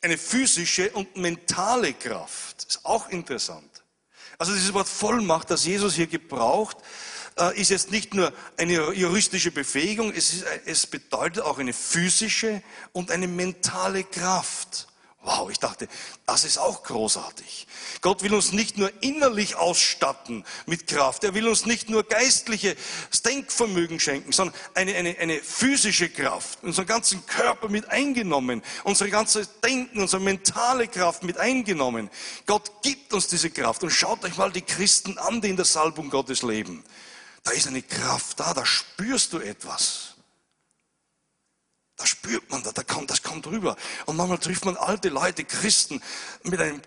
eine 0.02 0.18
physische 0.18 0.92
und 0.92 1.16
mentale 1.18 1.94
Kraft. 1.94 2.66
Ist 2.68 2.86
auch 2.86 3.10
interessant. 3.10 3.84
Also 4.38 4.54
dieses 4.54 4.74
Wort 4.74 4.88
Vollmacht, 4.88 5.50
das 5.50 5.66
Jesus 5.66 5.96
hier 5.96 6.08
gebraucht, 6.08 6.78
äh, 7.40 7.60
ist 7.60 7.70
jetzt 7.70 7.92
nicht 7.92 8.14
nur 8.14 8.32
eine 8.58 8.94
juristische 8.94 9.52
Befähigung, 9.52 10.12
es, 10.12 10.34
ist, 10.34 10.46
es 10.66 10.88
bedeutet 10.88 11.44
auch 11.44 11.60
eine 11.60 11.74
physische 11.74 12.62
und 12.94 13.12
eine 13.12 13.28
mentale 13.28 14.04
Kraft. 14.04 14.87
Wow, 15.24 15.50
ich 15.50 15.60
dachte, 15.60 15.90
das 16.26 16.46
ist 16.46 16.58
auch 16.58 16.84
großartig. 16.84 17.68
Gott 18.02 18.22
will 18.22 18.34
uns 18.34 18.54
nicht 18.54 18.78
nur 18.78 18.92
innerlich 19.02 19.56
ausstatten 19.56 20.46
mit 20.68 20.88
Kraft, 20.88 21.24
er 21.24 21.34
will 21.34 21.48
uns 21.48 21.66
nicht 21.66 21.90
nur 21.90 22.04
geistliches 22.04 22.78
Denkvermögen 23.26 24.00
schenken, 24.00 24.32
sondern 24.32 24.56
eine, 24.76 24.96
eine, 24.96 25.18
eine 25.18 25.40
physische 25.40 26.10
Kraft, 26.10 26.64
unseren 26.64 26.86
ganzen 26.86 27.26
Körper 27.26 27.68
mit 27.68 27.90
eingenommen, 27.90 28.62
unsere 28.84 29.10
ganze 29.10 29.48
Denken, 29.66 30.00
unsere 30.00 30.22
mentale 30.22 30.88
Kraft 30.88 31.24
mit 31.24 31.38
eingenommen. 31.38 32.10
Gott 32.46 32.72
gibt 32.84 33.14
uns 33.14 33.28
diese 33.28 33.50
Kraft 33.50 33.84
und 33.84 33.90
schaut 33.90 34.24
euch 34.24 34.38
mal 34.38 34.52
die 34.52 34.62
Christen 34.62 35.18
an, 35.18 35.42
die 35.42 35.50
in 35.50 35.58
der 35.58 35.66
Salbung 35.66 36.10
Gottes 36.10 36.44
leben. 36.44 36.84
Da 37.44 37.52
ist 37.52 37.68
eine 37.68 37.82
Kraft 37.82 38.40
da, 38.40 38.54
da 38.54 38.66
spürst 38.66 39.34
du 39.34 39.40
etwas. 39.40 40.17
Da 41.98 42.06
spürt 42.06 42.50
man, 42.52 42.62
da, 42.64 42.72
da 42.72 42.84
kommt, 42.84 43.10
das 43.10 43.24
kommt 43.24 43.48
rüber. 43.48 43.76
Und 44.06 44.16
manchmal 44.16 44.38
trifft 44.38 44.66
man 44.66 44.78
alte 44.78 45.10
Leute, 45.10 45.44
Christen, 45.44 46.02
mit 46.44 46.60
einem, 46.60 46.82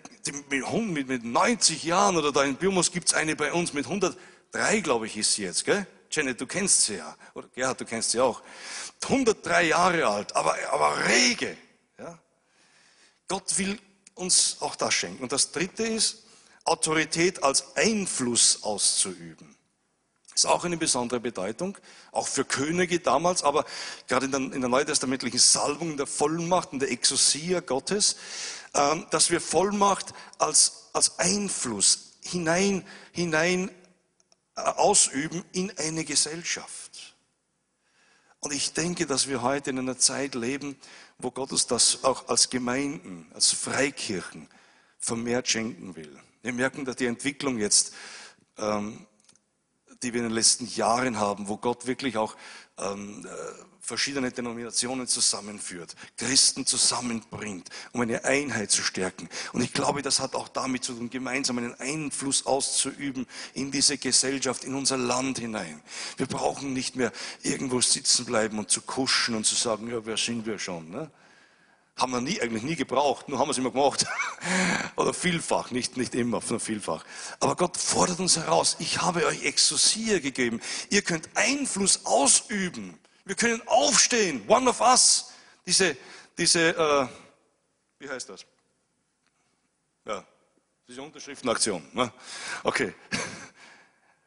mit, 0.93 1.09
mit 1.09 1.25
90 1.25 1.83
Jahren 1.83 2.17
oder 2.17 2.31
da 2.33 2.45
in 2.45 2.57
Birmus 2.57 2.93
gibt's 2.93 3.13
eine 3.13 3.35
bei 3.35 3.53
uns 3.53 3.73
mit 3.73 3.87
103, 3.87 4.81
glaube 4.81 5.07
ich, 5.07 5.17
ist 5.17 5.35
sie 5.35 5.43
jetzt, 5.43 5.65
gell? 5.65 5.87
Janet, 6.13 6.41
du 6.41 6.47
kennst 6.47 6.83
sie 6.87 6.97
ja. 6.97 7.17
Oder 7.35 7.49
Gerhard, 7.49 7.81
du 7.81 7.85
kennst 7.85 8.11
sie 8.13 8.21
auch. 8.21 8.43
103 9.03 9.65
Jahre 9.65 10.07
alt, 10.07 10.35
aber, 10.35 10.57
aber 10.71 11.07
rege. 11.07 11.57
Ja? 11.99 12.19
Gott 13.29 13.59
will 13.59 13.79
uns 14.15 14.57
auch 14.61 14.77
das 14.77 14.95
schenken. 14.95 15.23
Und 15.23 15.33
das 15.33 15.53
dritte 15.53 15.85
ist, 15.85 16.25
Autorität 16.65 17.43
als 17.43 17.77
Einfluss 17.77 18.63
auszuüben. 18.63 19.57
Ist 20.41 20.47
auch 20.47 20.65
eine 20.65 20.79
besondere 20.79 21.21
Bedeutung, 21.21 21.77
auch 22.13 22.27
für 22.27 22.47
Könige 22.47 22.99
damals, 22.99 23.43
aber 23.43 23.67
gerade 24.09 24.25
in 24.25 24.33
der, 24.33 24.41
in 24.41 24.61
der 24.63 24.71
neutestamentlichen 24.71 25.39
Salbung, 25.39 25.91
in 25.91 25.97
der 25.99 26.07
Vollmacht, 26.07 26.73
in 26.73 26.79
der 26.79 26.91
Exousia 26.91 27.61
Gottes, 27.61 28.17
ähm, 28.73 29.07
dass 29.11 29.29
wir 29.29 29.43
Vollmacht 29.43 30.15
als, 30.39 30.89
als 30.95 31.19
Einfluss 31.19 32.15
hinein, 32.25 32.87
hinein 33.13 33.71
äh, 34.57 34.63
ausüben 34.63 35.45
in 35.53 35.77
eine 35.77 36.07
Gesellschaft. 36.07 37.15
Und 38.39 38.55
ich 38.55 38.73
denke, 38.73 39.05
dass 39.05 39.29
wir 39.29 39.43
heute 39.43 39.69
in 39.69 39.79
einer 39.79 39.99
Zeit 39.99 40.35
leben, 40.35 40.75
wo 41.19 41.31
Gott 41.31 41.53
uns 41.53 41.67
das 41.67 42.03
auch 42.03 42.29
als 42.29 42.49
Gemeinden, 42.49 43.31
als 43.35 43.53
Freikirchen 43.53 44.49
vermehrt 44.99 45.49
schenken 45.49 45.97
will. 45.97 46.19
Wir 46.41 46.55
merken, 46.55 46.87
dass 46.87 46.97
die 46.97 47.05
Entwicklung 47.05 47.59
jetzt 47.59 47.93
ähm, 48.57 49.07
die 50.03 50.13
wir 50.13 50.21
in 50.21 50.29
den 50.29 50.35
letzten 50.35 50.67
Jahren 50.67 51.19
haben, 51.19 51.49
wo 51.49 51.57
Gott 51.57 51.87
wirklich 51.87 52.17
auch 52.17 52.37
ähm, 52.79 53.27
äh, 53.27 53.65
verschiedene 53.81 54.31
Denominationen 54.31 55.07
zusammenführt, 55.09 55.97
Christen 56.17 56.65
zusammenbringt, 56.65 57.69
um 57.93 58.01
eine 58.01 58.25
Einheit 58.25 58.71
zu 58.71 58.83
stärken. 58.83 59.29
Und 59.53 59.63
ich 59.63 59.73
glaube, 59.73 60.01
das 60.01 60.21
hat 60.21 60.35
auch 60.35 60.49
damit 60.49 60.85
zu 60.85 60.93
tun, 60.93 61.11
gemeinsam 61.11 61.59
einen 61.59 61.75
Einfluss 61.75 62.47
auszuüben 62.47 63.27
in 63.53 63.71
diese 63.71 63.99
Gesellschaft, 63.99 64.65
in 64.65 64.75
unser 64.75 64.97
Land 64.97 65.39
hinein. 65.39 65.83
Wir 66.17 66.27
brauchen 66.27 66.73
nicht 66.73 66.95
mehr 66.95 67.13
irgendwo 67.43 67.81
sitzen 67.81 68.27
bleiben 68.27 68.59
und 68.59 68.71
zu 68.71 68.81
kuschen 68.83 69.35
und 69.35 69.45
zu 69.45 69.57
sagen, 69.57 69.89
ja, 69.89 70.07
wer 70.07 70.17
sind 70.17 70.47
wir 70.47 70.59
schon? 70.59 70.91
Ne? 70.91 71.11
Haben 72.01 72.13
wir 72.13 72.21
nie, 72.21 72.41
eigentlich 72.41 72.63
nie 72.63 72.77
gebraucht, 72.77 73.29
nur 73.29 73.39
haben 73.39 73.49
wir 73.49 73.53
es 73.53 73.59
immer 73.59 73.71
gemacht. 73.71 74.07
Oder 74.97 75.13
vielfach, 75.13 75.71
nicht, 75.71 75.97
nicht 75.97 76.15
immer, 76.15 76.41
sondern 76.41 76.61
vielfach. 76.61 77.05
Aber 77.41 77.57
Gott 77.57 77.77
fordert 77.77 78.21
uns 78.21 78.37
heraus, 78.37 78.77
ich 78.79 79.03
habe 79.03 79.27
euch 79.27 79.45
Exousia 79.45 80.19
gegeben. 80.19 80.61
Ihr 80.89 81.03
könnt 81.03 81.29
Einfluss 81.35 82.07
ausüben. 82.07 82.99
Wir 83.25 83.35
können 83.35 83.63
aufstehen, 83.67 84.43
one 84.49 84.69
of 84.69 84.81
us. 84.81 85.33
Diese, 85.67 85.97
diese 86.39 86.71
äh, 86.71 87.07
wie 88.01 88.09
heißt 88.09 88.31
das? 88.31 88.47
Ja, 90.07 90.25
diese 90.89 91.03
Unterschriftenaktion. 91.03 91.87
Ne? 91.93 92.13
Okay. 92.65 92.95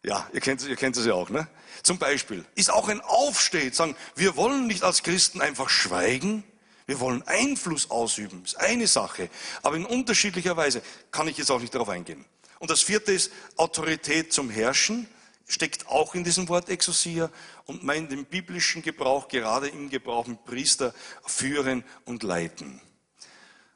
Ja, 0.06 0.30
ihr 0.34 0.42
kennt, 0.42 0.62
ihr 0.68 0.76
kennt 0.76 0.98
das 0.98 1.06
ja 1.06 1.14
auch. 1.14 1.30
Ne? 1.30 1.48
Zum 1.82 1.98
Beispiel 1.98 2.44
ist 2.56 2.70
auch 2.70 2.90
ein 2.90 3.00
Aufstehen, 3.00 3.72
sagen, 3.72 3.96
wir 4.16 4.36
wollen 4.36 4.68
nicht 4.68 4.84
als 4.84 5.02
Christen 5.02 5.40
einfach 5.40 5.70
schweigen, 5.70 6.44
wir 6.86 7.00
wollen 7.00 7.24
Einfluss 7.24 7.90
ausüben, 7.90 8.44
ist 8.44 8.60
eine 8.60 8.88
Sache, 8.88 9.30
aber 9.62 9.76
in 9.76 9.86
unterschiedlicher 9.86 10.58
Weise 10.58 10.82
kann 11.12 11.28
ich 11.28 11.38
jetzt 11.38 11.52
auch 11.52 11.62
nicht 11.62 11.74
darauf 11.74 11.90
eingehen. 11.90 12.26
Und 12.60 12.70
das 12.70 12.82
vierte 12.82 13.12
ist 13.12 13.32
Autorität 13.58 14.32
zum 14.32 14.50
Herrschen, 14.50 15.08
steckt 15.48 15.88
auch 15.88 16.16
in 16.16 16.24
diesem 16.24 16.48
Wort 16.50 16.70
Exousia 16.70 17.30
und 17.66 17.84
meint 17.84 18.12
den 18.12 18.26
biblischen 18.26 18.82
Gebrauch, 18.82 19.28
gerade 19.28 19.68
im 19.68 19.90
Gebrauch 19.90 20.28
mit 20.28 20.44
Priester, 20.46 20.94
führen 21.26 21.84
und 22.06 22.24
leiten. 22.24 22.82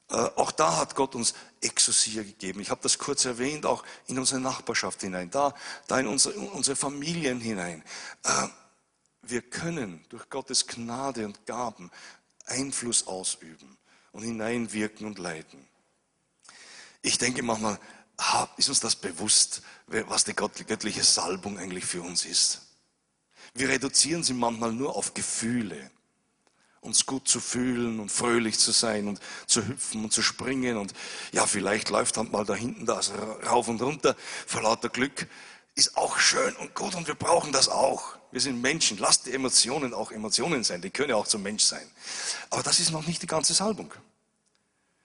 Äh, 0.09 0.15
auch 0.15 0.51
da 0.51 0.77
hat 0.77 0.95
Gott 0.95 1.15
uns 1.15 1.33
Exousia 1.61 2.23
gegeben. 2.23 2.61
Ich 2.61 2.69
habe 2.69 2.81
das 2.81 2.97
kurz 2.97 3.25
erwähnt, 3.25 3.65
auch 3.65 3.83
in 4.07 4.17
unsere 4.17 4.39
Nachbarschaft 4.39 5.01
hinein, 5.01 5.29
da, 5.29 5.53
da 5.87 5.99
in 5.99 6.07
unsere, 6.07 6.35
in 6.35 6.47
unsere 6.47 6.75
Familien 6.75 7.41
hinein. 7.41 7.83
Äh, 8.23 8.47
wir 9.21 9.41
können 9.41 10.05
durch 10.07 10.29
Gottes 10.29 10.67
Gnade 10.67 11.25
und 11.25 11.45
Gaben 11.45 11.91
Einfluss 12.47 13.07
ausüben 13.07 13.77
und 14.11 14.23
hineinwirken 14.23 15.05
und 15.05 15.19
leiten. 15.19 15.67
Ich 17.01 17.17
denke 17.17 17.43
manchmal, 17.43 17.79
ist 18.57 18.69
uns 18.69 18.79
das 18.79 18.95
bewusst, 18.95 19.61
was 19.87 20.23
die 20.23 20.33
göttliche 20.33 21.03
Salbung 21.03 21.59
eigentlich 21.59 21.85
für 21.85 22.01
uns 22.01 22.25
ist? 22.25 22.61
Wir 23.53 23.69
reduzieren 23.69 24.23
sie 24.23 24.33
manchmal 24.33 24.71
nur 24.71 24.95
auf 24.95 25.13
Gefühle, 25.13 25.91
uns 26.81 27.05
gut 27.05 27.27
zu 27.27 27.39
fühlen 27.39 27.99
und 27.99 28.11
fröhlich 28.11 28.59
zu 28.59 28.71
sein 28.71 29.07
und 29.07 29.19
zu 29.45 29.67
hüpfen 29.67 30.03
und 30.03 30.11
zu 30.11 30.21
springen 30.21 30.77
und 30.77 30.93
ja, 31.31 31.45
vielleicht 31.45 31.89
läuft 31.89 32.17
dann 32.17 32.31
mal 32.31 32.45
da 32.45 32.55
hinten 32.55 32.85
das 32.85 33.11
rauf 33.45 33.67
und 33.67 33.81
runter 33.81 34.15
vor 34.45 34.63
lauter 34.63 34.89
Glück. 34.89 35.27
Ist 35.75 35.95
auch 35.95 36.17
schön 36.17 36.55
und 36.55 36.73
gut 36.73 36.95
und 36.95 37.07
wir 37.07 37.15
brauchen 37.15 37.51
das 37.51 37.69
auch. 37.69 38.16
Wir 38.31 38.41
sind 38.41 38.61
Menschen. 38.61 38.97
Lasst 38.97 39.25
die 39.25 39.33
Emotionen 39.33 39.93
auch 39.93 40.11
Emotionen 40.11 40.63
sein. 40.63 40.81
Die 40.81 40.89
können 40.89 41.13
auch 41.13 41.27
zum 41.27 41.43
Mensch 41.43 41.63
sein. 41.63 41.89
Aber 42.49 42.63
das 42.63 42.79
ist 42.79 42.91
noch 42.91 43.07
nicht 43.07 43.21
die 43.21 43.27
ganze 43.27 43.53
Salbung. 43.53 43.93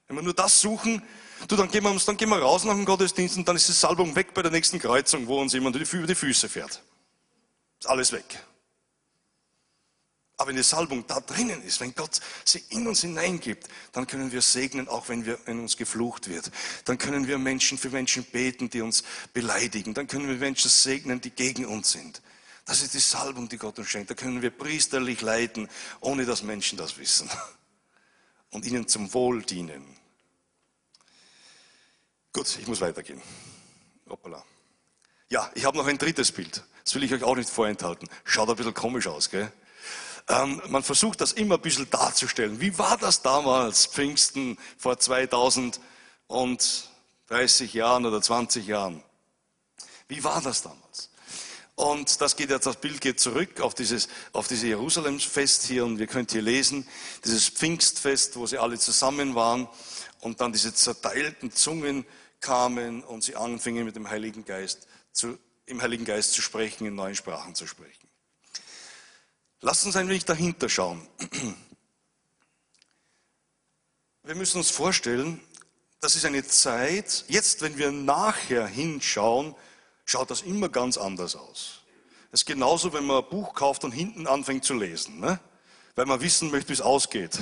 Wenn 0.09 0.17
wir 0.17 0.23
nur 0.23 0.35
das 0.35 0.61
suchen, 0.61 1.03
du, 1.49 1.57
dann 1.57 1.71
gehen 1.71 1.85
wir, 1.85 1.97
dann 2.05 2.17
gehen 2.17 2.29
wir 2.29 2.39
raus 2.39 2.65
nach 2.65 2.75
dem 2.75 2.85
Gottesdienst 2.85 3.37
und 3.37 3.49
dann 3.49 3.57
ist 3.57 3.69
die 3.69 3.73
Salbung 3.73 4.15
weg 4.15 4.35
bei 4.35 4.43
der 4.43 4.51
nächsten 4.51 4.79
Kreuzung, 4.79 5.27
wo 5.27 5.41
uns 5.41 5.53
jemand 5.53 5.77
über 5.77 6.07
die 6.07 6.15
Füße 6.15 6.49
fährt. 6.49 6.83
Ist 7.81 7.89
alles 7.89 8.13
weg. 8.13 8.25
Aber 10.37 10.49
wenn 10.49 10.57
die 10.57 10.65
Salbung 10.65 11.07
da 11.07 11.21
drinnen 11.21 11.63
ist, 11.63 11.81
wenn 11.81 11.95
Gott 11.95 12.21
sie 12.45 12.65
in 12.71 12.89
uns 12.89 13.03
hineingibt, 13.03 13.69
dann 13.93 14.09
können 14.09 14.33
wir 14.33 14.43
segnen, 14.43 14.89
auch 14.89 15.09
wenn, 15.09 15.25
wir, 15.25 15.39
wenn 15.45 15.61
uns 15.61 15.77
geflucht 15.77 16.29
wird. 16.29 16.51
Dann 16.85 16.99
können 16.99 17.29
wir 17.29 17.39
Menschen 17.39 17.79
für 17.79 17.91
Menschen 17.91 18.25
beten, 18.25 18.69
die 18.69 18.81
uns 18.81 19.05
beleidigen. 19.33 19.95
Dann 19.95 20.09
können 20.09 20.29
wir 20.29 20.35
Menschen 20.35 20.69
segnen, 20.69 21.21
die 21.21 21.31
gegen 21.31 21.65
uns 21.65 21.93
sind. 21.93 22.23
Das 22.73 22.81
ist 22.81 22.95
die 22.95 23.01
Salbung, 23.01 23.51
die 23.51 23.59
Gott 23.59 23.79
uns 23.79 23.89
schenkt. 23.89 24.09
Da 24.09 24.15
können 24.15 24.41
wir 24.41 24.49
priesterlich 24.49 25.21
leiten, 25.21 25.69
ohne 26.01 26.25
dass 26.25 26.43
Menschen 26.43 26.79
das 26.79 26.97
wissen. 26.97 27.29
Und 28.51 28.65
ihnen 28.65 28.89
zum 28.89 29.13
Wohl 29.13 29.43
dienen. 29.43 29.85
Gut, 32.33 32.57
ich 32.59 32.67
muss 32.67 32.81
weitergehen. 32.81 33.21
Hoppala. 34.09 34.43
Ja, 35.29 35.51
ich 35.55 35.67
habe 35.67 35.77
noch 35.77 35.87
ein 35.87 35.99
drittes 35.99 36.33
Bild. 36.33 36.65
Das 36.83 36.95
will 36.95 37.03
ich 37.03 37.13
euch 37.13 37.25
auch 37.25 37.37
nicht 37.37 37.51
vorenthalten. 37.51 38.09
Schaut 38.25 38.49
ein 38.49 38.57
bisschen 38.57 38.73
komisch 38.73 39.07
aus, 39.07 39.29
gell? 39.29 39.53
Ähm, 40.29 40.63
man 40.69 40.83
versucht 40.83 41.21
das 41.21 41.33
immer 41.33 41.57
ein 41.57 41.61
bisschen 41.61 41.91
darzustellen. 41.91 42.59
Wie 42.59 42.79
war 42.79 42.97
das 42.97 43.21
damals, 43.21 43.85
Pfingsten, 43.85 44.57
vor 44.79 44.99
2030 44.99 47.75
Jahren 47.75 48.07
oder 48.07 48.23
20 48.23 48.67
Jahren? 48.67 49.03
Wie 50.09 50.25
war 50.25 50.41
das 50.41 50.63
damals? 50.63 51.12
Und 51.75 52.21
das 52.21 52.37
geht 52.37 52.51
jetzt, 52.51 52.67
das 52.67 52.77
Bild 52.81 53.01
geht 53.01 53.19
zurück 53.19 53.61
auf 53.61 53.75
dieses, 53.75 54.09
auf 54.33 54.47
dieses 54.47 54.65
Jerusalemsfest 54.65 55.65
hier 55.65 55.85
und 55.85 55.99
wir 55.99 56.07
können 56.07 56.29
hier 56.31 56.43
lesen, 56.43 56.87
dieses 57.25 57.49
Pfingstfest, 57.49 58.37
wo 58.37 58.47
sie 58.47 58.59
alle 58.59 58.79
zusammen 58.79 59.35
waren 59.35 59.69
und 60.21 60.41
dann 60.41 60.53
diese 60.53 60.75
zerteilten 60.75 61.51
Zungen 61.51 62.05
kamen 62.41 63.03
und 63.03 63.25
sie 63.25 63.37
anfingen 63.37 63.85
mit 63.85 63.97
dem 63.97 64.11
Heiligen 64.11 64.45
Geist 64.45 64.87
zu, 65.13 65.39
im 65.67 65.81
Heiligen 65.81 66.05
Geist 66.05 66.35
zu 66.35 66.43
sprechen, 66.43 66.87
in 66.87 66.95
neuen 66.95 67.15
Sprachen 67.15 67.55
zu 67.55 67.67
sprechen. 67.67 68.09
Lasst 69.61 69.87
uns 69.87 69.97
ein 69.97 70.09
wenig 70.09 70.25
dahinter 70.25 70.69
schauen. 70.69 71.07
Wir 74.25 74.35
müssen 74.35 74.59
uns 74.59 74.71
vorstellen, 74.71 75.41
das 76.01 76.17
ist 76.17 76.25
eine 76.25 76.45
Zeit, 76.45 77.25
jetzt 77.29 77.63
wenn 77.63 77.79
wir 77.79 77.93
nachher 77.93 78.67
hinschauen, 78.67 79.55
schaut 80.13 80.31
das 80.31 80.43
immer 80.43 80.69
ganz 80.69 80.99
anders 80.99 81.37
aus. 81.37 81.81
Es 82.33 82.43
ist 82.43 82.47
genauso, 82.47 82.93
wenn 82.93 83.07
man 83.07 83.25
ein 83.25 83.31
Buch 83.31 83.55
kauft 83.55 83.83
und 83.83 83.93
hinten 83.93 84.27
anfängt 84.27 84.63
zu 84.63 84.75
lesen, 84.75 85.21
ne? 85.21 85.41
weil 85.95 86.05
man 86.05 86.21
wissen 86.21 86.51
möchte, 86.51 86.69
wie 86.69 86.75
es 86.75 86.83
ausgeht. 86.83 87.39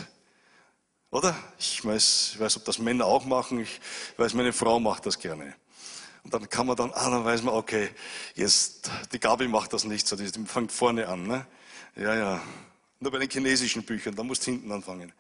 Oder? 1.11 1.37
Ich 1.59 1.85
weiß, 1.85 2.31
ich 2.35 2.41
weiß, 2.41 2.59
ob 2.59 2.65
das 2.67 2.79
Männer 2.79 3.07
auch 3.07 3.25
machen. 3.25 3.59
Ich 3.59 3.81
weiß, 4.19 4.35
meine 4.35 4.53
Frau 4.53 4.79
macht 4.79 5.05
das 5.07 5.19
gerne. 5.19 5.57
Und 6.23 6.33
dann 6.33 6.49
kann 6.49 6.69
man 6.69 6.77
dann, 6.77 6.93
ah, 6.93 7.11
dann 7.11 7.25
weiß 7.25 7.43
man, 7.43 7.55
okay, 7.55 7.89
jetzt, 8.37 8.89
die 9.13 9.19
Gabi 9.19 9.49
macht 9.49 9.73
das 9.73 9.83
nicht 9.83 10.07
so, 10.07 10.15
die 10.15 10.29
fängt 10.47 10.71
vorne 10.71 11.09
an. 11.09 11.27
Ne? 11.27 11.47
Ja, 11.97 12.15
ja. 12.15 12.43
Nur 13.01 13.11
bei 13.11 13.19
den 13.19 13.31
chinesischen 13.31 13.83
Büchern, 13.83 14.15
da 14.15 14.23
musst 14.23 14.47
du 14.47 14.53
hinten 14.53 14.71
anfangen. 14.71 15.13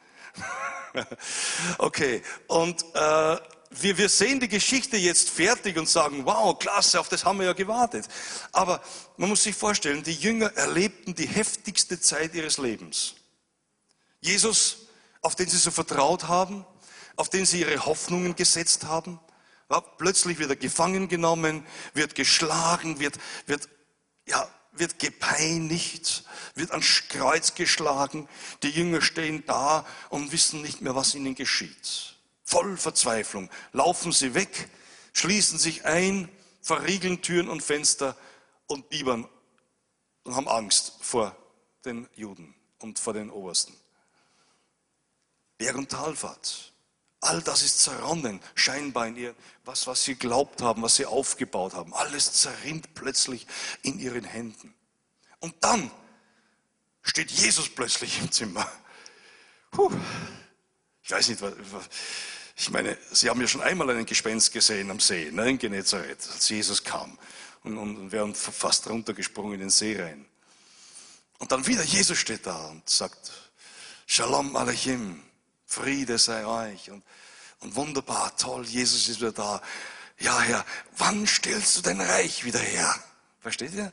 okay, 1.78 2.22
und 2.46 2.84
äh, 2.94 3.36
wir, 3.70 3.96
wir 3.96 4.08
sehen 4.08 4.40
die 4.40 4.48
Geschichte 4.48 4.96
jetzt 4.96 5.30
fertig 5.30 5.76
und 5.78 5.88
sagen, 5.88 6.26
wow, 6.26 6.58
klasse, 6.58 6.98
auf 6.98 7.08
das 7.08 7.24
haben 7.24 7.38
wir 7.38 7.46
ja 7.46 7.52
gewartet. 7.52 8.08
Aber 8.52 8.82
man 9.16 9.28
muss 9.28 9.44
sich 9.44 9.54
vorstellen, 9.54 10.02
die 10.02 10.12
Jünger 10.12 10.52
erlebten 10.56 11.14
die 11.14 11.28
heftigste 11.28 12.00
Zeit 12.00 12.34
ihres 12.34 12.58
Lebens. 12.58 13.14
Jesus, 14.20 14.88
auf 15.22 15.36
den 15.36 15.48
sie 15.48 15.56
so 15.56 15.70
vertraut 15.70 16.28
haben, 16.28 16.66
auf 17.16 17.28
den 17.28 17.46
sie 17.46 17.60
ihre 17.60 17.86
Hoffnungen 17.86 18.34
gesetzt 18.34 18.84
haben, 18.84 19.20
ja, 19.70 19.80
plötzlich 19.80 20.38
wird 20.40 20.50
er 20.50 20.56
gefangen 20.56 21.08
genommen, 21.08 21.64
wird 21.94 22.16
geschlagen, 22.16 22.98
wird, 22.98 23.18
wird 23.46 23.68
ja, 24.26 24.48
wird 24.72 24.98
gepeinigt, 24.98 26.24
wird 26.54 26.72
ans 26.72 27.04
Kreuz 27.08 27.54
geschlagen. 27.54 28.28
Die 28.62 28.70
Jünger 28.70 29.00
stehen 29.00 29.44
da 29.46 29.86
und 30.08 30.32
wissen 30.32 30.62
nicht 30.62 30.80
mehr, 30.80 30.96
was 30.96 31.14
ihnen 31.14 31.34
geschieht. 31.36 32.09
Voll 32.50 32.76
Verzweiflung 32.76 33.48
laufen 33.72 34.10
sie 34.10 34.34
weg, 34.34 34.68
schließen 35.12 35.56
sich 35.56 35.84
ein, 35.84 36.28
verriegeln 36.60 37.22
Türen 37.22 37.48
und 37.48 37.62
Fenster 37.62 38.16
und 38.66 38.88
biebern 38.88 39.28
und 40.24 40.34
haben 40.34 40.48
Angst 40.48 40.94
vor 41.00 41.36
den 41.84 42.08
Juden 42.16 42.52
und 42.80 42.98
vor 42.98 43.12
den 43.12 43.30
Obersten. 43.30 43.72
Berg- 45.58 45.76
und 45.76 45.92
Talfahrt. 45.92 46.72
All 47.20 47.40
das 47.40 47.62
ist 47.62 47.84
zerronnen, 47.84 48.40
scheinbar 48.56 49.06
in 49.06 49.14
ihr, 49.14 49.36
was, 49.64 49.86
was 49.86 50.02
sie 50.02 50.16
glaubt 50.16 50.60
haben, 50.60 50.82
was 50.82 50.96
sie 50.96 51.06
aufgebaut 51.06 51.74
haben. 51.74 51.94
Alles 51.94 52.32
zerrinnt 52.32 52.94
plötzlich 52.94 53.46
in 53.82 54.00
ihren 54.00 54.24
Händen. 54.24 54.74
Und 55.38 55.54
dann 55.60 55.88
steht 57.02 57.30
Jesus 57.30 57.68
plötzlich 57.68 58.18
im 58.18 58.32
Zimmer. 58.32 58.68
Puh. 59.70 59.92
Ich 61.04 61.12
weiß 61.12 61.28
nicht, 61.28 61.42
was, 61.42 61.54
ich 62.60 62.68
meine, 62.68 62.98
Sie 63.10 63.30
haben 63.30 63.40
ja 63.40 63.48
schon 63.48 63.62
einmal 63.62 63.88
einen 63.88 64.04
Gespenst 64.04 64.52
gesehen 64.52 64.90
am 64.90 65.00
See, 65.00 65.30
ne, 65.30 65.48
in 65.48 65.58
Genezareth, 65.58 66.28
als 66.30 66.46
Jesus 66.50 66.84
kam 66.84 67.18
und, 67.64 67.78
und, 67.78 68.12
wären 68.12 68.34
fast 68.34 68.86
runtergesprungen 68.86 69.54
in 69.54 69.60
den 69.60 69.70
See 69.70 69.98
rein. 69.98 70.26
Und 71.38 71.52
dann 71.52 71.66
wieder 71.66 71.82
Jesus 71.82 72.18
steht 72.18 72.46
da 72.46 72.66
und 72.68 72.86
sagt, 72.86 73.32
Shalom 74.06 74.54
Aleichem, 74.56 75.22
Friede 75.64 76.18
sei 76.18 76.44
euch. 76.44 76.90
Und, 76.90 77.02
und 77.60 77.76
wunderbar, 77.76 78.36
toll, 78.36 78.66
Jesus 78.66 79.08
ist 79.08 79.20
wieder 79.20 79.32
da. 79.32 79.62
Ja, 80.18 80.38
Herr, 80.40 80.66
wann 80.98 81.26
stellst 81.26 81.78
du 81.78 81.80
dein 81.80 82.00
Reich 82.02 82.44
wieder 82.44 82.58
her? 82.58 82.94
Versteht 83.40 83.72
ihr? 83.72 83.90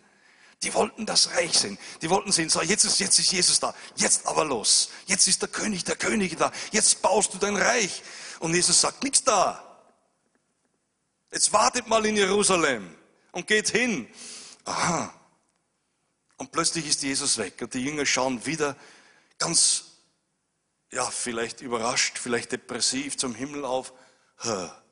Die 0.64 0.74
wollten 0.74 1.06
das 1.06 1.30
Reich 1.36 1.58
sehen. 1.58 1.78
Die 2.02 2.10
wollten 2.10 2.34
sehen, 2.34 2.50
so, 2.50 2.62
jetzt 2.62 2.84
ist, 2.84 3.00
jetzt 3.00 3.18
ist 3.18 3.32
Jesus 3.32 3.62
da. 3.62 3.74
Jetzt 3.96 4.26
aber 4.26 4.44
los. 4.44 4.90
Jetzt 5.06 5.28
ist 5.30 5.42
der 5.42 5.50
König, 5.50 5.86
der 5.86 5.96
Könige 5.96 6.36
da. 6.36 6.52
Jetzt 6.72 7.02
baust 7.02 7.34
du 7.34 7.38
dein 7.38 7.56
Reich. 7.56 8.04
Und 8.40 8.54
Jesus 8.54 8.80
sagt, 8.80 9.04
nichts 9.04 9.24
da. 9.24 9.64
Jetzt 11.32 11.52
wartet 11.52 11.88
mal 11.88 12.06
in 12.06 12.16
Jerusalem 12.16 12.96
und 13.32 13.48
geht 13.48 13.70
hin. 13.70 14.08
Aha. 14.66 15.14
Und 16.38 16.52
plötzlich 16.52 16.88
ist 16.88 17.04
Jesus 17.04 17.38
weg 17.38 17.62
und 17.62 17.74
die 17.74 17.84
Jünger 17.84 18.06
schauen 18.06 18.46
wieder 18.46 18.76
ganz 19.38 19.86
ja, 20.92 21.10
vielleicht 21.10 21.62
überrascht, 21.62 22.18
vielleicht 22.18 22.52
depressiv 22.52 23.18
zum 23.18 23.36
Himmel 23.36 23.66
auf. 23.66 23.94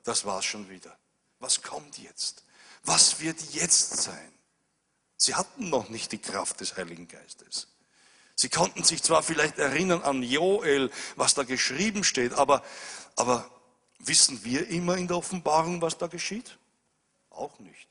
Das 0.03 0.25
war's 0.25 0.45
schon 0.45 0.69
wieder. 0.69 0.97
Was 1.39 1.61
kommt 1.61 1.97
jetzt? 1.97 2.43
Was 2.83 3.19
wird 3.19 3.39
jetzt 3.53 4.01
sein? 4.03 4.33
Sie 5.17 5.35
hatten 5.35 5.69
noch 5.69 5.89
nicht 5.89 6.11
die 6.11 6.17
Kraft 6.17 6.59
des 6.59 6.75
Heiligen 6.75 7.07
Geistes. 7.07 7.67
Sie 8.35 8.49
konnten 8.49 8.83
sich 8.83 9.01
zwar 9.01 9.23
vielleicht 9.23 9.57
erinnern 9.57 10.01
an 10.03 10.21
Joel, 10.21 10.91
was 11.15 11.35
da 11.35 11.43
geschrieben 11.43 12.03
steht, 12.03 12.33
aber, 12.33 12.63
aber 13.15 13.49
wissen 13.99 14.43
wir 14.43 14.67
immer 14.67 14.97
in 14.97 15.07
der 15.07 15.17
Offenbarung, 15.17 15.81
was 15.81 15.97
da 15.97 16.07
geschieht? 16.07 16.57
Auch 17.29 17.57
nicht. 17.59 17.87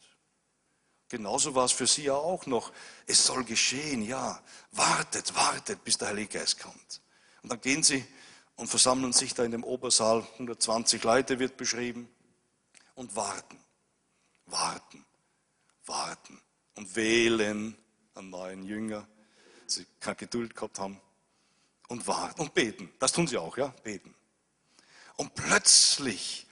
Genauso 1.09 1.55
war 1.55 1.65
es 1.65 1.73
für 1.73 1.87
sie 1.87 2.05
ja 2.05 2.15
auch 2.15 2.47
noch. 2.47 2.73
Es 3.07 3.25
soll 3.25 3.45
geschehen, 3.45 4.03
ja. 4.03 4.43
Wartet, 4.73 5.35
wartet, 5.35 5.85
bis 5.85 5.99
der 5.99 6.09
Heilige 6.09 6.39
Geist 6.39 6.59
kommt. 6.59 7.01
Und 7.43 7.51
dann 7.53 7.61
gehen 7.61 7.83
sie 7.83 8.05
und 8.57 8.69
versammeln 8.69 9.13
sich 9.13 9.35
da 9.35 9.45
in 9.45 9.51
dem 9.51 9.65
Obersaal, 9.65 10.27
120 10.35 11.03
Leute 11.05 11.39
wird 11.39 11.57
beschrieben, 11.57 12.09
und 12.95 13.17
warten, 13.17 13.59
warten, 14.47 15.05
warten 15.87 16.41
und 16.77 16.95
wählen 16.97 17.77
einen 18.15 18.31
neuen 18.31 18.65
Jünger. 18.65 19.07
Sie 19.67 19.87
keine 20.01 20.17
Geduld 20.17 20.55
gehabt 20.55 20.79
haben 20.79 21.01
und 21.89 22.07
warten 22.07 22.43
und 22.43 22.55
beten. 22.55 22.91
Das 22.99 23.13
tun 23.13 23.27
sie 23.27 23.37
auch, 23.37 23.57
ja, 23.57 23.69
beten. 23.83 24.15
Und 25.17 25.35
plötzlich, 25.35 26.47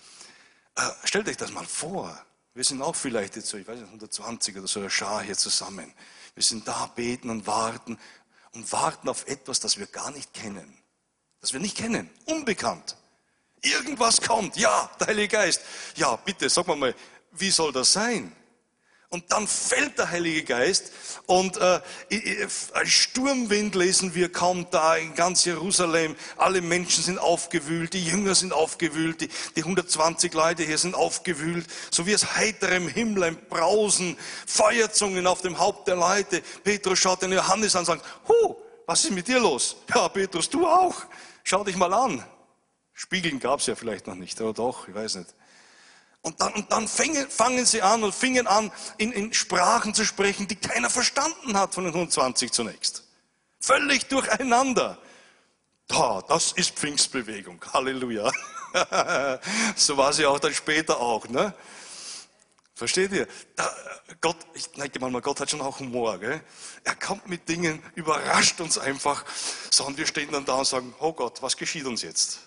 äh, 0.76 0.82
stellt 1.04 1.28
euch 1.28 1.36
das 1.36 1.50
mal 1.50 1.66
vor, 1.66 2.16
wir 2.54 2.64
sind 2.64 2.82
auch 2.82 2.96
vielleicht 2.96 3.36
jetzt 3.36 3.48
so, 3.48 3.56
ich 3.56 3.66
weiß 3.66 3.76
nicht, 3.76 3.86
120 3.86 4.56
oder 4.56 4.66
so 4.66 4.80
eine 4.80 4.90
Schar 4.90 5.22
hier 5.22 5.36
zusammen. 5.36 5.92
Wir 6.34 6.42
sind 6.42 6.68
da, 6.68 6.86
beten 6.86 7.30
und 7.30 7.46
warten 7.46 7.98
und 8.52 8.70
warten 8.72 9.08
auf 9.08 9.26
etwas, 9.26 9.60
das 9.60 9.78
wir 9.78 9.86
gar 9.86 10.10
nicht 10.10 10.32
kennen 10.34 10.82
das 11.42 11.52
wir 11.52 11.60
nicht 11.60 11.76
kennen, 11.76 12.08
unbekannt. 12.24 12.96
Irgendwas 13.62 14.20
kommt, 14.22 14.56
ja, 14.56 14.90
der 14.98 15.08
Heilige 15.08 15.28
Geist. 15.28 15.60
Ja, 15.96 16.16
bitte, 16.16 16.48
sag 16.48 16.66
mal 16.66 16.76
mal, 16.76 16.94
wie 17.32 17.50
soll 17.50 17.72
das 17.72 17.92
sein? 17.92 18.34
Und 19.12 19.30
dann 19.30 19.46
fällt 19.46 19.98
der 19.98 20.10
Heilige 20.10 20.42
Geist 20.42 20.90
und 21.26 21.58
äh, 21.58 21.80
ein 22.72 22.86
Sturmwind 22.86 23.74
lesen 23.74 24.14
wir, 24.14 24.32
kommt 24.32 24.72
da 24.72 24.96
in 24.96 25.14
ganz 25.14 25.44
Jerusalem. 25.44 26.16
Alle 26.38 26.62
Menschen 26.62 27.04
sind 27.04 27.18
aufgewühlt, 27.18 27.92
die 27.92 28.02
Jünger 28.02 28.34
sind 28.34 28.54
aufgewühlt, 28.54 29.20
die, 29.20 29.28
die 29.54 29.60
120 29.60 30.32
Leute 30.32 30.62
hier 30.62 30.78
sind 30.78 30.94
aufgewühlt. 30.94 31.66
So 31.90 32.06
wie 32.06 32.14
aus 32.14 32.36
heiterem 32.36 32.88
Himmel 32.88 33.24
ein 33.24 33.36
Brausen, 33.50 34.16
Feuerzungen 34.46 35.26
auf 35.26 35.42
dem 35.42 35.58
Haupt 35.58 35.88
der 35.88 35.96
Leute. 35.96 36.40
Petrus 36.64 36.98
schaut 36.98 37.20
den 37.20 37.32
Johannes 37.32 37.76
an 37.76 37.80
und 37.80 37.86
sagt, 37.86 38.06
Hu, 38.28 38.56
was 38.86 39.04
ist 39.04 39.10
mit 39.10 39.28
dir 39.28 39.40
los? 39.40 39.76
Ja, 39.94 40.08
Petrus, 40.08 40.48
du 40.48 40.66
auch. 40.66 41.04
Schau 41.44 41.64
dich 41.64 41.76
mal 41.76 41.92
an. 41.92 42.24
Spiegeln 42.94 43.40
gab 43.40 43.60
es 43.60 43.66
ja 43.66 43.74
vielleicht 43.74 44.06
noch 44.06 44.14
nicht, 44.14 44.40
oder 44.40 44.54
doch, 44.54 44.88
ich 44.88 44.94
weiß 44.94 45.16
nicht. 45.16 45.34
Und 46.22 46.40
dann, 46.40 46.52
und 46.54 46.70
dann 46.70 46.86
fangen, 46.86 47.28
fangen 47.28 47.66
sie 47.66 47.82
an 47.82 48.04
und 48.04 48.14
fingen 48.14 48.46
an, 48.46 48.70
in, 48.96 49.12
in 49.12 49.32
Sprachen 49.32 49.92
zu 49.92 50.04
sprechen, 50.04 50.46
die 50.46 50.54
keiner 50.54 50.88
verstanden 50.88 51.58
hat 51.58 51.74
von 51.74 51.84
den 51.84 51.92
120 51.92 52.52
zunächst. 52.52 53.04
Völlig 53.60 54.06
durcheinander. 54.06 54.98
Da, 55.88 56.22
das 56.28 56.52
ist 56.52 56.70
Pfingstbewegung. 56.70 57.60
Halleluja. 57.72 58.30
so 59.76 59.96
war 59.96 60.12
sie 60.12 60.24
auch 60.24 60.38
dann 60.38 60.54
später 60.54 61.00
auch. 61.00 61.28
Ne? 61.28 61.52
Versteht 62.74 63.12
ihr? 63.12 63.26
Da, 63.56 63.70
Gott, 64.20 64.36
ich 64.54 64.70
denke 64.70 65.00
mal, 65.00 65.20
Gott 65.20 65.40
hat 65.40 65.50
schon 65.50 65.60
auch 65.60 65.80
Humor. 65.80 66.18
Gell? 66.18 66.40
Er 66.84 66.94
kommt 66.94 67.28
mit 67.28 67.48
Dingen, 67.48 67.82
überrascht 67.96 68.60
uns 68.60 68.78
einfach, 68.78 69.24
sondern 69.70 69.96
wir 69.96 70.06
stehen 70.06 70.30
dann 70.30 70.44
da 70.44 70.54
und 70.54 70.66
sagen, 70.66 70.94
oh 71.00 71.12
Gott, 71.12 71.42
was 71.42 71.56
geschieht 71.56 71.84
uns 71.84 72.02
jetzt? 72.02 72.40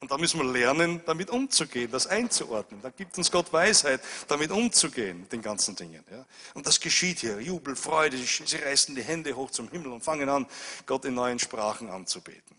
Und 0.00 0.10
da 0.10 0.16
müssen 0.16 0.40
wir 0.40 0.50
lernen, 0.50 1.02
damit 1.04 1.28
umzugehen, 1.28 1.90
das 1.90 2.06
einzuordnen. 2.06 2.80
Da 2.80 2.88
gibt 2.88 3.18
uns 3.18 3.30
Gott 3.30 3.52
Weisheit, 3.52 4.00
damit 4.28 4.50
umzugehen, 4.50 5.20
mit 5.20 5.32
den 5.32 5.42
ganzen 5.42 5.76
Dingen. 5.76 6.02
Ja? 6.10 6.24
Und 6.54 6.66
das 6.66 6.80
geschieht 6.80 7.18
hier. 7.18 7.38
Jubel, 7.38 7.76
Freude, 7.76 8.16
sie 8.16 8.56
reißen 8.56 8.94
die 8.94 9.02
Hände 9.02 9.36
hoch 9.36 9.50
zum 9.50 9.68
Himmel 9.68 9.92
und 9.92 10.02
fangen 10.02 10.30
an, 10.30 10.46
Gott 10.86 11.04
in 11.04 11.14
neuen 11.14 11.38
Sprachen 11.38 11.90
anzubeten. 11.90 12.56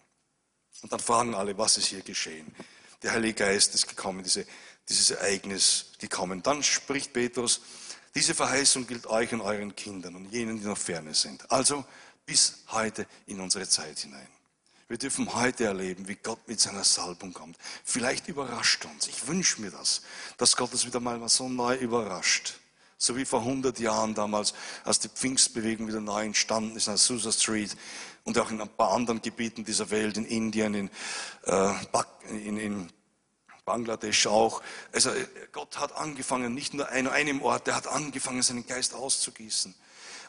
Und 0.84 0.92
dann 0.92 1.00
fragen 1.00 1.34
alle, 1.34 1.58
was 1.58 1.78
ist 1.78 1.88
hier 1.88 2.02
geschehen? 2.02 2.54
Der 3.02 3.14
Heilige 3.14 3.34
Geist 3.34 3.74
ist 3.74 3.88
gekommen, 3.88 4.22
diese, 4.22 4.46
dieses 4.88 5.10
Ereignis 5.10 5.94
gekommen. 5.98 6.44
Dann 6.44 6.62
spricht 6.62 7.12
Petrus, 7.12 7.62
diese 8.14 8.36
Verheißung 8.36 8.86
gilt 8.86 9.08
euch 9.08 9.34
und 9.34 9.42
euren 9.42 9.76
Kindern 9.76 10.16
und 10.16 10.32
jenen, 10.32 10.60
die 10.60 10.68
noch 10.68 10.78
ferne 10.78 11.16
sind. 11.16 11.50
Also 11.52 11.86
bis 12.24 12.64
heute 12.68 13.08
in 13.26 13.40
unsere 13.40 13.68
Zeit 13.68 13.98
hinein. 13.98 14.28
Wir 14.92 14.98
dürfen 14.98 15.34
heute 15.36 15.64
erleben, 15.64 16.10
wie 16.10 16.16
Gott 16.16 16.50
mit 16.50 16.60
seiner 16.60 16.84
Salbung 16.84 17.32
kommt. 17.32 17.56
Vielleicht 17.86 18.28
überrascht 18.28 18.84
uns. 18.84 19.08
Ich 19.08 19.26
wünsche 19.26 19.62
mir 19.62 19.72
das, 19.72 20.02
dass 20.36 20.58
Gott 20.58 20.74
es 20.74 20.86
wieder 20.86 21.00
mal 21.00 21.30
so 21.30 21.48
neu 21.48 21.78
überrascht. 21.78 22.56
So 22.98 23.16
wie 23.16 23.24
vor 23.24 23.40
100 23.40 23.80
Jahren 23.80 24.16
damals, 24.16 24.54
als 24.84 25.00
die 25.00 25.08
Pfingstbewegung 25.08 25.88
wieder 25.88 26.02
neu 26.02 26.26
entstanden 26.26 26.76
ist 26.76 26.90
an 26.90 26.98
Susa 26.98 27.32
Street 27.32 27.78
und 28.26 28.38
auch 28.38 28.52
in 28.52 28.60
ein 28.60 28.68
paar 28.68 28.92
anderen 28.92 29.22
Gebieten 29.22 29.64
dieser 29.64 29.92
Welt, 29.92 30.18
in 30.18 30.26
Indien, 30.26 30.74
in, 30.74 30.90
äh, 31.46 31.74
in, 32.30 32.58
in 32.58 32.90
Bangladesch 33.64 34.28
auch. 34.28 34.62
Also 34.92 35.10
Gott 35.54 35.80
hat 35.80 35.96
angefangen, 35.96 36.54
nicht 36.54 36.74
nur 36.74 36.90
an 36.90 37.08
einem 37.08 37.42
Ort, 37.44 37.70
er 37.70 37.76
hat 37.76 37.88
angefangen, 37.88 38.42
seinen 38.42 38.68
Geist 38.68 38.94
auszugießen. 38.94 39.74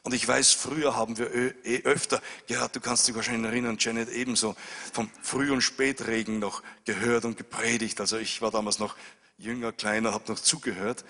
Und 0.04 0.14
ich 0.14 0.26
weiß, 0.26 0.52
früher 0.52 0.96
haben 0.96 1.16
wir 1.16 1.32
eh 1.64 1.82
öfter 1.84 2.20
gehört, 2.48 2.74
du 2.74 2.80
kannst 2.80 3.06
dich 3.06 3.14
wahrscheinlich 3.14 3.52
erinnern, 3.52 3.76
Janet 3.78 4.08
ebenso, 4.08 4.56
vom 4.92 5.08
Früh- 5.22 5.52
und 5.52 5.60
Spätregen 5.60 6.40
noch 6.40 6.62
gehört 6.84 7.24
und 7.24 7.36
gepredigt. 7.36 8.00
Also 8.00 8.18
ich 8.18 8.42
war 8.42 8.50
damals 8.50 8.80
noch 8.80 8.96
jünger, 9.38 9.72
kleiner, 9.72 10.12
habe 10.12 10.32
noch 10.32 10.40
zugehört. 10.40 11.04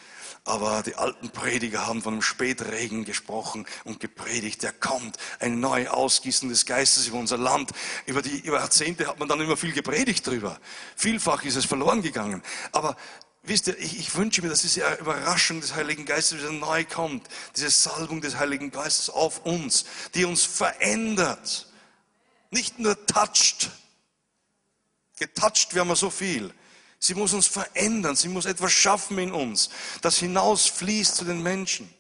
Aber 0.45 0.83
die 0.83 0.97
alten 0.97 1.31
Prediger 1.31 1.87
haben 1.87 2.03
von 2.03 2.15
einem 2.15 2.23
Spätregen 2.23 3.05
gesprochen 3.05 3.67
und 3.85 3.99
gepredigt. 4.01 4.63
Der 4.63 4.73
kommt, 4.73 5.17
ein 5.39 5.61
neu 5.61 5.89
Ausgießen 5.89 6.51
des 6.51 6.67
Geistes 6.67 7.07
über 7.07 7.19
unser 7.19 7.39
Land. 7.39 7.71
Über 8.05 8.21
die 8.21 8.45
Jahrzehnte 8.45 9.07
hat 9.07 9.19
man 9.19 9.29
dann 9.29 9.41
immer 9.41 9.57
viel 9.57 9.73
gepredigt 9.73 10.27
drüber. 10.27 10.59
Vielfach 10.97 11.45
ist 11.45 11.57
es 11.57 11.65
verloren 11.65 12.03
gegangen. 12.03 12.43
Aber 12.73 12.97
Wisst 13.45 13.67
ihr, 13.67 13.79
ich, 13.79 13.99
ich, 13.99 14.15
wünsche 14.15 14.41
mir, 14.41 14.49
dass 14.49 14.63
diese 14.63 14.83
Überraschung 15.01 15.61
des 15.61 15.75
Heiligen 15.75 16.05
Geistes 16.05 16.39
wieder 16.39 16.53
neu 16.53 16.85
kommt. 16.85 17.27
Diese 17.57 17.71
Salbung 17.71 18.21
des 18.21 18.37
Heiligen 18.37 18.71
Geistes 18.71 19.11
auf 19.11 19.45
uns, 19.45 19.85
die 20.15 20.25
uns 20.25 20.45
verändert. 20.45 21.67
Nicht 22.51 22.79
nur 22.79 23.07
toucht. 23.07 23.71
Getoucht 25.19 25.75
werden 25.75 25.89
wir 25.89 25.97
so 25.97 26.11
viel. 26.11 26.55
Sie 27.01 27.15
muss 27.15 27.33
uns 27.33 27.49
verändern. 27.49 28.15
Sie 28.15 28.29
muss 28.29 28.47
etwas 28.47 28.73
schaffen 28.73 29.19
in 29.19 29.33
uns, 29.33 29.71
das 30.03 30.19
hinausfließt 30.19 31.17
zu 31.17 31.25
den 31.25 31.43
Menschen. 31.43 31.93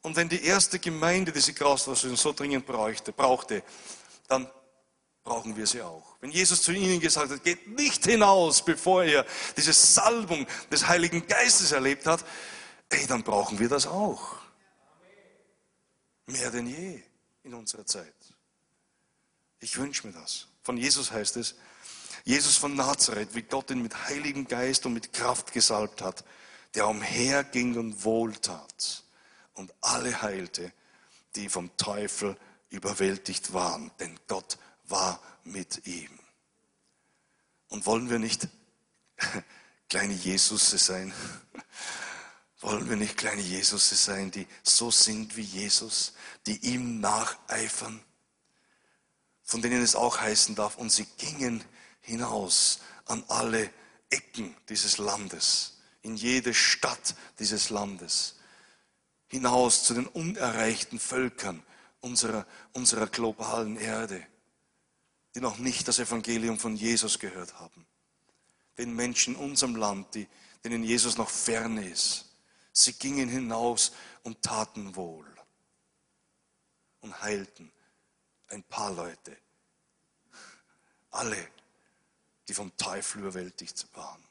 Und 0.00 0.16
wenn 0.16 0.30
die 0.30 0.42
erste 0.42 0.78
Gemeinde 0.78 1.32
diese 1.32 1.52
Grauswassung 1.52 2.16
so 2.16 2.32
dringend 2.32 2.64
brauchte, 2.64 3.12
brauchte, 3.12 3.62
dann 4.26 4.50
brauchen 5.30 5.56
wir 5.56 5.64
sie 5.64 5.80
auch. 5.80 6.16
Wenn 6.20 6.32
Jesus 6.32 6.60
zu 6.60 6.72
ihnen 6.72 6.98
gesagt 6.98 7.30
hat, 7.30 7.44
geht 7.44 7.68
nicht 7.68 8.04
hinaus, 8.04 8.64
bevor 8.64 9.04
ihr 9.04 9.24
diese 9.56 9.72
Salbung 9.72 10.44
des 10.72 10.88
Heiligen 10.88 11.24
Geistes 11.24 11.70
erlebt 11.70 12.04
habt, 12.06 12.24
ey, 12.88 13.06
dann 13.06 13.22
brauchen 13.22 13.60
wir 13.60 13.68
das 13.68 13.86
auch. 13.86 14.38
Mehr 16.26 16.50
denn 16.50 16.66
je 16.66 17.00
in 17.44 17.54
unserer 17.54 17.86
Zeit. 17.86 18.12
Ich 19.60 19.78
wünsche 19.78 20.08
mir 20.08 20.12
das. 20.14 20.48
Von 20.62 20.76
Jesus 20.76 21.12
heißt 21.12 21.36
es, 21.36 21.54
Jesus 22.24 22.56
von 22.56 22.74
Nazareth, 22.74 23.32
wie 23.36 23.42
Gott 23.42 23.70
ihn 23.70 23.82
mit 23.82 24.08
Heiligen 24.08 24.48
Geist 24.48 24.84
und 24.84 24.94
mit 24.94 25.12
Kraft 25.12 25.52
gesalbt 25.52 26.02
hat, 26.02 26.24
der 26.74 26.88
umherging 26.88 27.78
und 27.78 28.04
wohltat 28.04 29.04
und 29.54 29.72
alle 29.80 30.22
heilte, 30.22 30.72
die 31.36 31.48
vom 31.48 31.70
Teufel 31.76 32.36
überwältigt 32.70 33.52
waren. 33.52 33.92
Denn 34.00 34.18
Gott 34.26 34.58
war 34.90 35.20
mit 35.44 35.86
ihm. 35.86 36.10
Und 37.68 37.86
wollen 37.86 38.10
wir 38.10 38.18
nicht 38.18 38.48
kleine 39.88 40.14
Jesusse 40.14 40.78
sein? 40.78 41.12
Wollen 42.60 42.90
wir 42.90 42.96
nicht 42.96 43.16
kleine 43.16 43.40
Jesusse 43.40 43.94
sein, 43.94 44.30
die 44.30 44.46
so 44.62 44.90
sind 44.90 45.34
wie 45.34 45.42
Jesus, 45.42 46.12
die 46.44 46.58
ihm 46.58 47.00
nacheifern, 47.00 48.04
von 49.42 49.62
denen 49.62 49.80
es 49.80 49.94
auch 49.94 50.20
heißen 50.20 50.56
darf, 50.56 50.76
und 50.76 50.90
sie 50.92 51.06
gingen 51.16 51.64
hinaus 52.02 52.80
an 53.06 53.24
alle 53.28 53.70
Ecken 54.10 54.54
dieses 54.68 54.98
Landes, 54.98 55.78
in 56.02 56.16
jede 56.16 56.52
Stadt 56.52 57.14
dieses 57.38 57.70
Landes, 57.70 58.36
hinaus 59.28 59.84
zu 59.84 59.94
den 59.94 60.06
unerreichten 60.06 60.98
Völkern 60.98 61.62
unserer, 62.00 62.46
unserer 62.72 63.06
globalen 63.06 63.76
Erde 63.78 64.26
die 65.34 65.40
noch 65.40 65.58
nicht 65.58 65.86
das 65.86 65.98
Evangelium 65.98 66.58
von 66.58 66.76
Jesus 66.76 67.18
gehört 67.18 67.58
haben. 67.60 67.86
Den 68.78 68.94
Menschen 68.94 69.34
in 69.34 69.40
unserem 69.40 69.76
Land, 69.76 70.14
die, 70.14 70.28
denen 70.64 70.82
Jesus 70.82 71.16
noch 71.16 71.30
fern 71.30 71.78
ist. 71.78 72.26
Sie 72.72 72.92
gingen 72.94 73.28
hinaus 73.28 73.92
und 74.22 74.42
taten 74.42 74.96
wohl 74.96 75.26
und 77.00 77.20
heilten 77.22 77.70
ein 78.48 78.62
paar 78.64 78.92
Leute. 78.92 79.36
Alle, 81.10 81.48
die 82.48 82.54
vom 82.54 82.76
Teufel 82.76 83.20
überwältigt 83.20 83.86
waren. 83.94 84.22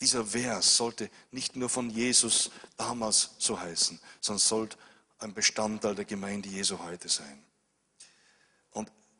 Dieser 0.00 0.24
Vers 0.24 0.76
sollte 0.76 1.10
nicht 1.32 1.56
nur 1.56 1.68
von 1.68 1.90
Jesus 1.90 2.50
damals 2.76 3.30
so 3.38 3.58
heißen, 3.58 3.98
sondern 4.20 4.38
sollte 4.38 4.78
ein 5.18 5.34
Bestandteil 5.34 5.96
der 5.96 6.04
Gemeinde 6.04 6.48
Jesu 6.48 6.78
heute 6.78 7.08
sein 7.08 7.47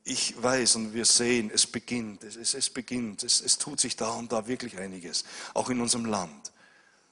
ich 0.09 0.43
weiß 0.43 0.77
und 0.77 0.95
wir 0.95 1.05
sehen, 1.05 1.51
es 1.53 1.67
beginnt, 1.67 2.25
es, 2.25 2.37
es, 2.37 2.55
es 2.55 2.71
beginnt, 2.71 3.23
es, 3.23 3.41
es, 3.41 3.59
tut 3.59 3.79
sich 3.79 3.95
da 3.95 4.11
und 4.11 4.33
da 4.33 4.47
wirklich 4.47 4.79
einiges, 4.79 5.25
auch 5.55 5.69
in 5.69 5.81
unserem 5.81 6.07
Land. 6.07 6.53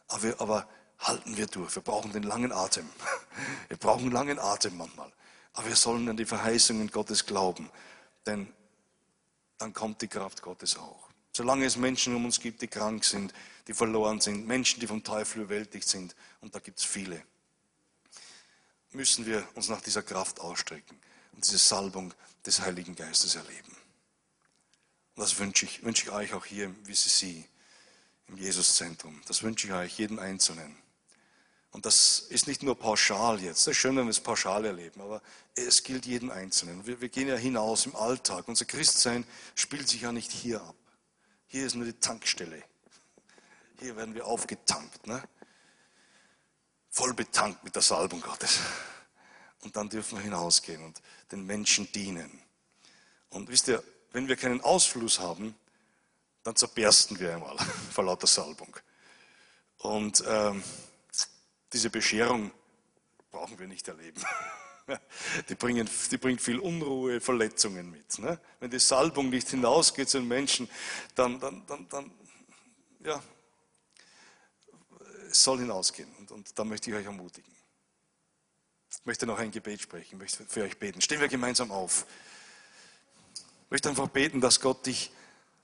Aber, 0.09 0.23
wir, 0.23 0.41
aber 0.41 0.69
halten 1.01 1.37
wir 1.37 1.47
durch, 1.47 1.75
wir 1.75 1.83
brauchen 1.83 2.13
den 2.13 2.23
langen 2.23 2.53
Atem. 2.53 2.89
Wir 3.69 3.77
brauchen 3.77 4.11
langen 4.11 4.39
Atem 4.39 4.79
manchmal. 4.79 5.13
Aber 5.53 5.69
wir 5.69 5.77
sollen 5.77 6.09
an 6.09 6.17
die 6.17 6.25
Verheißungen 6.25 6.91
Gottes 6.91 7.27
glauben, 7.27 7.69
denn 8.25 8.47
dann 9.59 9.75
kommt 9.75 10.01
die 10.01 10.09
Kraft 10.09 10.41
Gottes 10.41 10.77
auch. 10.79 11.09
Solange 11.33 11.67
es 11.67 11.77
Menschen 11.77 12.15
um 12.15 12.25
uns 12.25 12.41
gibt, 12.41 12.63
die 12.63 12.69
krank 12.69 13.05
sind, 13.05 13.35
die 13.67 13.75
verloren 13.75 14.21
sind, 14.21 14.47
Menschen, 14.47 14.81
die 14.81 14.87
vom 14.87 15.03
Teufel 15.03 15.43
überwältigt 15.43 15.89
sind, 15.89 16.15
und 16.41 16.55
da 16.55 16.61
gibt 16.61 16.79
es 16.79 16.85
viele, 16.85 17.23
müssen 18.93 19.27
wir 19.27 19.47
uns 19.55 19.69
nach 19.69 19.81
dieser 19.81 20.03
Kraft 20.03 20.41
ausstrecken 20.41 20.99
und 21.33 21.45
diese 21.45 21.59
Salbung 21.59 22.15
des 22.47 22.61
Heiligen 22.61 22.95
Geistes 22.95 23.35
erleben. 23.35 23.77
Und 25.15 25.23
das 25.23 25.39
wünsche 25.39 25.67
ich, 25.67 25.83
wünsche 25.83 26.05
ich 26.05 26.13
euch 26.13 26.35
auch 26.35 26.45
hier 26.45 26.67
im 26.67 26.89
WCC, 26.89 27.45
im 28.29 28.39
Jesuszentrum. 28.39 29.21
Das 29.27 29.43
wünsche 29.43 29.67
ich 29.67 29.73
euch, 29.73 29.99
jeden 29.99 30.19
Einzelnen. 30.19 30.77
Und 31.73 31.85
das 31.85 32.21
ist 32.21 32.47
nicht 32.47 32.63
nur 32.63 32.79
pauschal 32.79 33.41
jetzt. 33.41 33.61
Es 33.61 33.67
ist 33.67 33.77
schön, 33.77 33.97
wenn 33.97 34.05
wir 34.05 34.11
es 34.11 34.21
pauschal 34.21 34.65
erleben, 34.65 35.01
aber 35.01 35.21
es 35.55 35.83
gilt 35.83 36.07
jeden 36.07 36.31
Einzelnen. 36.31 36.87
Wir, 36.87 37.01
wir 37.01 37.09
gehen 37.09 37.29
ja 37.29 37.37
hinaus 37.37 37.87
im 37.87 37.97
Alltag. 37.97 38.49
Unser 38.49 38.65
Christsein 38.65 39.27
spielt 39.55 39.89
sich 39.89 40.03
ja 40.03 40.13
nicht 40.13 40.31
hier 40.31 40.63
ab. 40.63 40.77
Hier 41.47 41.67
ist 41.67 41.75
nur 41.75 41.85
die 41.85 41.93
Tankstelle. 41.93 42.63
Hier 43.81 43.97
werden 43.97 44.15
wir 44.15 44.27
aufgetankt. 44.27 45.07
Ne? 45.07 45.23
Voll 46.91 47.13
betankt 47.13 47.63
mit 47.65 47.75
der 47.75 47.83
Salbung 47.83 48.21
Gottes 48.21 48.59
und 49.67 49.75
dann 49.75 49.89
dürfen 49.89 50.19
wir 50.19 50.23
hinausgehen 50.23 50.81
und 50.85 51.03
den 51.33 51.45
Menschen 51.45 51.91
dienen. 51.91 52.41
Und 53.31 53.49
wisst 53.49 53.67
ihr, 53.67 53.83
wenn 54.13 54.29
wir 54.29 54.37
keinen 54.37 54.61
Ausfluss 54.61 55.19
haben, 55.19 55.57
dann 56.45 56.55
zerbersten 56.55 57.19
wir 57.19 57.35
einmal 57.35 57.59
vor 57.91 58.05
lauter 58.05 58.29
Salbung. 58.29 58.77
Und 59.79 60.23
ähm, 60.25 60.63
diese 61.73 61.91
Bescherung 61.91 62.53
brauchen 63.33 63.59
wir 63.59 63.67
nicht 63.67 63.89
erleben. 63.89 64.23
Die, 65.49 65.57
bringen, 65.57 65.91
die 66.13 66.17
bringt 66.17 66.41
viel 66.41 66.61
Unruhe, 66.61 67.21
Verletzungen 67.21 67.91
mit. 67.91 68.21
Ne? 68.21 68.39
Wenn 68.61 68.71
die 68.71 68.79
Salbung 68.79 69.31
nicht 69.31 69.49
hinausgeht 69.49 70.09
zu 70.09 70.19
den 70.19 70.29
Menschen, 70.29 70.69
dann, 71.17 71.41
dann, 71.41 71.67
dann, 71.67 71.89
dann 71.89 72.13
ja, 73.01 73.21
es 75.29 75.43
soll 75.43 75.59
hinausgehen. 75.59 76.09
Und, 76.21 76.31
und 76.31 76.57
da 76.57 76.63
möchte 76.63 76.91
ich 76.91 76.97
euch 76.97 77.05
ermutigen. 77.05 77.56
Ich 79.07 79.09
möchte 79.09 79.27
noch 79.27 79.39
ein 79.39 79.53
Gebet 79.53 79.81
sprechen, 79.81 80.19
möchte 80.19 80.45
für 80.49 80.65
euch 80.65 80.79
beten. 80.79 81.01
Stehen 81.01 81.21
wir 81.21 81.29
gemeinsam 81.29 81.71
auf. 81.71 82.07
Ich 83.37 83.71
möchte 83.71 83.89
einfach 83.89 84.09
beten, 84.09 84.41
dass 84.41 84.59
Gott 84.59 84.85
dich 84.85 85.13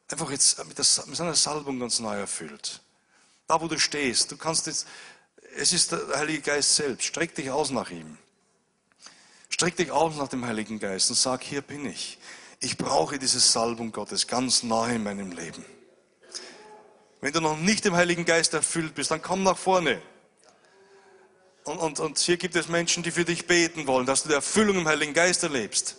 einfach 0.08 0.30
jetzt 0.30 0.64
mit, 0.64 0.78
der, 0.78 0.86
mit 1.06 1.16
seiner 1.16 1.34
Salbung 1.34 1.80
ganz 1.80 1.98
neu 1.98 2.16
erfüllt. 2.16 2.80
Da, 3.48 3.60
wo 3.60 3.66
du 3.66 3.80
stehst, 3.80 4.30
du 4.30 4.36
kannst 4.36 4.68
jetzt, 4.68 4.86
es 5.56 5.72
ist 5.72 5.90
der 5.90 5.98
Heilige 6.14 6.40
Geist 6.40 6.76
selbst. 6.76 7.04
Streck 7.04 7.34
dich 7.34 7.50
aus 7.50 7.70
nach 7.70 7.90
ihm. 7.90 8.16
Streck 9.48 9.74
dich 9.74 9.90
aus 9.90 10.14
nach 10.14 10.28
dem 10.28 10.46
Heiligen 10.46 10.78
Geist 10.78 11.10
und 11.10 11.16
sag, 11.16 11.42
hier 11.42 11.62
bin 11.62 11.84
ich. 11.84 12.18
Ich 12.60 12.76
brauche 12.76 13.18
diese 13.18 13.40
Salbung 13.40 13.90
Gottes 13.90 14.28
ganz 14.28 14.62
neu 14.62 14.94
in 14.94 15.02
meinem 15.02 15.32
Leben. 15.32 15.64
Wenn 17.20 17.32
du 17.32 17.40
noch 17.40 17.58
nicht 17.58 17.84
im 17.86 17.96
Heiligen 17.96 18.24
Geist 18.24 18.54
erfüllt 18.54 18.94
bist, 18.94 19.10
dann 19.10 19.20
komm 19.20 19.42
nach 19.42 19.58
vorne. 19.58 20.00
Und, 21.64 21.78
und, 21.78 22.00
und 22.00 22.18
hier 22.18 22.36
gibt 22.36 22.56
es 22.56 22.68
Menschen, 22.68 23.02
die 23.02 23.12
für 23.12 23.24
dich 23.24 23.46
beten 23.46 23.86
wollen, 23.86 24.04
dass 24.06 24.24
du 24.24 24.28
die 24.28 24.34
Erfüllung 24.34 24.78
im 24.78 24.88
Heiligen 24.88 25.14
Geist 25.14 25.42
erlebst. 25.44 25.96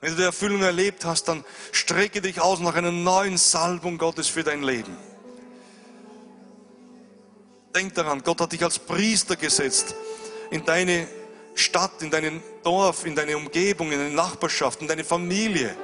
Wenn 0.00 0.10
du 0.10 0.16
die 0.16 0.24
Erfüllung 0.24 0.62
erlebt 0.62 1.04
hast, 1.04 1.24
dann 1.28 1.44
strecke 1.72 2.20
dich 2.20 2.40
aus 2.40 2.60
nach 2.60 2.74
einer 2.74 2.92
neuen 2.92 3.38
Salbung 3.38 3.98
Gottes 3.98 4.28
für 4.28 4.42
dein 4.42 4.62
Leben. 4.62 4.96
Denk 7.74 7.94
daran, 7.94 8.22
Gott 8.22 8.40
hat 8.40 8.52
dich 8.52 8.64
als 8.64 8.78
Priester 8.78 9.36
gesetzt 9.36 9.94
in 10.50 10.64
deine 10.64 11.06
Stadt, 11.54 12.02
in 12.02 12.10
dein 12.10 12.42
Dorf, 12.62 13.06
in 13.06 13.14
deine 13.14 13.36
Umgebung, 13.36 13.92
in 13.92 13.98
deine 13.98 14.14
Nachbarschaft, 14.14 14.82
in 14.82 14.88
deine 14.88 15.04
Familie. 15.04 15.74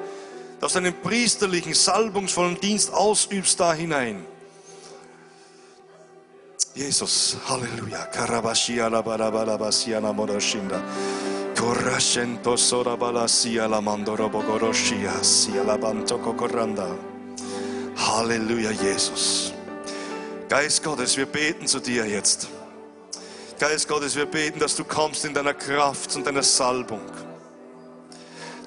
Dass 0.60 0.72
du 0.72 0.78
einen 0.78 1.00
priesterlichen, 1.00 1.74
salbungsvollen 1.74 2.60
Dienst 2.60 2.92
ausübst 2.92 3.58
da 3.60 3.72
hinein. 3.72 4.26
Jesus, 6.74 7.36
Halleluja. 7.46 8.10
Karabashia 8.12 8.90
la 8.90 9.02
barabasia 9.02 10.00
la 10.00 10.12
modoshinda. 10.12 10.80
Korashento 11.54 12.56
sorabalasia 12.56 13.68
la 13.68 13.80
mandorobogoroshia 13.80 15.22
sia 15.22 15.62
la 15.62 15.76
bantoko 15.76 16.34
koranda. 16.34 16.88
Halleluja, 17.96 18.72
Jesus. 18.72 19.52
Geist 20.48 20.82
Gottes, 20.82 21.16
wir 21.16 21.26
beten 21.26 21.66
zu 21.66 21.78
dir 21.78 22.04
jetzt. 22.06 22.48
Geist 23.58 23.86
Gottes, 23.86 24.16
wir 24.16 24.26
beten, 24.26 24.58
dass 24.58 24.74
du 24.74 24.82
kommst 24.82 25.24
in 25.24 25.32
deiner 25.32 25.54
Kraft 25.54 26.16
und 26.16 26.26
deiner 26.26 26.42
Salbung. 26.42 27.00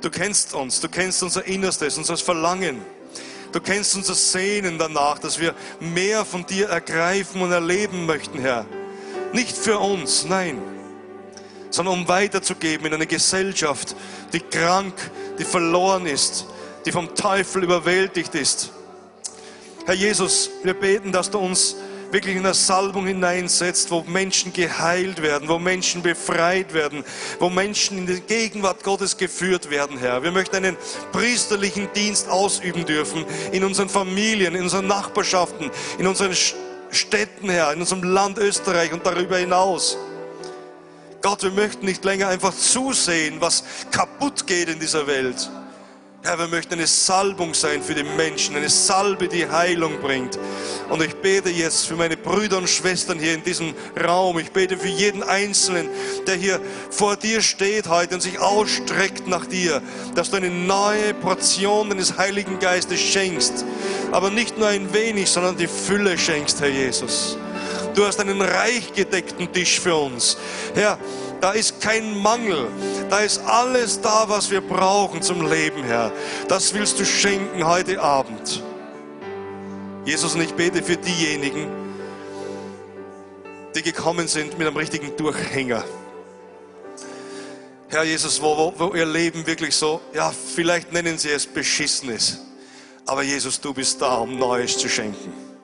Du 0.02 0.10
kennst 0.10 0.54
uns, 0.54 0.80
du 0.80 0.88
kennst 0.88 1.22
unser 1.22 1.46
Innerstes, 1.46 1.98
unser 1.98 2.16
Verlangen. 2.16 2.82
Du 3.56 3.62
kennst 3.62 3.95
unser 3.95 4.16
Sehnen 4.16 4.78
danach, 4.78 5.18
dass 5.18 5.39
wir 5.39 5.56
mehr 5.80 6.26
von 6.26 6.45
dir 6.45 6.68
ergreifen 6.68 7.39
und 7.39 7.53
erleben 7.53 8.06
möchten, 8.06 8.38
Herr. 8.38 8.66
Nicht 9.32 9.56
für 9.56 9.80
uns, 9.80 10.26
nein, 10.26 10.62
sondern 11.70 11.93
um 11.93 12.08
weiterzugeben 12.10 12.88
in 12.88 12.93
eine 12.93 13.08
Gesellschaft, 13.08 13.95
die 14.34 14.41
krank, 14.41 14.93
die 15.39 15.45
verloren 15.45 16.06
ist, 16.06 16.47
die 16.86 16.91
vom 16.91 17.16
Teufel 17.16 17.64
überwältigt 17.64 18.36
ist. 18.36 18.74
Herr 19.86 19.95
Jesus, 19.95 20.49
wir 20.64 20.74
beten, 20.74 21.14
dass 21.14 21.32
du 21.32 21.39
uns 21.39 21.78
wirklich 22.12 22.36
in 22.36 22.45
eine 22.45 22.53
Salbung 22.53 23.08
hineinsetzt, 23.08 23.91
wo 23.91 24.01
Menschen 24.03 24.53
geheilt 24.53 25.22
werden, 25.22 25.47
wo 25.47 25.60
Menschen 25.60 26.01
befreit 26.01 26.74
werden, 26.74 27.03
wo 27.39 27.49
Menschen 27.49 27.99
in 27.99 28.06
die 28.08 28.22
Gegenwart 28.22 28.84
Gottes 28.84 29.18
geführt 29.18 29.70
werden, 29.70 29.97
Herr. 29.97 30.24
Wir 30.24 30.32
möchten 30.32 30.56
einen 30.56 30.78
priesterlichen 31.12 31.89
Dienst 31.93 32.30
ausüben 32.30 32.86
dürfen 32.86 33.26
in 33.51 33.64
unseren 33.64 33.89
Familien, 33.89 34.56
in 34.56 34.64
unseren 34.64 34.88
Nachbarschaften, 34.88 35.72
in 35.97 36.08
unseren 36.08 36.36
Städten, 36.91 37.49
Herr, 37.49 37.74
in 37.74 37.82
unserem 37.82 38.03
Land 38.03 38.38
Österreich 38.38 38.93
und 38.93 39.06
darüber 39.06 39.38
hinaus. 39.38 39.97
Gott, 41.22 41.43
wir 41.43 41.51
möchten 41.51 41.86
nicht 41.86 42.06
länger 42.06 42.28
einfach 42.28 42.53
zusehen, 42.53 43.41
was 43.41 43.64
kaputt 43.91 44.45
geht 44.45 44.70
in 44.70 44.80
dieser 44.80 45.08
Welt 45.08 45.49
Herr, 46.26 46.40
wir 46.40 46.48
möchten 46.48 46.74
eine 46.74 46.88
Salbung 46.88 47.54
sein 47.54 47.84
für 47.84 47.94
die 47.94 48.04
Menschen, 48.04 48.56
eine 48.56 48.68
Salbe, 48.68 49.28
die 49.28 49.48
Heilung 49.48 50.02
bringt. 50.02 50.40
Und 50.90 51.04
ich 51.04 51.14
bete 51.18 51.52
jetzt 51.52 51.86
für 51.86 51.96
meine 51.96 52.18
Brüder 52.18 52.58
und 52.58 52.68
Schwestern 52.68 53.20
hier 53.20 53.36
in 53.36 53.44
diesem 53.44 53.76
Raum. 54.04 54.40
Ich 54.40 54.52
bete 54.52 54.76
für 54.76 54.88
jeden 54.88 55.22
Einzelnen, 55.22 55.88
der 56.26 56.34
hier 56.34 56.60
vor 56.90 57.16
dir 57.16 57.44
steht 57.44 57.90
heute 57.90 58.16
und 58.16 58.22
sich 58.22 58.40
ausstreckt 58.40 59.28
nach 59.28 59.46
dir, 59.46 59.84
dass 60.16 60.32
du 60.32 60.38
eine 60.38 60.50
neue 60.50 61.14
Portion 61.14 61.90
deines 61.90 62.18
Heiligen 62.18 62.58
Geistes 62.58 63.00
schenkst. 63.00 63.64
Aber 64.12 64.32
nicht 64.32 64.58
nur 64.58 64.68
ein 64.68 64.92
wenig, 64.96 65.30
sondern 65.30 65.58
die 65.58 65.68
Fülle 65.68 66.18
schenkst, 66.18 66.60
Herr 66.60 66.70
Jesus. 66.70 67.38
Du 67.96 68.06
hast 68.06 68.20
einen 68.20 68.41
reich 68.41 68.93
gedeckten 68.93 69.52
Tisch 69.54 69.80
für 69.80 69.96
uns. 69.96 70.38
Herr, 70.74 71.00
da 71.39 71.52
ist 71.52 71.80
kein 71.80 72.18
Mangel. 72.18 72.68
Da 73.10 73.20
ist 73.20 73.39
alles 73.46 74.02
da, 74.02 74.28
was 74.28 74.52
wir 74.52 74.60
brauchen 74.60 75.22
zum 75.22 75.50
Leben, 75.50 75.84
Herr. 75.84 76.12
Das 76.50 76.74
willst 76.74 77.00
du 77.00 77.06
schenken 77.06 77.66
heute 77.66 78.02
Abend. 78.02 78.62
Jesus, 80.04 80.36
und 80.36 80.41
ich 80.41 80.54
bete 80.54 80.84
für 80.84 80.98
diejenigen, 80.98 81.68
die 83.74 83.82
gekommen 83.82 84.28
sind 84.28 84.58
mit 84.58 84.68
einem 84.68 84.78
richtigen 84.78 85.16
Durchhänger. 85.16 85.84
Herr 87.88 88.04
Jesus, 88.04 88.41
wo, 88.41 88.58
wo, 88.58 88.74
wo 88.78 88.93
ihr 88.93 89.06
Leben 89.06 89.48
wirklich 89.48 89.74
so, 89.74 90.02
ja, 90.14 90.32
vielleicht 90.32 90.91
nennen 90.91 91.18
sie 91.18 91.30
es 91.30 91.46
beschissen 91.46 92.10
ist. 92.10 92.39
Aber 93.06 93.24
Jesus, 93.24 93.62
du 93.62 93.74
bist 93.74 94.02
da, 94.02 94.16
um 94.18 94.38
Neues 94.38 94.78
zu 94.78 94.89
schenken. 94.89 95.55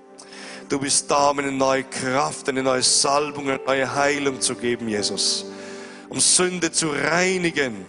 Du 0.72 0.80
bist 0.80 1.11
da, 1.11 1.30
um 1.30 1.38
eine 1.38 1.51
neue 1.51 1.84
Kraft, 1.84 2.49
eine 2.49 2.63
neue 2.63 2.82
Salbung, 2.82 3.47
eine 3.49 3.59
neue 3.63 3.93
Heilung 3.93 4.41
zu 4.41 4.55
geben, 4.55 4.88
Jesus 4.88 5.45
um 6.11 6.19
Sünde 6.19 6.74
zu 6.74 6.89
reinigen, 6.89 7.86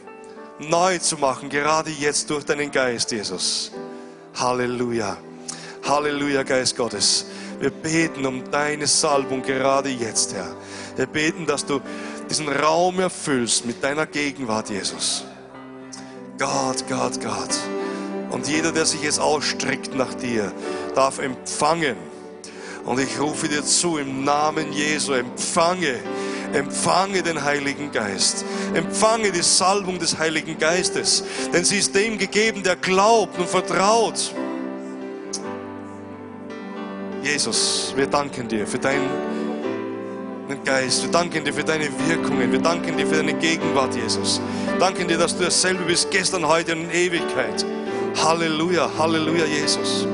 neu 0.60 0.96
zu 0.98 1.18
machen, 1.18 1.48
gerade 1.48 1.90
jetzt 1.90 2.30
durch 2.30 2.44
deinen 2.44 2.70
Geist, 2.70 3.10
Jesus. 3.10 3.72
Halleluja. 4.36 5.16
Halleluja, 5.82 6.44
Geist 6.44 6.76
Gottes. 6.76 7.26
Wir 7.58 7.70
beten 7.70 8.24
um 8.24 8.48
deine 8.48 8.86
Salbung 8.86 9.42
gerade 9.42 9.88
jetzt, 9.88 10.34
Herr. 10.34 10.54
Wir 10.94 11.06
beten, 11.06 11.46
dass 11.46 11.66
du 11.66 11.80
diesen 12.30 12.48
Raum 12.48 13.00
erfüllst 13.00 13.66
mit 13.66 13.82
deiner 13.82 14.06
Gegenwart, 14.06 14.70
Jesus. 14.70 15.24
Gott, 16.38 16.84
Gott, 16.88 17.20
Gott. 17.20 17.56
Und 18.30 18.46
jeder, 18.46 18.70
der 18.70 18.86
sich 18.86 19.02
jetzt 19.02 19.18
ausstreckt 19.18 19.96
nach 19.96 20.14
dir, 20.14 20.52
darf 20.94 21.18
empfangen. 21.18 21.96
Und 22.84 22.98
ich 22.98 23.20
rufe 23.20 23.48
dir 23.48 23.64
zu 23.64 23.98
im 23.98 24.24
Namen 24.24 24.72
Jesu, 24.72 25.12
empfange 25.12 26.00
empfange 26.54 27.22
den 27.22 27.42
Heiligen 27.42 27.90
Geist. 27.92 28.44
Empfange 28.74 29.32
die 29.32 29.42
Salbung 29.42 29.98
des 29.98 30.18
Heiligen 30.18 30.58
Geistes, 30.58 31.24
denn 31.52 31.64
sie 31.64 31.78
ist 31.78 31.94
dem 31.94 32.18
gegeben, 32.18 32.62
der 32.62 32.76
glaubt 32.76 33.38
und 33.38 33.48
vertraut. 33.48 34.34
Jesus, 37.22 37.92
wir 37.96 38.06
danken 38.06 38.48
dir 38.48 38.66
für 38.66 38.78
deinen 38.78 39.08
Geist. 40.64 41.04
Wir 41.04 41.10
danken 41.10 41.44
dir 41.44 41.54
für 41.54 41.64
deine 41.64 41.88
Wirkungen. 42.08 42.50
Wir 42.50 42.58
danken 42.58 42.96
dir 42.96 43.06
für 43.06 43.16
deine 43.16 43.34
Gegenwart, 43.34 43.94
Jesus. 43.94 44.40
Danken 44.80 45.06
dir, 45.06 45.18
dass 45.18 45.36
du 45.36 45.44
dasselbe 45.44 45.84
bist, 45.84 46.10
gestern, 46.10 46.46
heute 46.46 46.72
und 46.72 46.82
in 46.82 46.90
Ewigkeit. 46.90 47.64
Halleluja, 48.16 48.90
Halleluja, 48.98 49.44
Jesus. 49.44 50.06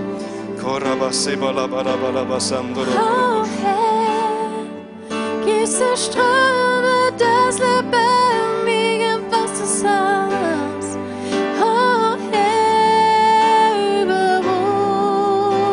Oh, 2.97 3.45
Herr 3.63 3.79
diese 5.69 5.97
Ströme 5.97 7.13
des 7.19 7.59
lebendigen 7.59 9.31
Wassers 9.31 9.85
aus. 9.85 10.97
Oh, 11.61 12.17
Herr, 12.33 14.03
über 14.03 14.39
uns. 14.39 15.69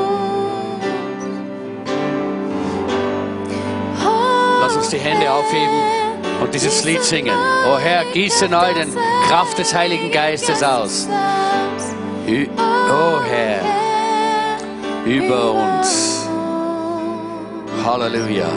Lass 4.61 4.75
uns 4.75 4.89
die 4.89 4.99
Hände 4.99 5.31
aufheben 5.31 5.79
und 6.41 6.53
dieses 6.53 6.83
Lied 6.83 7.03
singen. 7.03 7.37
Oh 7.67 7.77
Herr, 7.77 8.03
gieße 8.13 8.47
neu 8.49 8.73
den 8.73 8.93
Kraft 9.27 9.57
des 9.57 9.73
Heiligen 9.73 10.11
Geistes 10.11 10.61
aus. 10.61 11.07
Oh 12.27 13.19
Herr, 13.29 13.59
über 15.05 15.51
uns. 15.51 16.27
Halleluja. 17.85 18.49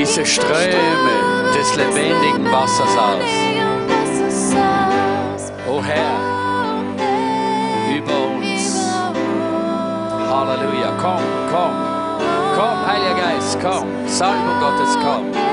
diese 0.00 0.24
Ströme 0.24 1.52
des 1.54 1.76
lebendigen 1.76 2.50
Wassers 2.50 2.96
aus. 2.96 3.30
O 5.68 5.82
Herr, 5.82 6.16
über 7.94 8.18
uns. 8.36 8.80
Halleluja. 10.30 10.92
Komm, 11.00 11.22
komm, 11.50 11.74
Komm, 12.56 12.86
Heiliger 12.86 13.20
Geist, 13.20 13.58
komm. 13.60 13.86
Salbung 14.06 14.58
Gottes. 14.60 14.96
Komm. 15.02 15.49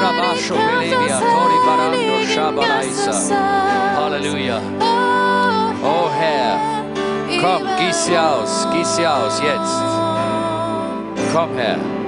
Kurabasho, 0.00 0.56
Belevia, 0.56 1.20
Tori 1.20 1.58
Barando, 1.66 2.24
Shabalaisa. 2.24 3.12
Halleluja. 3.96 4.58
Oh 5.84 6.08
Herr, 6.18 6.58
komm, 7.42 7.68
gieß 7.76 8.06
sie 8.06 8.16
aus, 8.16 8.66
gieß 8.72 8.96
sie 8.96 9.06
aus, 9.06 9.42
jetzt. 9.42 9.82
Komm, 11.34 11.54
Herr. 11.54 11.99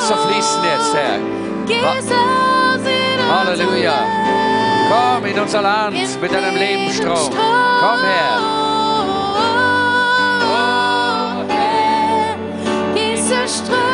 Wasser 0.00 0.16
fließen 0.16 0.64
jetzt, 0.64 0.94
Herr. 0.94 1.20
Halleluja. 3.28 3.98
Komm 4.88 5.26
in 5.26 5.38
unser 5.38 5.60
Land 5.60 5.94
mit 6.22 6.32
deinem 6.32 6.56
Lebensstrom. 6.56 7.30
Komm 7.30 8.00
her. 8.00 8.38
Oh, 10.42 11.44
Herr, 11.48 12.36
diese 12.94 13.46
Ströme 13.46 13.89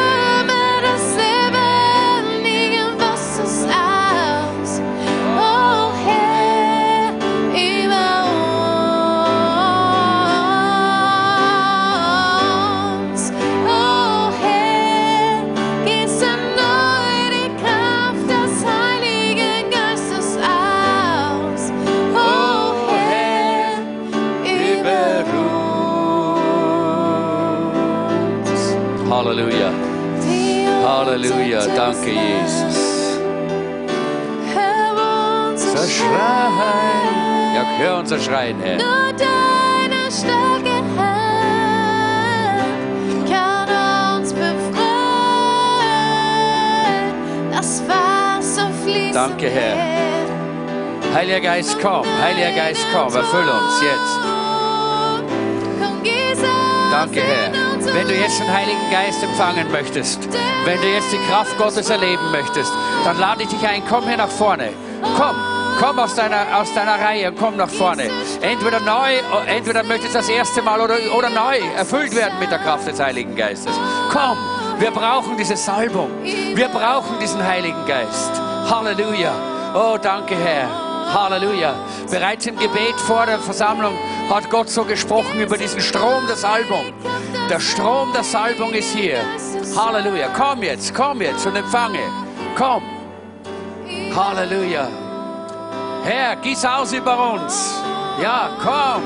Danke, 31.86 32.10
Jesus. 32.10 33.20
Hör 34.52 35.50
unser 35.52 35.86
Schreien. 35.86 37.54
Ja, 37.54 37.62
hör 37.78 37.98
unser 38.00 38.18
Schreien, 38.18 38.58
Herr. 38.60 38.76
Nur 38.76 39.12
deine 39.12 40.10
starke 40.10 40.82
Hand 40.98 42.64
kann 43.30 43.68
uns 44.18 44.32
befreien. 44.32 44.66
Das 47.52 47.80
Wasser 47.86 48.68
fließt 48.82 49.14
Danke, 49.14 49.48
Herr. 49.48 49.76
Heiliger 51.14 51.40
Geist, 51.40 51.76
komm. 51.80 52.04
Heiliger 52.20 52.50
Geist, 52.50 52.84
komm. 52.92 53.14
Erfüll 53.14 53.48
uns 53.48 53.80
jetzt. 53.80 54.18
Danke, 56.90 57.20
Herr. 57.20 57.55
Wenn 57.92 58.08
du 58.08 58.14
jetzt 58.14 58.40
den 58.40 58.52
Heiligen 58.52 58.90
Geist 58.90 59.22
empfangen 59.22 59.70
möchtest, 59.70 60.28
wenn 60.64 60.80
du 60.80 60.88
jetzt 60.88 61.12
die 61.12 61.18
Kraft 61.30 61.56
Gottes 61.58 61.88
erleben 61.88 62.30
möchtest, 62.30 62.72
dann 63.04 63.18
lade 63.18 63.42
ich 63.42 63.48
dich 63.48 63.66
ein, 63.66 63.82
komm 63.88 64.06
hier 64.06 64.16
nach 64.16 64.28
vorne. 64.28 64.70
Komm, 65.16 65.36
komm 65.80 65.98
aus 65.98 66.14
deiner, 66.14 66.44
aus 66.56 66.72
deiner 66.74 67.00
Reihe 67.00 67.32
komm 67.32 67.56
nach 67.56 67.68
vorne. 67.68 68.10
Entweder 68.40 68.80
neu, 68.80 69.18
entweder 69.46 69.82
möchtest 69.82 70.14
du 70.14 70.18
das 70.18 70.28
erste 70.28 70.62
Mal 70.62 70.80
oder, 70.80 70.96
oder 71.16 71.30
neu 71.30 71.58
erfüllt 71.76 72.14
werden 72.14 72.38
mit 72.38 72.50
der 72.50 72.58
Kraft 72.58 72.86
des 72.86 73.00
Heiligen 73.00 73.34
Geistes. 73.34 73.74
Komm, 74.10 74.36
wir 74.78 74.90
brauchen 74.90 75.36
diese 75.36 75.56
Salbung. 75.56 76.10
Wir 76.22 76.68
brauchen 76.68 77.18
diesen 77.20 77.42
Heiligen 77.46 77.86
Geist. 77.86 78.32
Halleluja. 78.70 79.32
Oh, 79.74 79.96
danke, 80.00 80.34
Herr. 80.36 80.85
Halleluja. 81.12 81.74
Bereits 82.10 82.46
im 82.46 82.58
Gebet 82.58 82.94
vor 83.06 83.26
der 83.26 83.38
Versammlung 83.38 83.94
hat 84.28 84.50
Gott 84.50 84.68
so 84.68 84.84
gesprochen 84.84 85.40
über 85.40 85.56
diesen 85.56 85.80
Strom 85.80 86.26
der 86.26 86.36
Salbung. 86.36 86.92
Der 87.48 87.60
Strom 87.60 88.12
der 88.12 88.24
Salbung 88.24 88.72
ist 88.72 88.94
hier. 88.94 89.18
Halleluja. 89.76 90.28
Komm 90.36 90.62
jetzt, 90.62 90.94
komm 90.94 91.22
jetzt 91.22 91.46
und 91.46 91.56
empfange. 91.56 92.00
Komm. 92.56 92.82
Halleluja. 94.14 94.88
Herr, 96.04 96.36
gieß 96.36 96.64
aus 96.64 96.92
über 96.92 97.32
uns. 97.32 97.82
Ja, 98.22 98.50
komm. 98.62 99.02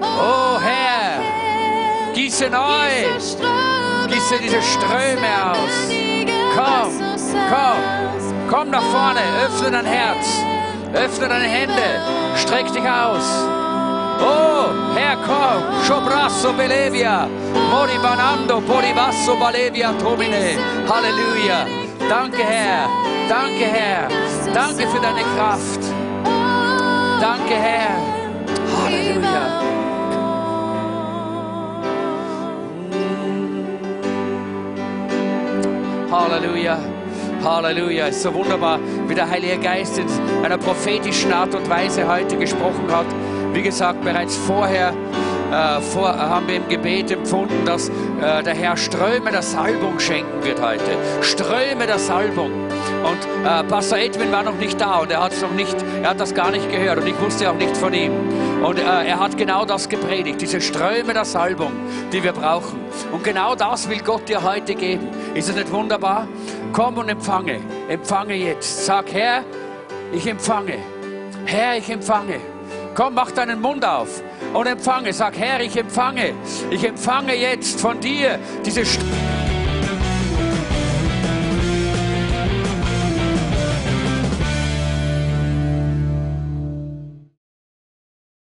Oh 0.00 0.58
Herr, 0.60 1.20
gieße 2.14 2.48
neu. 2.50 2.88
Gieße 4.08 4.38
diese 4.42 4.62
Ströme 4.62 5.52
aus. 5.52 5.90
Komm, 6.56 6.98
komm. 7.50 8.48
Komm 8.50 8.70
nach 8.70 8.82
vorne, 8.82 9.20
öffne 9.44 9.70
dein 9.70 9.84
Herz. 9.84 10.26
Öffne 10.94 11.28
deine 11.28 11.44
Hände. 11.44 11.82
Streck 12.36 12.72
dich 12.72 12.88
aus. 12.88 13.46
Oh, 14.20 14.94
Herr, 14.94 15.16
komm. 15.16 15.62
Shobrasso 15.84 16.52
belevia. 16.52 17.28
Mori 17.70 17.98
banando, 18.02 18.60
poribasso 18.60 19.36
balevia 19.36 19.92
tomine. 19.98 20.58
Halleluja. 20.88 21.66
Danke, 22.08 22.42
Herr. 22.42 22.88
Danke, 23.28 23.66
Herr. 23.66 24.08
Danke 24.54 24.88
für 24.88 25.00
deine 25.00 25.22
Kraft. 25.36 25.80
Danke, 27.20 27.54
Herr. 27.54 27.96
Halleluja. 28.82 29.58
Halleluja. 36.10 36.97
Halleluja. 37.48 38.08
Es 38.08 38.16
ist 38.16 38.22
so 38.24 38.34
wunderbar, 38.34 38.78
wie 39.06 39.14
der 39.14 39.28
Heilige 39.28 39.58
Geist 39.58 39.98
in 39.98 40.06
einer 40.44 40.58
prophetischen 40.58 41.32
Art 41.32 41.54
und 41.54 41.68
Weise 41.68 42.06
heute 42.06 42.36
gesprochen 42.36 42.90
hat. 42.90 43.06
Wie 43.52 43.62
gesagt, 43.62 44.02
bereits 44.02 44.36
vorher 44.36 44.92
äh, 45.50 45.80
vor, 45.80 46.14
haben 46.14 46.46
wir 46.46 46.56
im 46.56 46.68
Gebet 46.68 47.10
empfunden, 47.10 47.64
dass 47.64 47.88
äh, 47.88 48.42
der 48.42 48.54
Herr 48.54 48.76
Ströme 48.76 49.30
der 49.30 49.42
Salbung 49.42 49.98
schenken 49.98 50.44
wird 50.44 50.60
heute. 50.60 50.82
Ströme 51.22 51.86
der 51.86 51.98
Salbung. 51.98 52.50
Und 52.52 53.46
äh, 53.46 53.64
Pastor 53.64 53.98
Edwin 53.98 54.30
war 54.30 54.42
noch 54.42 54.56
nicht 54.56 54.78
da 54.78 54.98
und 54.98 55.10
er 55.10 55.22
hat 55.22 55.32
noch 55.40 55.52
nicht, 55.52 55.76
er 56.02 56.10
hat 56.10 56.20
das 56.20 56.34
gar 56.34 56.50
nicht 56.50 56.70
gehört 56.70 56.98
und 56.98 57.06
ich 57.06 57.18
wusste 57.20 57.50
auch 57.50 57.54
nicht 57.54 57.76
von 57.76 57.94
ihm. 57.94 58.12
Und 58.62 58.78
äh, 58.78 58.82
er 58.82 59.20
hat 59.20 59.38
genau 59.38 59.64
das 59.64 59.88
gepredigt, 59.88 60.40
diese 60.40 60.60
Ströme 60.60 61.14
der 61.14 61.24
Salbung, 61.24 61.72
die 62.12 62.22
wir 62.22 62.32
brauchen. 62.32 62.80
Und 63.12 63.24
genau 63.24 63.54
das 63.54 63.88
will 63.88 64.00
Gott 64.04 64.28
dir 64.28 64.42
heute 64.42 64.74
geben. 64.74 65.08
Ist 65.34 65.48
es 65.48 65.54
nicht 65.54 65.72
wunderbar? 65.72 66.26
Komm 66.72 66.98
und 66.98 67.08
empfange. 67.08 67.60
Empfange 67.88 68.34
jetzt. 68.34 68.86
Sag, 68.86 69.12
Herr, 69.12 69.44
ich 70.12 70.26
empfange. 70.26 70.78
Herr, 71.46 71.76
ich 71.76 71.90
empfange. 71.90 72.40
Komm, 72.94 73.14
mach 73.14 73.30
deinen 73.30 73.60
Mund 73.60 73.84
auf 73.84 74.22
und 74.52 74.66
empfange. 74.66 75.12
Sag, 75.12 75.38
Herr, 75.38 75.60
ich 75.60 75.76
empfange. 75.76 76.34
Ich 76.70 76.84
empfange 76.84 77.34
jetzt 77.34 77.80
von 77.80 78.00
dir 78.00 78.38
diese 78.64 78.84
St 78.84 79.00